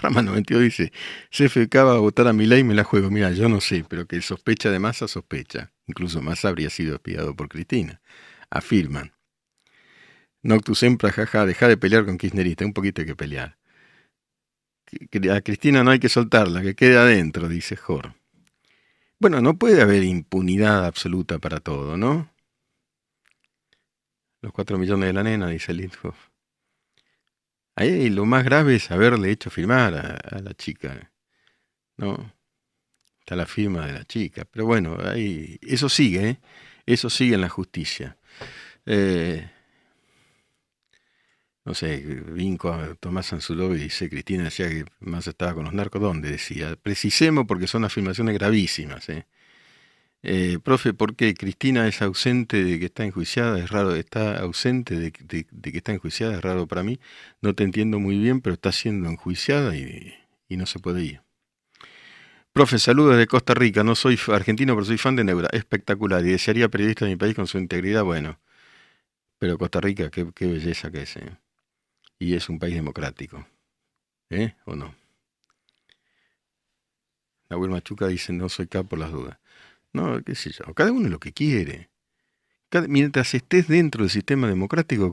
Rama 0.04 0.20
92 0.20 0.62
dice, 0.62 0.92
CFK 1.30 1.74
va 1.76 1.94
a 1.94 1.98
votar 1.98 2.28
a 2.28 2.34
mi 2.34 2.44
ley 2.44 2.60
y 2.60 2.64
me 2.64 2.74
la 2.74 2.84
juego. 2.84 3.10
Mira, 3.10 3.30
yo 3.32 3.48
no 3.48 3.62
sé, 3.62 3.86
pero 3.88 4.06
que 4.06 4.20
sospecha 4.20 4.70
de 4.70 4.78
Massa, 4.78 5.08
sospecha. 5.08 5.72
Incluso 5.86 6.20
Massa 6.20 6.48
habría 6.48 6.68
sido 6.68 6.96
espiado 6.96 7.34
por 7.34 7.48
Cristina. 7.48 8.02
Afirman. 8.50 9.14
Noctus 10.42 10.80
Sempra, 10.80 11.10
jaja, 11.10 11.46
deja 11.46 11.68
de 11.68 11.78
pelear 11.78 12.04
con 12.04 12.18
Kirchnerista, 12.18 12.66
un 12.66 12.74
poquito 12.74 13.00
hay 13.00 13.06
que 13.06 13.16
pelear. 13.16 13.56
A 15.34 15.40
Cristina 15.40 15.82
no 15.82 15.90
hay 15.90 15.98
que 15.98 16.10
soltarla, 16.10 16.60
que 16.60 16.74
quede 16.74 16.98
adentro, 16.98 17.48
dice 17.48 17.74
Jor. 17.74 18.14
Bueno, 19.18 19.40
no 19.40 19.56
puede 19.56 19.80
haber 19.80 20.02
impunidad 20.04 20.84
absoluta 20.84 21.38
para 21.38 21.60
todo, 21.60 21.96
¿no? 21.96 22.30
Los 24.42 24.52
cuatro 24.52 24.76
millones 24.76 25.06
de 25.06 25.12
la 25.14 25.22
nena, 25.22 25.48
dice 25.48 25.72
Lindhoff. 25.72 26.33
Ahí 27.76 28.08
lo 28.10 28.24
más 28.24 28.44
grave 28.44 28.76
es 28.76 28.90
haberle 28.90 29.30
hecho 29.30 29.50
firmar 29.50 29.94
a, 29.94 30.38
la 30.40 30.54
chica, 30.54 31.12
¿no? 31.96 32.32
Está 33.20 33.36
la 33.36 33.46
firma 33.46 33.86
de 33.86 33.92
la 33.94 34.04
chica. 34.04 34.44
Pero 34.50 34.66
bueno, 34.66 34.98
ahí, 35.04 35.58
eso 35.62 35.88
sigue, 35.88 36.28
¿eh? 36.28 36.40
Eso 36.86 37.10
sigue 37.10 37.34
en 37.34 37.40
la 37.40 37.48
justicia. 37.48 38.16
Eh, 38.86 39.50
no 41.64 41.74
sé, 41.74 41.96
vinco 41.98 42.72
a 42.72 42.94
Tomás 42.94 43.26
Sanzulov 43.26 43.74
y 43.74 43.78
dice, 43.78 44.10
Cristina 44.10 44.44
decía 44.44 44.68
que 44.68 44.84
más 45.00 45.26
estaba 45.26 45.54
con 45.54 45.64
los 45.64 45.72
narcos, 45.72 46.02
¿dónde? 46.02 46.30
Decía, 46.30 46.76
precisemos 46.76 47.46
porque 47.46 47.66
son 47.66 47.84
afirmaciones 47.84 48.34
gravísimas. 48.34 49.08
¿eh? 49.08 49.26
Eh, 50.26 50.58
profe, 50.62 50.94
¿por 50.94 51.16
qué 51.16 51.34
Cristina 51.34 51.86
es 51.86 52.00
ausente 52.00 52.64
de 52.64 52.78
que 52.78 52.86
está 52.86 53.04
enjuiciada? 53.04 53.58
Es 53.58 53.70
raro, 53.70 53.94
está 53.94 54.38
ausente 54.38 54.96
de, 54.96 55.12
que 55.12 55.46
está 55.76 55.92
enjuiciada, 55.92 56.34
es 56.34 56.42
raro 56.42 56.66
para 56.66 56.82
mí. 56.82 56.98
No 57.42 57.54
te 57.54 57.62
entiendo 57.64 58.00
muy 58.00 58.18
bien, 58.18 58.40
pero 58.40 58.54
está 58.54 58.72
siendo 58.72 59.08
enjuiciada 59.10 59.76
y, 59.76 60.14
no 60.48 60.66
se 60.66 60.78
puede 60.78 61.02
ir. 61.04 61.20
Profe, 62.52 62.78
saludos 62.78 63.18
de 63.18 63.26
Costa 63.26 63.54
Rica. 63.54 63.84
No 63.84 63.94
soy 63.96 64.18
argentino, 64.28 64.74
pero 64.74 64.84
soy 64.86 64.98
fan 64.98 65.16
de 65.16 65.24
Neura. 65.24 65.48
Espectacular. 65.52 66.24
Y 66.24 66.30
desearía 66.30 66.68
periodista 66.68 67.04
de 67.04 67.12
mi 67.12 67.16
país 67.16 67.34
con 67.34 67.46
su 67.48 67.58
integridad. 67.58 68.04
Bueno, 68.04 68.38
pero 69.38 69.58
Costa 69.58 69.80
Rica, 69.80 70.10
qué, 70.10 70.30
qué 70.34 70.46
belleza 70.46 70.90
que 70.90 71.02
es. 71.02 71.16
¿eh? 71.16 71.36
y 72.18 72.34
es 72.34 72.48
un 72.48 72.58
país 72.58 72.74
democrático. 72.74 73.46
¿Eh? 74.30 74.54
¿O 74.64 74.74
no? 74.74 74.94
Nahuel 77.50 77.70
Machuca 77.70 78.06
dice, 78.08 78.32
no 78.32 78.48
soy 78.48 78.64
acá 78.64 78.82
por 78.82 78.98
las 78.98 79.12
dudas. 79.12 79.38
No, 79.94 80.22
qué 80.22 80.34
sé 80.34 80.50
yo. 80.50 80.74
Cada 80.74 80.92
uno 80.92 81.06
es 81.06 81.12
lo 81.12 81.20
que 81.20 81.32
quiere. 81.32 81.88
mientras 82.88 83.32
estés 83.34 83.68
dentro 83.68 84.02
del 84.02 84.10
sistema 84.10 84.48
democrático, 84.48 85.10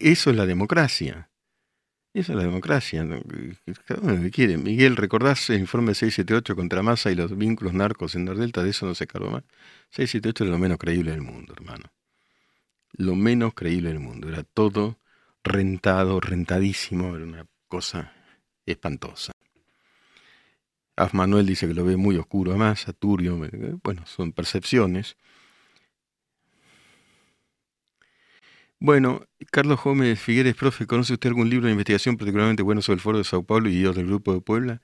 eso 0.00 0.30
es 0.30 0.36
la 0.36 0.46
democracia. 0.46 1.30
Eso 2.14 2.32
es 2.32 2.38
la 2.38 2.44
democracia. 2.44 3.06
Cada 3.84 4.00
uno 4.00 4.14
lo 4.14 4.22
que 4.22 4.30
quiere. 4.30 4.56
Miguel, 4.56 4.96
¿recordás 4.96 5.50
el 5.50 5.60
informe 5.60 5.94
678 5.94 6.56
contra 6.56 6.82
Massa 6.82 7.10
y 7.10 7.14
los 7.14 7.36
vínculos 7.36 7.74
narcos 7.74 8.14
en 8.14 8.24
Nordelta? 8.24 8.62
De 8.62 8.70
eso 8.70 8.86
no 8.86 8.94
se 8.94 9.06
cargó 9.06 9.30
más. 9.30 9.42
678 9.90 10.44
era 10.44 10.52
lo 10.52 10.58
menos 10.58 10.78
creíble 10.78 11.10
del 11.10 11.22
mundo, 11.22 11.52
hermano. 11.54 11.92
Lo 12.92 13.14
menos 13.16 13.52
creíble 13.52 13.90
del 13.90 14.00
mundo. 14.00 14.28
Era 14.28 14.44
todo 14.44 14.98
rentado, 15.42 16.20
rentadísimo, 16.20 17.14
era 17.14 17.24
una 17.24 17.46
cosa 17.68 18.12
espantosa. 18.64 19.32
Af 20.96 21.12
Manuel 21.12 21.46
dice 21.46 21.66
que 21.66 21.74
lo 21.74 21.84
ve 21.84 21.96
muy 21.96 22.16
oscuro 22.16 22.52
a 22.52 22.56
más, 22.56 22.88
a 22.88 22.92
turbio, 22.92 23.36
bueno, 23.82 24.06
son 24.06 24.32
percepciones. 24.32 25.16
Bueno, 28.78 29.22
Carlos 29.50 29.82
Gómez 29.82 30.20
Figueres, 30.20 30.54
profe, 30.54 30.86
¿conoce 30.86 31.14
usted 31.14 31.30
algún 31.30 31.48
libro 31.48 31.66
de 31.66 31.72
investigación 31.72 32.16
particularmente 32.16 32.62
bueno 32.62 32.82
sobre 32.82 32.96
el 32.96 33.00
Foro 33.00 33.18
de 33.18 33.24
Sao 33.24 33.42
Paulo 33.42 33.68
y 33.68 33.82
del 33.82 34.06
Grupo 34.06 34.34
de 34.34 34.40
Puebla? 34.40 34.82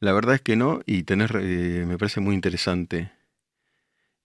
La 0.00 0.12
verdad 0.12 0.36
es 0.36 0.40
que 0.40 0.56
no, 0.56 0.80
y 0.86 1.04
tener, 1.04 1.36
eh, 1.40 1.84
me 1.86 1.98
parece 1.98 2.20
muy 2.20 2.34
interesante 2.34 3.12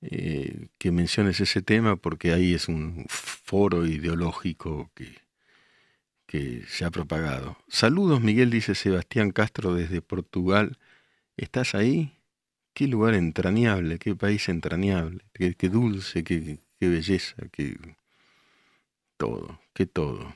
eh, 0.01 0.69
que 0.77 0.91
menciones 0.91 1.39
ese 1.41 1.61
tema, 1.61 1.97
porque 1.97 2.31
ahí 2.31 2.53
es 2.53 2.67
un 2.67 3.05
foro 3.09 3.85
ideológico 3.85 4.91
que, 4.95 5.17
que 6.25 6.63
se 6.67 6.85
ha 6.85 6.91
propagado. 6.91 7.57
Saludos, 7.67 8.21
Miguel, 8.21 8.49
dice 8.49 8.75
Sebastián 8.75 9.31
Castro 9.31 9.73
desde 9.73 10.01
Portugal. 10.01 10.77
¿Estás 11.37 11.75
ahí? 11.75 12.17
Qué 12.73 12.87
lugar 12.87 13.13
entrañable, 13.13 13.99
qué 13.99 14.15
país 14.15 14.49
entrañable, 14.49 15.23
qué, 15.33 15.69
dulce, 15.69 16.23
qué, 16.23 16.59
belleza, 16.79 17.35
qué 17.51 17.77
todo, 19.17 19.59
qué 19.73 19.85
todo. 19.85 20.35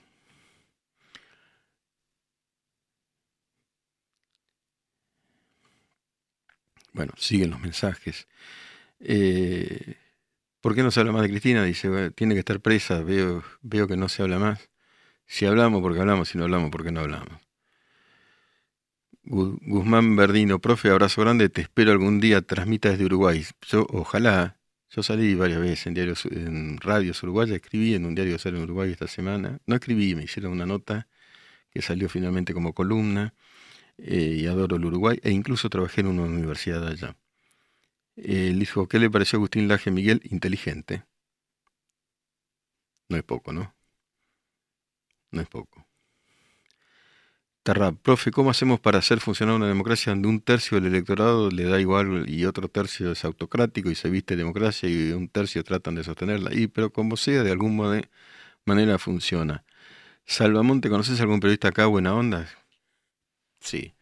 Bueno, 6.93 7.13
siguen 7.17 7.51
los 7.51 7.59
mensajes. 7.61 8.27
Eh, 8.99 9.95
¿Por 10.61 10.75
qué 10.75 10.83
no 10.83 10.91
se 10.91 10.99
habla 11.01 11.13
más 11.13 11.23
de 11.23 11.29
Cristina? 11.29 11.63
Dice, 11.63 12.11
tiene 12.11 12.35
que 12.35 12.39
estar 12.39 12.61
presa, 12.61 13.01
veo, 13.01 13.43
veo 13.61 13.87
que 13.87 13.97
no 13.97 14.09
se 14.09 14.23
habla 14.23 14.39
más. 14.39 14.69
Si 15.27 15.45
hablamos, 15.45 15.81
porque 15.81 15.99
hablamos, 16.01 16.29
si 16.29 16.37
no 16.37 16.45
hablamos, 16.45 16.71
porque 16.71 16.91
no 16.91 17.01
hablamos. 17.01 17.41
Guzmán 19.23 20.15
Verdino, 20.15 20.59
profe, 20.59 20.89
abrazo 20.89 21.21
grande, 21.21 21.49
te 21.49 21.61
espero 21.61 21.91
algún 21.91 22.19
día, 22.19 22.41
transmita 22.41 22.89
desde 22.89 23.05
Uruguay. 23.05 23.45
Yo, 23.67 23.85
ojalá, 23.89 24.57
yo 24.89 25.03
salí 25.03 25.35
varias 25.35 25.59
veces 25.59 25.87
en 25.87 25.93
diarios, 25.93 26.25
en 26.25 26.77
radios 26.79 27.21
uruguayas, 27.23 27.55
escribí 27.55 27.93
en 27.93 28.05
un 28.05 28.15
diario 28.15 28.37
de 28.37 28.49
en 28.49 28.57
Uruguay 28.57 28.91
esta 28.91 29.07
semana. 29.07 29.59
No 29.65 29.75
escribí, 29.75 30.15
me 30.15 30.23
hicieron 30.23 30.51
una 30.53 30.65
nota 30.65 31.07
que 31.71 31.81
salió 31.81 32.09
finalmente 32.09 32.53
como 32.53 32.73
columna, 32.73 33.33
eh, 33.97 34.37
y 34.41 34.47
adoro 34.47 34.77
el 34.77 34.85
Uruguay, 34.85 35.19
e 35.23 35.31
incluso 35.31 35.69
trabajé 35.69 36.01
en 36.01 36.07
una 36.07 36.23
universidad 36.23 36.87
allá. 36.87 37.15
Él 38.15 38.59
dijo, 38.59 38.87
¿qué 38.87 38.99
le 38.99 39.09
pareció 39.09 39.37
a 39.37 39.39
Agustín 39.39 39.67
Laje 39.67 39.91
Miguel? 39.91 40.21
Inteligente. 40.25 41.03
No 43.09 43.17
es 43.17 43.23
poco, 43.23 43.53
¿no? 43.53 43.73
no 45.31 45.41
es 45.41 45.47
poco. 45.47 45.85
Tarra, 47.63 47.91
profe, 47.91 48.31
¿cómo 48.31 48.49
hacemos 48.49 48.79
para 48.79 48.97
hacer 48.97 49.19
funcionar 49.19 49.55
una 49.55 49.67
democracia 49.67 50.11
donde 50.11 50.27
un 50.27 50.41
tercio 50.41 50.81
del 50.81 50.87
electorado 50.91 51.51
le 51.51 51.63
da 51.65 51.79
igual 51.79 52.27
y 52.27 52.45
otro 52.45 52.67
tercio 52.69 53.11
es 53.11 53.23
autocrático 53.23 53.91
y 53.91 53.95
se 53.95 54.09
viste 54.09 54.35
democracia 54.35 54.89
y 54.89 55.11
un 55.11 55.27
tercio 55.29 55.63
tratan 55.63 55.93
de 55.93 56.03
sostenerla? 56.03 56.51
Y, 56.55 56.65
pero 56.67 56.91
como 56.91 57.17
sea, 57.17 57.43
de 57.43 57.51
alguna 57.51 58.01
manera 58.65 58.97
funciona. 58.99 59.63
Salvamonte, 60.25 60.89
¿conoces 60.89 61.21
algún 61.21 61.39
periodista 61.41 61.69
acá 61.69 61.87
buena 61.87 62.15
onda? 62.15 62.47
Sí. 63.59 63.93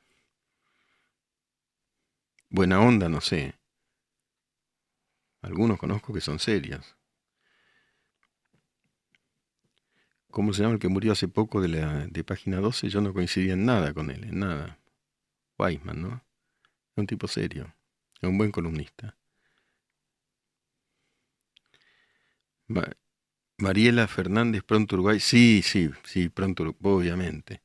Buena 2.51 2.79
onda, 2.81 3.09
no 3.09 3.21
sé. 3.21 3.55
Algunos 5.41 5.77
conozco 5.77 6.13
que 6.13 6.21
son 6.21 6.39
serios. 6.39 6.95
¿Cómo 10.31 10.53
se 10.53 10.61
llama 10.61 10.75
el 10.75 10.79
que 10.79 10.89
murió 10.89 11.11
hace 11.11 11.27
poco 11.27 11.61
de, 11.61 11.67
la, 11.69 12.07
de 12.07 12.23
página 12.23 12.57
12? 12.59 12.89
Yo 12.89 13.01
no 13.01 13.13
coincidía 13.13 13.53
en 13.53 13.65
nada 13.65 13.93
con 13.93 14.11
él, 14.11 14.23
en 14.25 14.39
nada. 14.39 14.79
Weisman, 15.57 16.01
¿no? 16.01 16.23
Es 16.95 16.97
un 16.97 17.07
tipo 17.07 17.27
serio, 17.27 17.73
es 18.21 18.29
un 18.29 18.37
buen 18.37 18.51
columnista. 18.51 19.17
Mariela 23.57 24.07
Fernández, 24.07 24.63
pronto 24.63 24.95
Uruguay. 24.95 25.19
Sí, 25.19 25.61
sí, 25.63 25.89
sí, 26.03 26.29
pronto, 26.29 26.75
obviamente. 26.81 27.61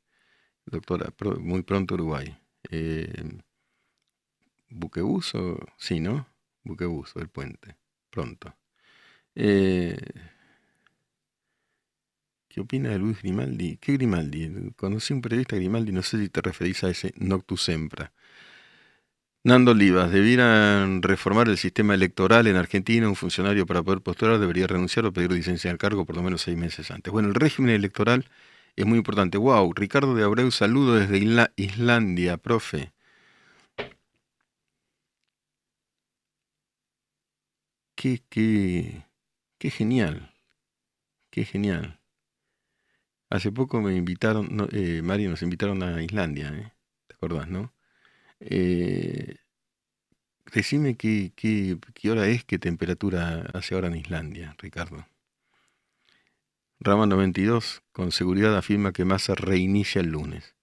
Doctora, 0.67 1.13
muy 1.41 1.63
pronto 1.63 1.95
Uruguay. 1.95 2.37
Eh, 2.71 3.39
Buquebuso, 4.69 5.59
sí, 5.79 6.01
¿no? 6.01 6.27
Buquebuso, 6.65 7.21
el 7.21 7.29
puente, 7.29 7.77
pronto. 8.11 8.55
Eh, 9.35 9.97
¿Qué 12.55 12.61
opina 12.61 12.91
de 12.91 13.01
Luis 13.01 13.21
Grimaldi? 13.21 13.79
¿Qué 13.79 13.95
Grimaldi? 13.95 14.71
Conocí 14.77 15.13
un 15.13 15.21
periodista 15.21 15.57
Grimaldi, 15.57 15.91
no 15.91 16.03
sé 16.03 16.21
si 16.21 16.29
te 16.29 16.41
referís 16.41 16.85
a 16.85 16.89
ese 16.89 17.13
Noctus 17.17 17.65
Sempra. 17.65 18.13
Nando 19.43 19.73
Olivas, 19.73 20.13
debieran 20.13 21.03
reformar 21.03 21.49
el 21.49 21.59
sistema 21.59 21.95
electoral 21.95 22.47
en 22.47 22.55
Argentina. 22.55 23.09
Un 23.09 23.17
funcionario 23.17 23.67
para 23.67 23.83
poder 23.83 24.03
postular 24.03 24.39
debería 24.39 24.69
renunciar 24.69 25.05
o 25.05 25.13
pedir 25.13 25.33
licencia 25.33 25.69
al 25.73 25.79
cargo 25.79 26.05
por 26.07 26.15
lo 26.15 26.23
menos 26.23 26.43
seis 26.43 26.57
meses 26.57 26.93
antes. 26.93 27.13
Bueno, 27.13 27.29
el 27.29 27.35
régimen 27.35 27.71
electoral 27.75 28.25
es 28.77 28.87
muy 28.87 28.99
importante. 28.99 29.37
Wow, 29.37 29.73
Ricardo 29.75 30.15
de 30.15 30.23
Abreu, 30.23 30.53
saludo 30.53 30.95
desde 30.95 31.19
Islandia, 31.57 32.37
profe. 32.37 32.93
Qué, 37.97 38.23
qué, 38.29 39.07
qué 39.59 39.71
genial, 39.71 40.33
qué 41.31 41.45
genial. 41.45 42.04
Hace 43.31 43.53
poco 43.53 43.81
me 43.81 43.95
invitaron, 43.97 44.49
no, 44.51 44.69
eh, 44.71 45.03
Mario, 45.03 45.31
nos 45.31 45.43
invitaron 45.43 45.83
a 45.83 46.03
Islandia, 46.03 46.49
¿eh? 46.55 46.73
¿te 47.07 47.15
acordás, 47.15 47.49
no? 47.49 47.73
Eh, 48.41 49.37
decime 50.53 50.97
qué, 50.97 51.33
qué, 51.35 51.79
qué 51.95 52.11
hora 52.11 52.27
es, 52.29 52.45
qué 52.45 52.59
temperatura 52.59 53.47
hace 53.55 53.75
ahora 53.75 53.89
en 53.89 53.97
Islandia, 53.97 54.55
Ricardo. 54.59 55.07
Rama 56.81 57.07
92, 57.07 57.83
con 57.93 58.13
seguridad 58.13 58.57
afirma 58.57 58.93
que 58.93 59.05
Massa 59.05 59.35
reinicia 59.35 60.01
el 60.01 60.09
lunes. 60.09 60.55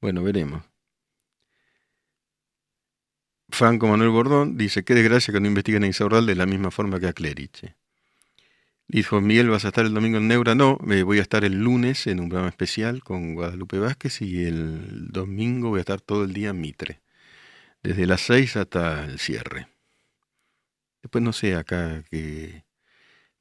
Bueno, 0.00 0.22
veremos. 0.22 0.64
Franco 3.50 3.86
Manuel 3.88 4.10
Bordón 4.10 4.56
dice, 4.56 4.84
qué 4.84 4.94
desgracia 4.94 5.34
que 5.34 5.40
no 5.40 5.48
investiguen 5.48 5.84
a 5.84 5.88
Isaurral 5.88 6.24
de 6.24 6.34
la 6.34 6.46
misma 6.46 6.70
forma 6.70 6.98
que 6.98 7.08
a 7.08 7.12
Cleriche. 7.12 7.76
Dijo, 8.92 9.20
Miguel, 9.20 9.48
¿vas 9.50 9.64
a 9.64 9.68
estar 9.68 9.86
el 9.86 9.94
domingo 9.94 10.18
en 10.18 10.28
Neura? 10.28 10.54
No, 10.54 10.76
me 10.82 11.02
voy 11.04 11.18
a 11.18 11.22
estar 11.22 11.44
el 11.44 11.60
lunes 11.60 12.06
en 12.08 12.18
un 12.20 12.28
programa 12.28 12.50
especial 12.50 13.02
con 13.04 13.34
Guadalupe 13.34 13.78
Vázquez 13.78 14.20
y 14.20 14.44
el 14.44 15.08
domingo 15.12 15.70
voy 15.70 15.78
a 15.78 15.80
estar 15.80 16.00
todo 16.00 16.24
el 16.24 16.32
día 16.32 16.50
en 16.50 16.60
Mitre, 16.60 17.00
desde 17.82 18.06
las 18.06 18.22
6 18.22 18.56
hasta 18.56 19.04
el 19.04 19.18
cierre. 19.20 19.68
Después 21.02 21.22
no 21.22 21.32
sé 21.32 21.54
acá 21.56 22.02
que... 22.10 22.64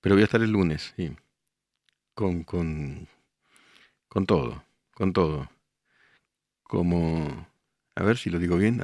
Pero 0.01 0.15
voy 0.15 0.21
a 0.21 0.25
estar 0.25 0.41
el 0.41 0.51
lunes, 0.51 0.93
sí 0.95 1.15
con, 2.19 2.43
con, 2.43 3.07
con 4.09 4.25
todo, 4.25 4.65
con 4.93 5.13
todo. 5.13 5.49
Como, 6.63 7.47
a 7.95 8.03
ver 8.03 8.17
si 8.17 8.29
lo 8.29 8.39
digo 8.39 8.57
bien, 8.57 8.81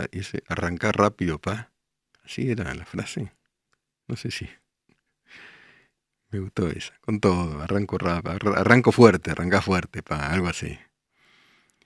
arrancar 0.47 0.95
rápido, 0.95 1.37
pa. 1.39 1.69
Así 2.23 2.49
era 2.49 2.73
la 2.73 2.85
frase. 2.85 3.33
No 4.07 4.15
sé 4.15 4.31
si. 4.31 4.47
Me 6.35 6.41
gustó 6.41 6.67
esa. 6.67 6.93
Con 6.99 7.21
todo, 7.21 7.61
arranco 7.61 7.97
rápido, 7.97 8.53
arranco 8.57 8.91
fuerte, 8.91 9.31
arranca 9.31 9.61
fuerte, 9.61 10.03
pa, 10.03 10.33
algo 10.33 10.49
así. 10.49 10.77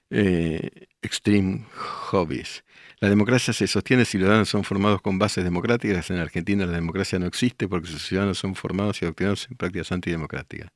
Eh, 0.10 0.88
extreme 1.04 1.68
Hobbies. 1.76 2.64
La 3.00 3.10
democracia 3.10 3.54
se 3.54 3.68
sostiene 3.68 4.06
si 4.06 4.18
los 4.18 4.24
ciudadanos 4.24 4.50
son 4.50 4.64
formados 4.64 5.04
con 5.04 5.20
bases 5.20 5.44
democráticas. 5.44 6.10
En 6.10 6.18
Argentina 6.18 6.66
la 6.66 6.72
democracia 6.72 7.20
no 7.20 7.28
existe 7.28 7.68
porque 7.68 7.90
sus 7.90 8.02
ciudadanos 8.08 8.40
son 8.40 8.56
formados 8.56 9.00
y 9.04 9.06
adoctrinados 9.06 9.48
en 9.52 9.58
prácticas 9.58 9.92
antidemocráticas. 9.92 10.72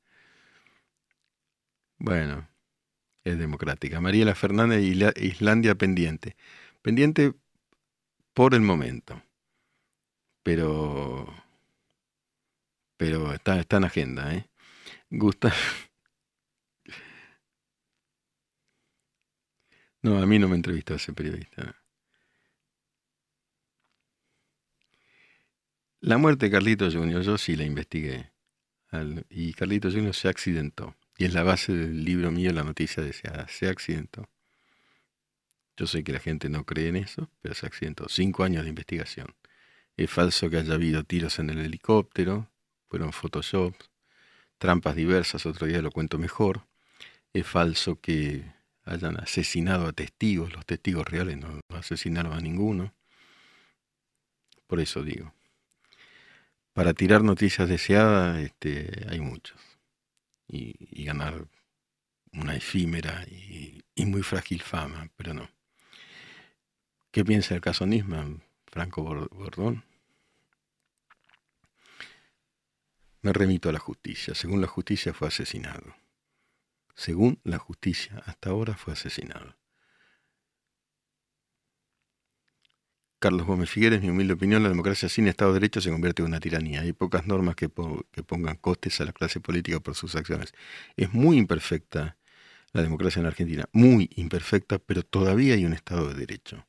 Bueno, 1.97 2.47
es 3.23 3.39
democrática. 3.39 3.99
Mariela 4.01 4.35
Fernández, 4.35 4.83
Islandia 5.17 5.73
pendiente. 5.73 6.35
Pendiente 6.83 7.33
por 8.35 8.53
el 8.53 8.61
momento. 8.61 9.23
Pero. 10.43 11.42
Pero 12.97 13.33
está, 13.33 13.59
está 13.59 13.77
en 13.77 13.83
agenda, 13.85 14.33
¿eh? 14.33 14.49
Gusta. 15.09 15.53
No, 20.03 20.21
a 20.21 20.25
mí 20.25 20.37
no 20.37 20.49
me 20.49 20.55
entrevistó 20.55 20.95
ese 20.95 21.13
periodista. 21.13 21.75
La 26.01 26.17
muerte 26.17 26.47
de 26.47 26.51
Carlito 26.51 26.91
Junior, 26.91 27.21
yo 27.21 27.37
sí 27.37 27.55
la 27.55 27.63
investigué. 27.63 28.31
y 29.29 29.53
Carlito 29.53 29.89
Junior 29.89 30.13
se 30.13 30.27
accidentó. 30.27 30.95
Y 31.17 31.25
es 31.25 31.33
la 31.33 31.43
base 31.43 31.73
del 31.73 32.03
libro 32.03 32.31
mío, 32.31 32.51
la 32.51 32.65
noticia 32.65 33.01
deseada. 33.01 33.47
Se 33.47 33.69
accidentó. 33.69 34.27
Yo 35.77 35.87
sé 35.87 36.03
que 36.03 36.11
la 36.11 36.19
gente 36.19 36.49
no 36.49 36.65
cree 36.65 36.89
en 36.89 36.97
eso, 36.97 37.29
pero 37.41 37.55
se 37.55 37.65
accidentó. 37.65 38.09
Cinco 38.09 38.43
años 38.43 38.63
de 38.63 38.69
investigación. 38.69 39.33
Es 39.95 40.11
falso 40.11 40.49
que 40.49 40.57
haya 40.57 40.73
habido 40.73 41.03
tiros 41.05 41.39
en 41.39 41.49
el 41.49 41.59
helicóptero, 41.59 42.51
fueron 42.93 43.11
photoshops, 43.11 43.89
trampas 44.59 44.95
diversas, 44.95 45.47
otro 45.47 45.65
día 45.65 45.81
lo 45.81 45.89
cuento 45.89 46.19
mejor. 46.19 46.67
Es 47.33 47.47
falso 47.47 47.99
que 47.99 48.45
hayan 48.85 49.17
asesinado 49.19 49.87
a 49.87 49.93
testigos, 49.93 50.53
los 50.53 50.63
testigos 50.63 51.03
reales 51.07 51.39
no 51.39 51.59
asesinaron 51.69 52.33
a 52.33 52.39
ninguno. 52.39 52.93
Por 54.67 54.79
eso 54.79 55.01
digo, 55.01 55.33
para 56.73 56.93
tirar 56.93 57.23
noticias 57.23 57.67
deseadas 57.67 58.37
este, 58.37 59.07
hay 59.09 59.21
muchos 59.21 59.59
y, 60.47 61.03
ganar 61.03 61.47
una 62.31 62.55
efímera 62.55 63.25
y, 63.27 63.83
muy 64.05 64.21
frágil 64.21 64.61
fama, 64.61 65.09
pero 65.15 65.33
no. 65.33 65.49
¿Qué 67.09 67.25
piensa 67.25 67.55
el 67.55 67.61
caso 67.61 67.87
Nisman, 67.87 68.43
Franco 68.67 69.01
Bordón? 69.01 69.83
Me 73.23 73.31
remito 73.31 73.69
a 73.69 73.71
la 73.71 73.79
justicia. 73.79 74.35
Según 74.35 74.59
la 74.59 74.67
justicia 74.67 75.13
fue 75.13 75.29
asesinado. 75.29 75.95
Según 76.93 77.39
la 77.45 77.57
justicia, 77.57 78.21
hasta 78.25 78.49
ahora 78.49 78.75
fue 78.75 78.93
asesinado. 78.93 79.55
Carlos 83.19 83.47
Gómez 83.47 83.69
Figueres, 83.69 84.01
mi 84.01 84.09
humilde 84.09 84.33
opinión, 84.33 84.61
la 84.61 84.67
democracia 84.67 85.07
sin 85.07 85.29
Estado 85.29 85.53
de 85.53 85.61
Derecho 85.61 85.79
se 85.79 85.89
convierte 85.89 86.21
en 86.21 86.27
una 86.27 86.41
tiranía. 86.41 86.81
Hay 86.81 86.91
pocas 86.91 87.25
normas 87.25 87.55
que, 87.55 87.69
pongan 87.69 88.57
costes 88.57 88.99
a 88.99 89.05
la 89.05 89.13
clase 89.13 89.39
política 89.39 89.79
por 89.79 89.95
sus 89.95 90.15
acciones. 90.15 90.53
Es 90.97 91.13
muy 91.13 91.37
imperfecta 91.37 92.17
la 92.73 92.81
democracia 92.81 93.21
en 93.21 93.27
Argentina, 93.27 93.69
muy 93.71 94.09
imperfecta, 94.17 94.79
pero 94.79 95.01
todavía 95.03 95.53
hay 95.53 95.63
un 95.63 95.71
Estado 95.71 96.09
de 96.09 96.15
Derecho. 96.15 96.67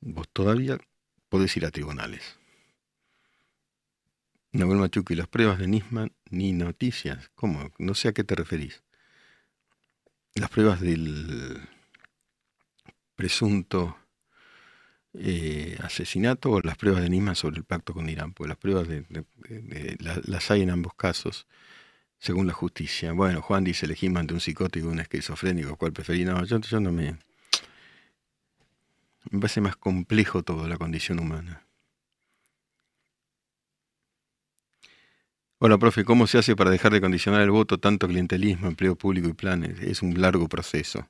Vos 0.00 0.28
todavía 0.30 0.78
podés 1.30 1.56
ir 1.56 1.64
a 1.64 1.70
tribunales. 1.70 2.41
Nahuel 4.52 4.78
Machuca 4.78 5.14
y 5.14 5.16
las 5.16 5.28
pruebas 5.28 5.58
de 5.58 5.66
Nisman 5.66 6.12
ni 6.30 6.52
noticias. 6.52 7.30
¿Cómo? 7.34 7.70
No 7.78 7.94
sé 7.94 8.08
a 8.08 8.12
qué 8.12 8.22
te 8.22 8.34
referís. 8.34 8.82
Las 10.34 10.50
pruebas 10.50 10.80
del 10.80 11.68
presunto 13.16 13.96
eh, 15.14 15.78
asesinato 15.82 16.50
o 16.50 16.60
las 16.60 16.76
pruebas 16.76 17.02
de 17.02 17.10
Nisman 17.10 17.36
sobre 17.36 17.58
el 17.58 17.64
pacto 17.64 17.94
con 17.94 18.08
Irán, 18.08 18.32
porque 18.32 18.48
las 18.48 18.58
pruebas 18.58 18.88
de, 18.88 19.04
las 19.98 20.50
hay 20.50 20.62
en 20.62 20.70
ambos 20.70 20.94
casos, 20.94 21.46
según 22.18 22.46
la 22.46 22.52
justicia. 22.52 23.12
Bueno, 23.12 23.42
Juan 23.42 23.64
dice, 23.64 23.86
elegimos 23.86 24.20
ante 24.20 24.34
un 24.34 24.40
psicótico 24.40 24.88
y 24.88 24.92
un 24.92 25.00
esquizofrénico, 25.00 25.76
¿cuál 25.76 25.92
preferí? 25.92 26.24
No, 26.24 26.44
yo, 26.44 26.60
yo 26.60 26.80
no 26.80 26.92
me... 26.92 27.18
Me 29.30 29.40
parece 29.40 29.60
más 29.60 29.76
complejo 29.76 30.42
todo 30.42 30.66
la 30.66 30.76
condición 30.76 31.20
humana. 31.20 31.64
Hola, 35.64 35.78
profe, 35.78 36.04
¿cómo 36.04 36.26
se 36.26 36.38
hace 36.38 36.56
para 36.56 36.72
dejar 36.72 36.92
de 36.92 37.00
condicionar 37.00 37.40
el 37.40 37.52
voto 37.52 37.78
tanto 37.78 38.08
clientelismo, 38.08 38.66
empleo 38.66 38.96
público 38.96 39.28
y 39.28 39.32
planes? 39.32 39.78
Es 39.80 40.02
un 40.02 40.20
largo 40.20 40.48
proceso. 40.48 41.08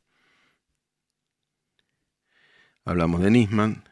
Hablamos 2.84 3.22
de 3.22 3.30
Nisman, 3.30 3.82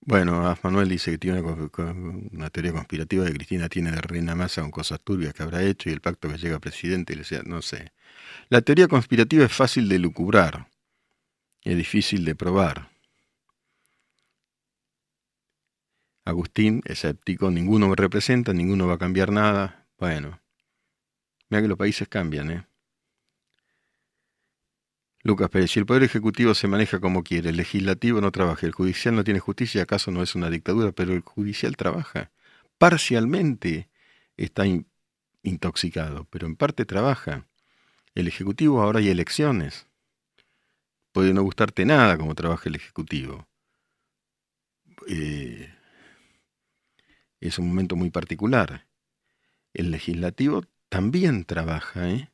bueno, 0.00 0.56
Manuel 0.62 0.88
dice 0.88 1.10
que 1.10 1.18
tiene 1.18 1.42
una, 1.42 2.48
teoría 2.48 2.72
conspirativa 2.72 3.24
de 3.24 3.34
Cristina 3.34 3.68
tiene 3.68 3.90
de 3.90 4.00
reina 4.00 4.34
masa 4.34 4.62
con 4.62 4.70
cosas 4.70 4.98
turbias 5.02 5.34
que 5.34 5.42
habrá 5.42 5.62
hecho 5.62 5.90
y 5.90 5.92
el 5.92 6.00
pacto 6.00 6.30
que 6.30 6.38
llega 6.38 6.56
a 6.56 6.60
presidente, 6.60 7.12
y 7.12 7.16
le 7.16 7.24
sea, 7.24 7.42
no 7.44 7.60
sé. 7.60 7.92
La 8.48 8.62
teoría 8.62 8.88
conspirativa 8.88 9.44
es 9.44 9.52
fácil 9.52 9.86
de 9.86 9.98
lucubrar, 9.98 10.70
es 11.62 11.76
difícil 11.76 12.24
de 12.24 12.34
probar. 12.34 12.89
Agustín, 16.24 16.82
escéptico, 16.84 17.50
ninguno 17.50 17.88
me 17.88 17.96
representa, 17.96 18.52
ninguno 18.52 18.86
va 18.86 18.94
a 18.94 18.98
cambiar 18.98 19.32
nada. 19.32 19.86
Bueno, 19.98 20.40
mira 21.48 21.62
que 21.62 21.68
los 21.68 21.78
países 21.78 22.08
cambian, 22.08 22.50
¿eh? 22.50 22.66
Lucas 25.22 25.50
Pérez, 25.50 25.70
si 25.70 25.78
el 25.78 25.86
Poder 25.86 26.02
Ejecutivo 26.02 26.54
se 26.54 26.66
maneja 26.66 26.98
como 26.98 27.22
quiere, 27.22 27.50
el 27.50 27.56
Legislativo 27.56 28.22
no 28.22 28.32
trabaja, 28.32 28.66
el 28.66 28.72
Judicial 28.72 29.14
no 29.14 29.24
tiene 29.24 29.38
justicia, 29.38 29.82
¿acaso 29.82 30.10
no 30.10 30.22
es 30.22 30.34
una 30.34 30.48
dictadura? 30.48 30.92
Pero 30.92 31.12
el 31.12 31.20
Judicial 31.20 31.76
trabaja. 31.76 32.30
Parcialmente 32.78 33.90
está 34.38 34.64
intoxicado, 35.42 36.26
pero 36.30 36.46
en 36.46 36.56
parte 36.56 36.86
trabaja. 36.86 37.46
El 38.14 38.28
Ejecutivo 38.28 38.80
ahora 38.80 39.00
hay 39.00 39.08
elecciones. 39.08 39.86
Puede 41.12 41.34
no 41.34 41.42
gustarte 41.42 41.84
nada 41.84 42.16
como 42.16 42.34
trabaja 42.34 42.68
el 42.70 42.76
Ejecutivo. 42.76 43.46
Eh, 45.06 45.70
es 47.40 47.58
un 47.58 47.68
momento 47.68 47.96
muy 47.96 48.10
particular. 48.10 48.86
El 49.72 49.90
Legislativo 49.90 50.64
también 50.88 51.44
trabaja, 51.44 52.10
¿eh? 52.10 52.30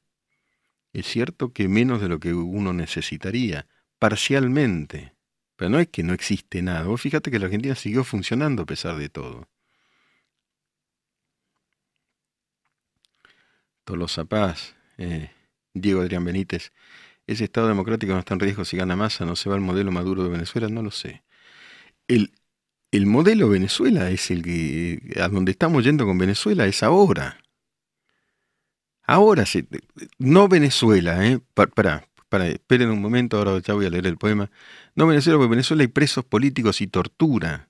Es 0.93 1.07
cierto 1.07 1.53
que 1.53 1.69
menos 1.69 2.01
de 2.01 2.09
lo 2.09 2.19
que 2.21 2.33
uno 2.33 2.73
necesitaría, 2.73 3.67
parcialmente. 3.99 5.13
Pero 5.57 5.71
no 5.71 5.79
es 5.79 5.89
que 5.89 6.03
no 6.03 6.15
existe 6.15 6.63
nada. 6.63 6.85
Vos 6.85 7.01
fíjate 7.01 7.31
que 7.31 7.39
la 7.39 7.47
Argentina 7.47 7.75
siguió 7.75 8.05
funcionando 8.05 8.63
a 8.63 8.67
pesar 8.67 8.97
de 8.97 9.09
todo. 9.09 9.49
Tolosa 13.85 14.25
Paz, 14.25 14.75
eh, 14.99 15.31
Diego 15.75 16.01
Adrián 16.01 16.25
Benítez. 16.25 16.73
¿Ese 17.27 17.45
Estado 17.45 17.69
democrático 17.69 18.13
no 18.13 18.21
está 18.21 18.35
en 18.35 18.41
riesgo 18.41 18.65
si 18.65 18.77
gana 18.77 18.97
masa? 18.97 19.25
¿No 19.25 19.37
se 19.37 19.49
va 19.49 19.57
el 19.57 19.61
modelo 19.61 19.93
maduro 19.93 20.23
de 20.25 20.31
Venezuela? 20.31 20.69
No 20.69 20.83
lo 20.83 20.91
sé. 20.91 21.23
El, 22.09 22.33
el 22.91 23.07
modelo 23.07 23.49
Venezuela 23.49 24.11
es 24.11 24.31
el 24.31 24.43
que, 24.43 25.01
a 25.21 25.29
donde 25.29 25.53
estamos 25.53 25.85
yendo 25.85 26.07
con 26.07 26.19
Venezuela 26.19 26.67
es 26.67 26.83
ahora. 26.83 27.39
Ahora, 29.03 29.45
no 30.19 30.49
Venezuela, 30.49 31.25
¿eh? 31.27 31.41
Para, 31.55 32.09
para, 32.29 32.49
esperen 32.49 32.91
un 32.91 33.01
momento, 33.01 33.39
ahora 33.39 33.59
ya 33.61 33.75
voy 33.75 33.87
a 33.87 33.91
leer 33.91 34.07
el 34.07 34.17
poema. 34.19 34.51
No 34.97 35.07
Venezuela, 35.07 35.37
porque 35.37 35.47
en 35.47 35.51
Venezuela 35.51 35.83
hay 35.83 35.89
presos 35.89 36.25
políticos 36.25 36.81
y 36.81 36.89
tortura. 36.89 37.69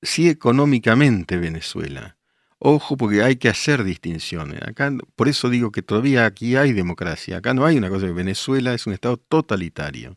Sí 0.00 0.28
económicamente 0.28 1.36
Venezuela. 1.38 2.18
Ojo, 2.58 2.96
porque 2.96 3.22
hay 3.24 3.36
que 3.36 3.48
hacer 3.48 3.82
distinciones. 3.82 4.62
Acá, 4.62 4.92
por 5.16 5.28
eso 5.28 5.50
digo 5.50 5.72
que 5.72 5.82
todavía 5.82 6.26
aquí 6.26 6.54
hay 6.54 6.72
democracia. 6.72 7.38
Acá 7.38 7.54
no 7.54 7.66
hay 7.66 7.76
una 7.76 7.88
cosa 7.88 8.06
que 8.06 8.12
Venezuela 8.12 8.74
es 8.74 8.86
un 8.86 8.92
estado 8.92 9.16
totalitario. 9.16 10.16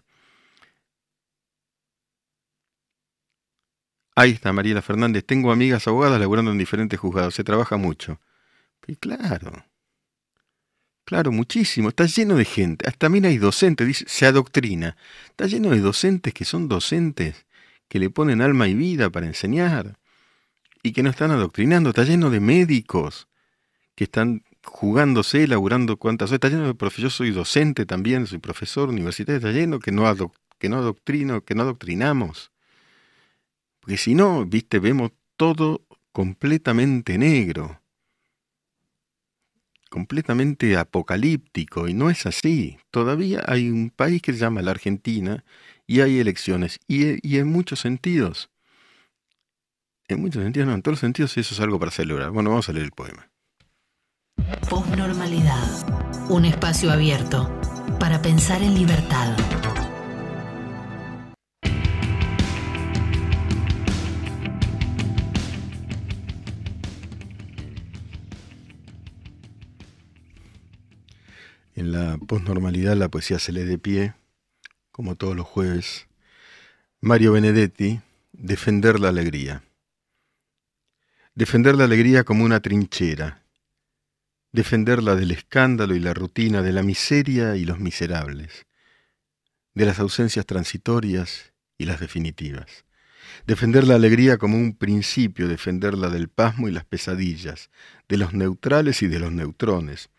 Ahí 4.15 4.31
está 4.31 4.53
Mariela 4.53 4.81
Fernández. 4.81 5.25
Tengo 5.25 5.51
amigas 5.51 5.87
abogadas 5.87 6.19
laborando 6.19 6.51
en 6.51 6.57
diferentes 6.57 6.97
juzgados. 6.97 7.35
Se 7.35 7.43
trabaja 7.43 7.75
mucho. 7.75 8.21
Y 8.87 8.95
claro. 8.95 9.65
Claro, 11.03 11.31
muchísimo. 11.33 11.89
Está 11.89 12.05
lleno 12.05 12.35
de 12.35 12.45
gente. 12.45 12.87
Hasta 12.87 12.99
también 12.99 13.25
hay 13.25 13.37
docentes. 13.37 13.85
Dice, 13.85 14.05
se 14.07 14.25
adoctrina. 14.25 14.95
Está 15.27 15.47
lleno 15.47 15.69
de 15.69 15.81
docentes 15.81 16.33
que 16.33 16.45
son 16.45 16.69
docentes 16.69 17.45
que 17.89 17.99
le 17.99 18.09
ponen 18.09 18.41
alma 18.41 18.67
y 18.67 18.73
vida 18.73 19.09
para 19.09 19.27
enseñar 19.27 19.97
y 20.81 20.93
que 20.93 21.03
no 21.03 21.09
están 21.09 21.31
adoctrinando. 21.31 21.89
Está 21.89 22.05
lleno 22.05 22.29
de 22.29 22.39
médicos 22.39 23.27
que 23.95 24.05
están 24.05 24.43
jugándose, 24.63 25.45
laburando 25.45 25.97
cuantas 25.97 26.29
horas. 26.29 26.37
Está 26.37 26.49
lleno 26.49 26.67
de 26.67 26.73
profesores. 26.73 27.13
Yo 27.13 27.17
soy 27.17 27.31
docente 27.31 27.85
también, 27.85 28.27
soy 28.27 28.39
profesor 28.39 28.87
universitario. 28.87 29.37
Está 29.37 29.51
lleno 29.51 29.79
que 29.79 29.91
no, 29.91 30.31
que 30.57 30.69
no 30.69 30.77
adoctrino, 30.77 31.41
que 31.41 31.53
no 31.53 31.63
adoctrinamos. 31.63 32.51
Porque 33.85 33.97
si 33.97 34.15
no, 34.15 34.43
viste, 34.47 34.79
vemos 34.79 35.11
todo 35.37 35.85
completamente 36.11 37.19
negro, 37.19 37.83
completamente 39.91 40.75
apocalíptico, 40.75 41.87
y 41.87 41.93
no 41.93 42.09
es 42.09 42.25
así. 42.25 42.79
Todavía 42.89 43.43
hay 43.45 43.69
un 43.69 43.91
país 43.91 44.23
que 44.23 44.33
se 44.33 44.39
llama 44.39 44.63
la 44.63 44.71
Argentina 44.71 45.43
y 45.85 46.01
hay 46.01 46.17
elecciones, 46.17 46.79
y, 46.87 47.37
en 47.37 47.47
muchos 47.51 47.79
sentidos, 47.79 48.49
en 50.07 50.19
muchos 50.19 50.41
sentidos, 50.41 50.67
no, 50.67 50.73
en 50.73 50.81
todos 50.81 50.93
los 50.93 51.01
sentidos 51.01 51.37
eso 51.37 51.53
es 51.53 51.59
algo 51.59 51.77
para 51.77 51.91
celebrar. 51.91 52.31
Bueno, 52.31 52.49
vamos 52.49 52.67
a 52.67 52.73
leer 52.73 52.85
el 52.85 52.91
poema. 52.91 53.29
Postnormalidad, 54.67 56.31
un 56.31 56.45
espacio 56.45 56.91
abierto 56.91 57.55
para 57.99 58.19
pensar 58.19 58.63
en 58.63 58.73
libertad. 58.73 59.37
En 71.75 71.91
la 71.91 72.17
posnormalidad 72.17 72.95
la 72.95 73.09
poesía 73.09 73.37
se 73.37 73.51
lee 73.51 73.63
de 73.63 73.77
pie, 73.77 74.15
como 74.91 75.15
todos 75.15 75.35
los 75.35 75.45
jueves. 75.45 76.07
Mario 77.01 77.33
Benedetti, 77.33 77.99
Defender 78.37 78.99
la 78.99 79.09
alegría. 79.09 79.63
Defender 81.35 81.75
la 81.75 81.85
alegría 81.85 82.25
como 82.25 82.43
una 82.43 82.59
trinchera. 82.59 83.43
Defenderla 84.51 85.15
del 85.15 85.31
escándalo 85.31 85.95
y 85.95 85.99
la 85.99 86.13
rutina, 86.13 86.61
de 86.61 86.73
la 86.73 86.83
miseria 86.83 87.55
y 87.55 87.63
los 87.63 87.79
miserables, 87.79 88.65
de 89.73 89.85
las 89.85 89.99
ausencias 89.99 90.45
transitorias 90.45 91.53
y 91.77 91.85
las 91.85 91.99
definitivas. 92.01 92.85
Defender 93.47 93.87
la 93.87 93.95
alegría 93.95 94.37
como 94.37 94.57
un 94.57 94.75
principio, 94.75 95.47
defenderla 95.47 96.09
del 96.09 96.27
pasmo 96.27 96.67
y 96.67 96.71
las 96.71 96.85
pesadillas, 96.85 97.69
de 98.09 98.17
los 98.17 98.33
neutrales 98.33 99.01
y 99.01 99.07
de 99.07 99.19
los 99.19 99.31
neutrones, 99.31 100.09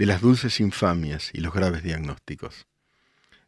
de 0.00 0.06
las 0.06 0.22
dulces 0.22 0.60
infamias 0.60 1.28
y 1.34 1.40
los 1.40 1.52
graves 1.52 1.82
diagnósticos. 1.82 2.66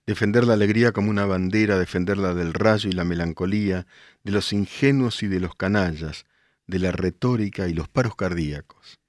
Defender 0.06 0.44
la 0.44 0.52
alegría 0.52 0.92
como 0.92 1.08
una 1.08 1.24
bandera, 1.24 1.78
defenderla 1.78 2.34
del 2.34 2.52
rayo 2.52 2.90
y 2.90 2.92
la 2.92 3.04
melancolía, 3.04 3.86
de 4.22 4.32
los 4.32 4.52
ingenuos 4.52 5.22
y 5.22 5.28
de 5.28 5.40
los 5.40 5.54
canallas, 5.54 6.26
de 6.66 6.78
la 6.78 6.92
retórica 6.92 7.68
y 7.68 7.72
los 7.72 7.88
paros 7.88 8.16
cardíacos, 8.16 9.00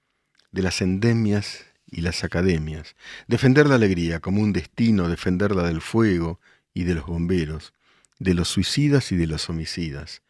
de 0.53 0.61
las 0.61 0.81
endemias 0.81 1.65
y 1.85 1.99
las 1.99 2.23
academias. 2.23 2.95
Defender 3.27 3.67
la 3.67 3.75
alegría 3.75 4.21
como 4.21 4.41
un 4.41 4.53
destino, 4.53 5.09
defenderla 5.09 5.63
del 5.63 5.81
fuego 5.81 6.39
y 6.73 6.85
de 6.85 6.95
los 6.95 7.07
bomberos, 7.07 7.73
de 8.19 8.35
los 8.35 8.47
suicidas 8.47 9.11
y 9.11 9.17
de 9.17 9.27
los 9.27 9.49
homicidas, 9.49 10.21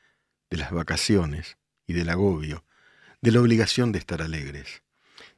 de 0.49 0.57
las 0.57 0.71
vacaciones 0.71 1.57
y 1.85 1.93
del 1.93 2.09
agobio, 2.09 2.65
de 3.21 3.31
la 3.33 3.39
obligación 3.39 3.91
de 3.91 3.99
estar 3.99 4.23
alegres. 4.23 4.82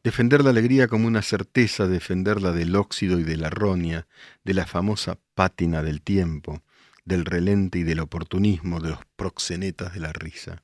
Defender 0.05 0.43
la 0.43 0.51
alegría 0.51 0.87
como 0.87 1.07
una 1.07 1.23
certeza, 1.23 1.87
defenderla 1.87 2.51
del 2.51 2.75
óxido 2.75 3.19
y 3.19 3.23
de 3.23 3.37
la 3.37 3.49
roña, 3.49 4.05
de 4.43 4.53
la 4.53 4.67
famosa 4.67 5.17
pátina 5.33 5.81
del 5.81 6.03
tiempo, 6.03 6.61
del 7.05 7.25
relente 7.25 7.79
y 7.79 7.83
del 7.83 8.01
oportunismo, 8.01 8.79
de 8.81 8.89
los 8.89 8.99
proxenetas 9.15 9.95
de 9.95 10.01
la 10.01 10.13
risa. 10.13 10.61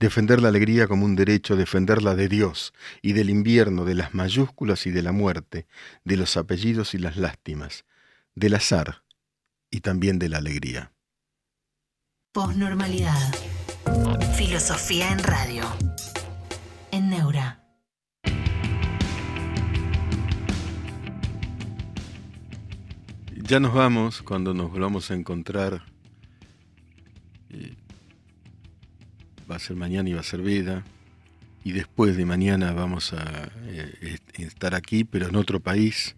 Defender 0.00 0.42
la 0.42 0.48
alegría 0.48 0.88
como 0.88 1.04
un 1.04 1.14
derecho, 1.14 1.54
defenderla 1.54 2.16
de 2.16 2.28
Dios 2.28 2.74
y 3.02 3.12
del 3.12 3.30
invierno, 3.30 3.84
de 3.84 3.94
las 3.94 4.14
mayúsculas 4.14 4.88
y 4.88 4.90
de 4.90 5.02
la 5.02 5.12
muerte, 5.12 5.68
de 6.02 6.16
los 6.16 6.36
apellidos 6.36 6.92
y 6.92 6.98
las 6.98 7.16
lástimas, 7.16 7.84
del 8.34 8.54
azar 8.54 9.04
y 9.70 9.78
también 9.78 10.18
de 10.18 10.28
la 10.28 10.38
alegría. 10.38 10.90
Posnormalidad. 12.32 13.32
Filosofía 14.36 15.12
en 15.12 15.20
radio. 15.20 15.62
En 16.90 17.10
Neura. 17.10 17.65
Ya 23.48 23.60
nos 23.60 23.74
vamos 23.74 24.22
cuando 24.22 24.54
nos 24.54 24.72
volvamos 24.72 25.08
a 25.12 25.14
encontrar. 25.14 25.84
va 29.48 29.54
a 29.54 29.58
ser 29.60 29.76
mañana 29.76 30.08
y 30.08 30.14
va 30.14 30.20
a 30.20 30.24
ser 30.24 30.42
vida. 30.42 30.82
Y 31.62 31.70
después 31.70 32.16
de 32.16 32.26
mañana 32.26 32.72
vamos 32.72 33.12
a 33.12 33.52
eh, 33.68 34.18
estar 34.38 34.74
aquí, 34.74 35.04
pero 35.04 35.28
en 35.28 35.36
otro 35.36 35.60
país. 35.60 36.16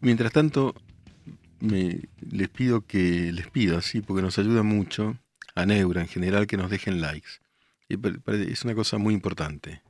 Mientras 0.00 0.32
tanto, 0.32 0.74
me, 1.60 2.00
les 2.28 2.48
pido 2.48 2.80
que, 2.80 3.30
les 3.32 3.48
pido 3.48 3.78
así, 3.78 4.00
porque 4.00 4.22
nos 4.22 4.36
ayuda 4.40 4.64
mucho 4.64 5.16
a 5.54 5.64
Neura 5.64 6.00
en 6.00 6.08
general 6.08 6.48
que 6.48 6.56
nos 6.56 6.70
dejen 6.70 7.00
likes. 7.00 7.38
es 7.88 8.64
una 8.64 8.74
cosa 8.74 8.98
muy 8.98 9.14
importante. 9.14 9.80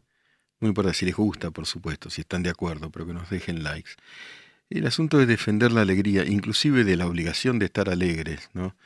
Muy 0.61 0.69
importante, 0.69 0.99
si 0.99 1.07
les 1.07 1.17
gusta, 1.17 1.51
por 1.51 1.65
supuesto, 1.65 2.11
si 2.11 2.21
están 2.21 2.43
de 2.43 2.51
acuerdo, 2.51 2.91
pero 2.91 3.07
que 3.07 3.15
nos 3.15 3.31
dejen 3.31 3.63
likes. 3.63 3.93
El 4.69 4.87
asunto 4.87 5.19
de 5.19 5.27
defender 5.27 5.71
la 5.71 5.83
alegría, 5.83 6.25
inclusive 6.25 6.83
de 6.83 6.97
la 6.97 7.07
obligación 7.07 7.59
de 7.59 7.67
estar 7.67 7.89
alegres, 7.89 8.51
¿no? 8.53 8.77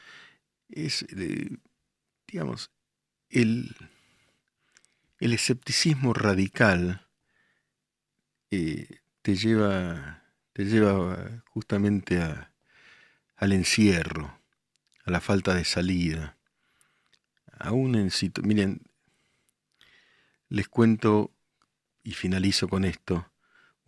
Es, 0.69 1.07
eh, 1.17 1.57
digamos, 2.27 2.71
el, 3.31 3.75
el, 5.19 5.33
escepticismo 5.33 6.13
radical 6.13 7.07
eh, 8.51 9.01
te 9.23 9.37
lleva, 9.37 10.23
te 10.53 10.67
lleva 10.67 11.43
justamente 11.47 12.21
a, 12.21 12.53
al 13.37 13.53
encierro, 13.53 14.39
a 15.05 15.11
la 15.11 15.21
falta 15.21 15.55
de 15.55 15.65
salida. 15.65 16.37
Aún 17.59 17.95
en 17.95 18.11
miren, 18.43 18.83
les 20.51 20.69
cuento 20.69 21.33
y 22.03 22.13
finalizo 22.13 22.69
con 22.69 22.85
esto 22.85 23.30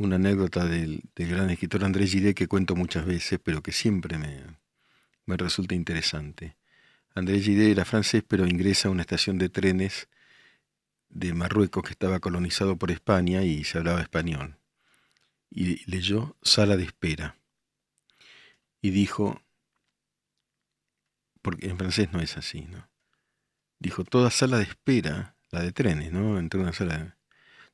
una 0.03 0.17
anécdota 0.17 0.67
del, 0.67 1.03
gran 1.15 1.51
escritor 1.51 1.85
Andrés 1.85 2.11
Gide 2.11 2.35
que 2.35 2.49
cuento 2.49 2.75
muchas 2.77 3.07
veces, 3.07 3.39
pero 3.43 3.63
que 3.63 3.73
siempre 3.73 4.19
me, 4.19 4.43
me 5.27 5.37
resulta 5.37 5.75
interesante. 5.75 6.57
Andrés 7.15 7.45
Gide 7.45 7.71
era 7.71 7.85
francés, 7.85 8.25
pero 8.27 8.47
ingresa 8.47 8.89
a 8.89 8.91
una 8.91 9.03
estación 9.03 9.39
de 9.39 9.49
trenes 9.49 10.09
de 11.09 11.35
Marruecos 11.35 11.85
que 11.85 11.93
estaba 11.93 12.21
colonizado 12.21 12.77
por 12.77 12.91
España 12.91 13.43
y 13.43 13.65
se 13.65 13.79
hablaba 13.79 14.01
español. 14.01 14.57
Y 15.51 15.89
leyó 15.91 16.37
Sala 16.43 16.77
de 16.77 16.85
Espera. 16.85 17.37
Y 18.81 18.91
dijo, 18.91 19.43
porque 21.43 21.69
en 21.69 21.77
francés 21.77 22.13
no 22.13 22.21
es 22.21 22.37
así, 22.37 22.63
¿no? 22.63 22.89
Dijo, 23.79 24.05
toda 24.05 24.31
sala 24.31 24.59
de 24.59 24.65
espera, 24.65 25.35
la 25.51 25.61
de 25.61 25.73
trenes, 25.73 26.13
¿no? 26.13 26.39
Entre 26.39 26.61
una 26.61 26.73
sala 26.73 27.17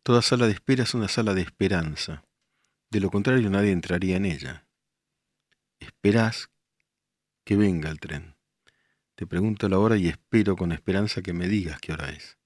Toda 0.03 0.23
sala 0.23 0.47
de 0.47 0.53
espera 0.53 0.85
es 0.85 0.95
una 0.95 1.09
sala 1.09 1.35
de 1.35 1.43
esperanza. 1.43 2.25
De 2.91 3.01
lo 3.01 3.11
contrario 3.11 3.51
nadie 3.51 3.73
entraría 3.73 4.17
en 4.17 4.25
ella. 4.25 4.67
Esperás 5.81 6.51
que 7.45 7.57
venga 7.57 7.91
el 7.91 8.01
tren. 8.01 8.37
Te 9.15 9.27
pregunto 9.27 9.69
la 9.69 9.79
hora 9.79 9.97
y 9.97 10.09
espero 10.09 10.57
con 10.57 10.73
esperanza 10.73 11.23
que 11.23 11.33
me 11.33 11.49
digas 11.49 11.81
qué 11.81 11.93
hora 11.93 12.11
es. 12.11 12.39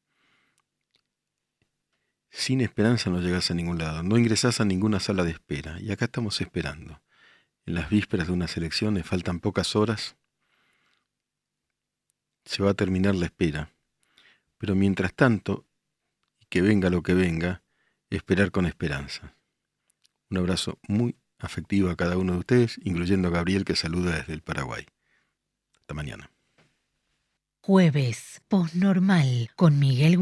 sin 2.30 2.62
esperanza 2.62 3.10
no 3.10 3.20
llegás 3.20 3.50
a 3.50 3.54
ningún 3.54 3.76
lado, 3.76 4.02
no 4.02 4.16
ingresás 4.16 4.60
a 4.60 4.64
ninguna 4.64 5.00
sala 5.00 5.22
de 5.22 5.32
espera. 5.32 5.78
Y 5.80 5.92
acá 5.92 6.06
estamos 6.06 6.40
esperando. 6.40 7.02
En 7.66 7.74
las 7.74 7.90
vísperas 7.90 8.26
de 8.26 8.32
unas 8.32 8.56
elecciones 8.56 9.06
faltan 9.06 9.38
pocas 9.38 9.76
horas. 9.76 10.16
Se 12.44 12.62
va 12.62 12.70
a 12.70 12.74
terminar 12.74 13.14
la 13.14 13.26
espera. 13.26 13.70
Pero 14.58 14.74
mientras 14.74 15.14
tanto, 15.14 15.66
que 16.52 16.60
venga 16.60 16.90
lo 16.90 17.02
que 17.02 17.14
venga, 17.14 17.62
esperar 18.10 18.50
con 18.50 18.66
esperanza. 18.66 19.34
Un 20.28 20.36
abrazo 20.36 20.78
muy 20.86 21.16
afectivo 21.38 21.88
a 21.88 21.96
cada 21.96 22.18
uno 22.18 22.34
de 22.34 22.40
ustedes, 22.40 22.78
incluyendo 22.84 23.28
a 23.28 23.30
Gabriel 23.30 23.64
que 23.64 23.74
saluda 23.74 24.18
desde 24.18 24.34
el 24.34 24.42
Paraguay. 24.42 24.84
Hasta 25.80 25.94
mañana. 25.94 26.30
Jueves, 27.62 28.42
Postnormal, 28.48 29.48
con 29.56 29.78
Miguel. 29.78 30.18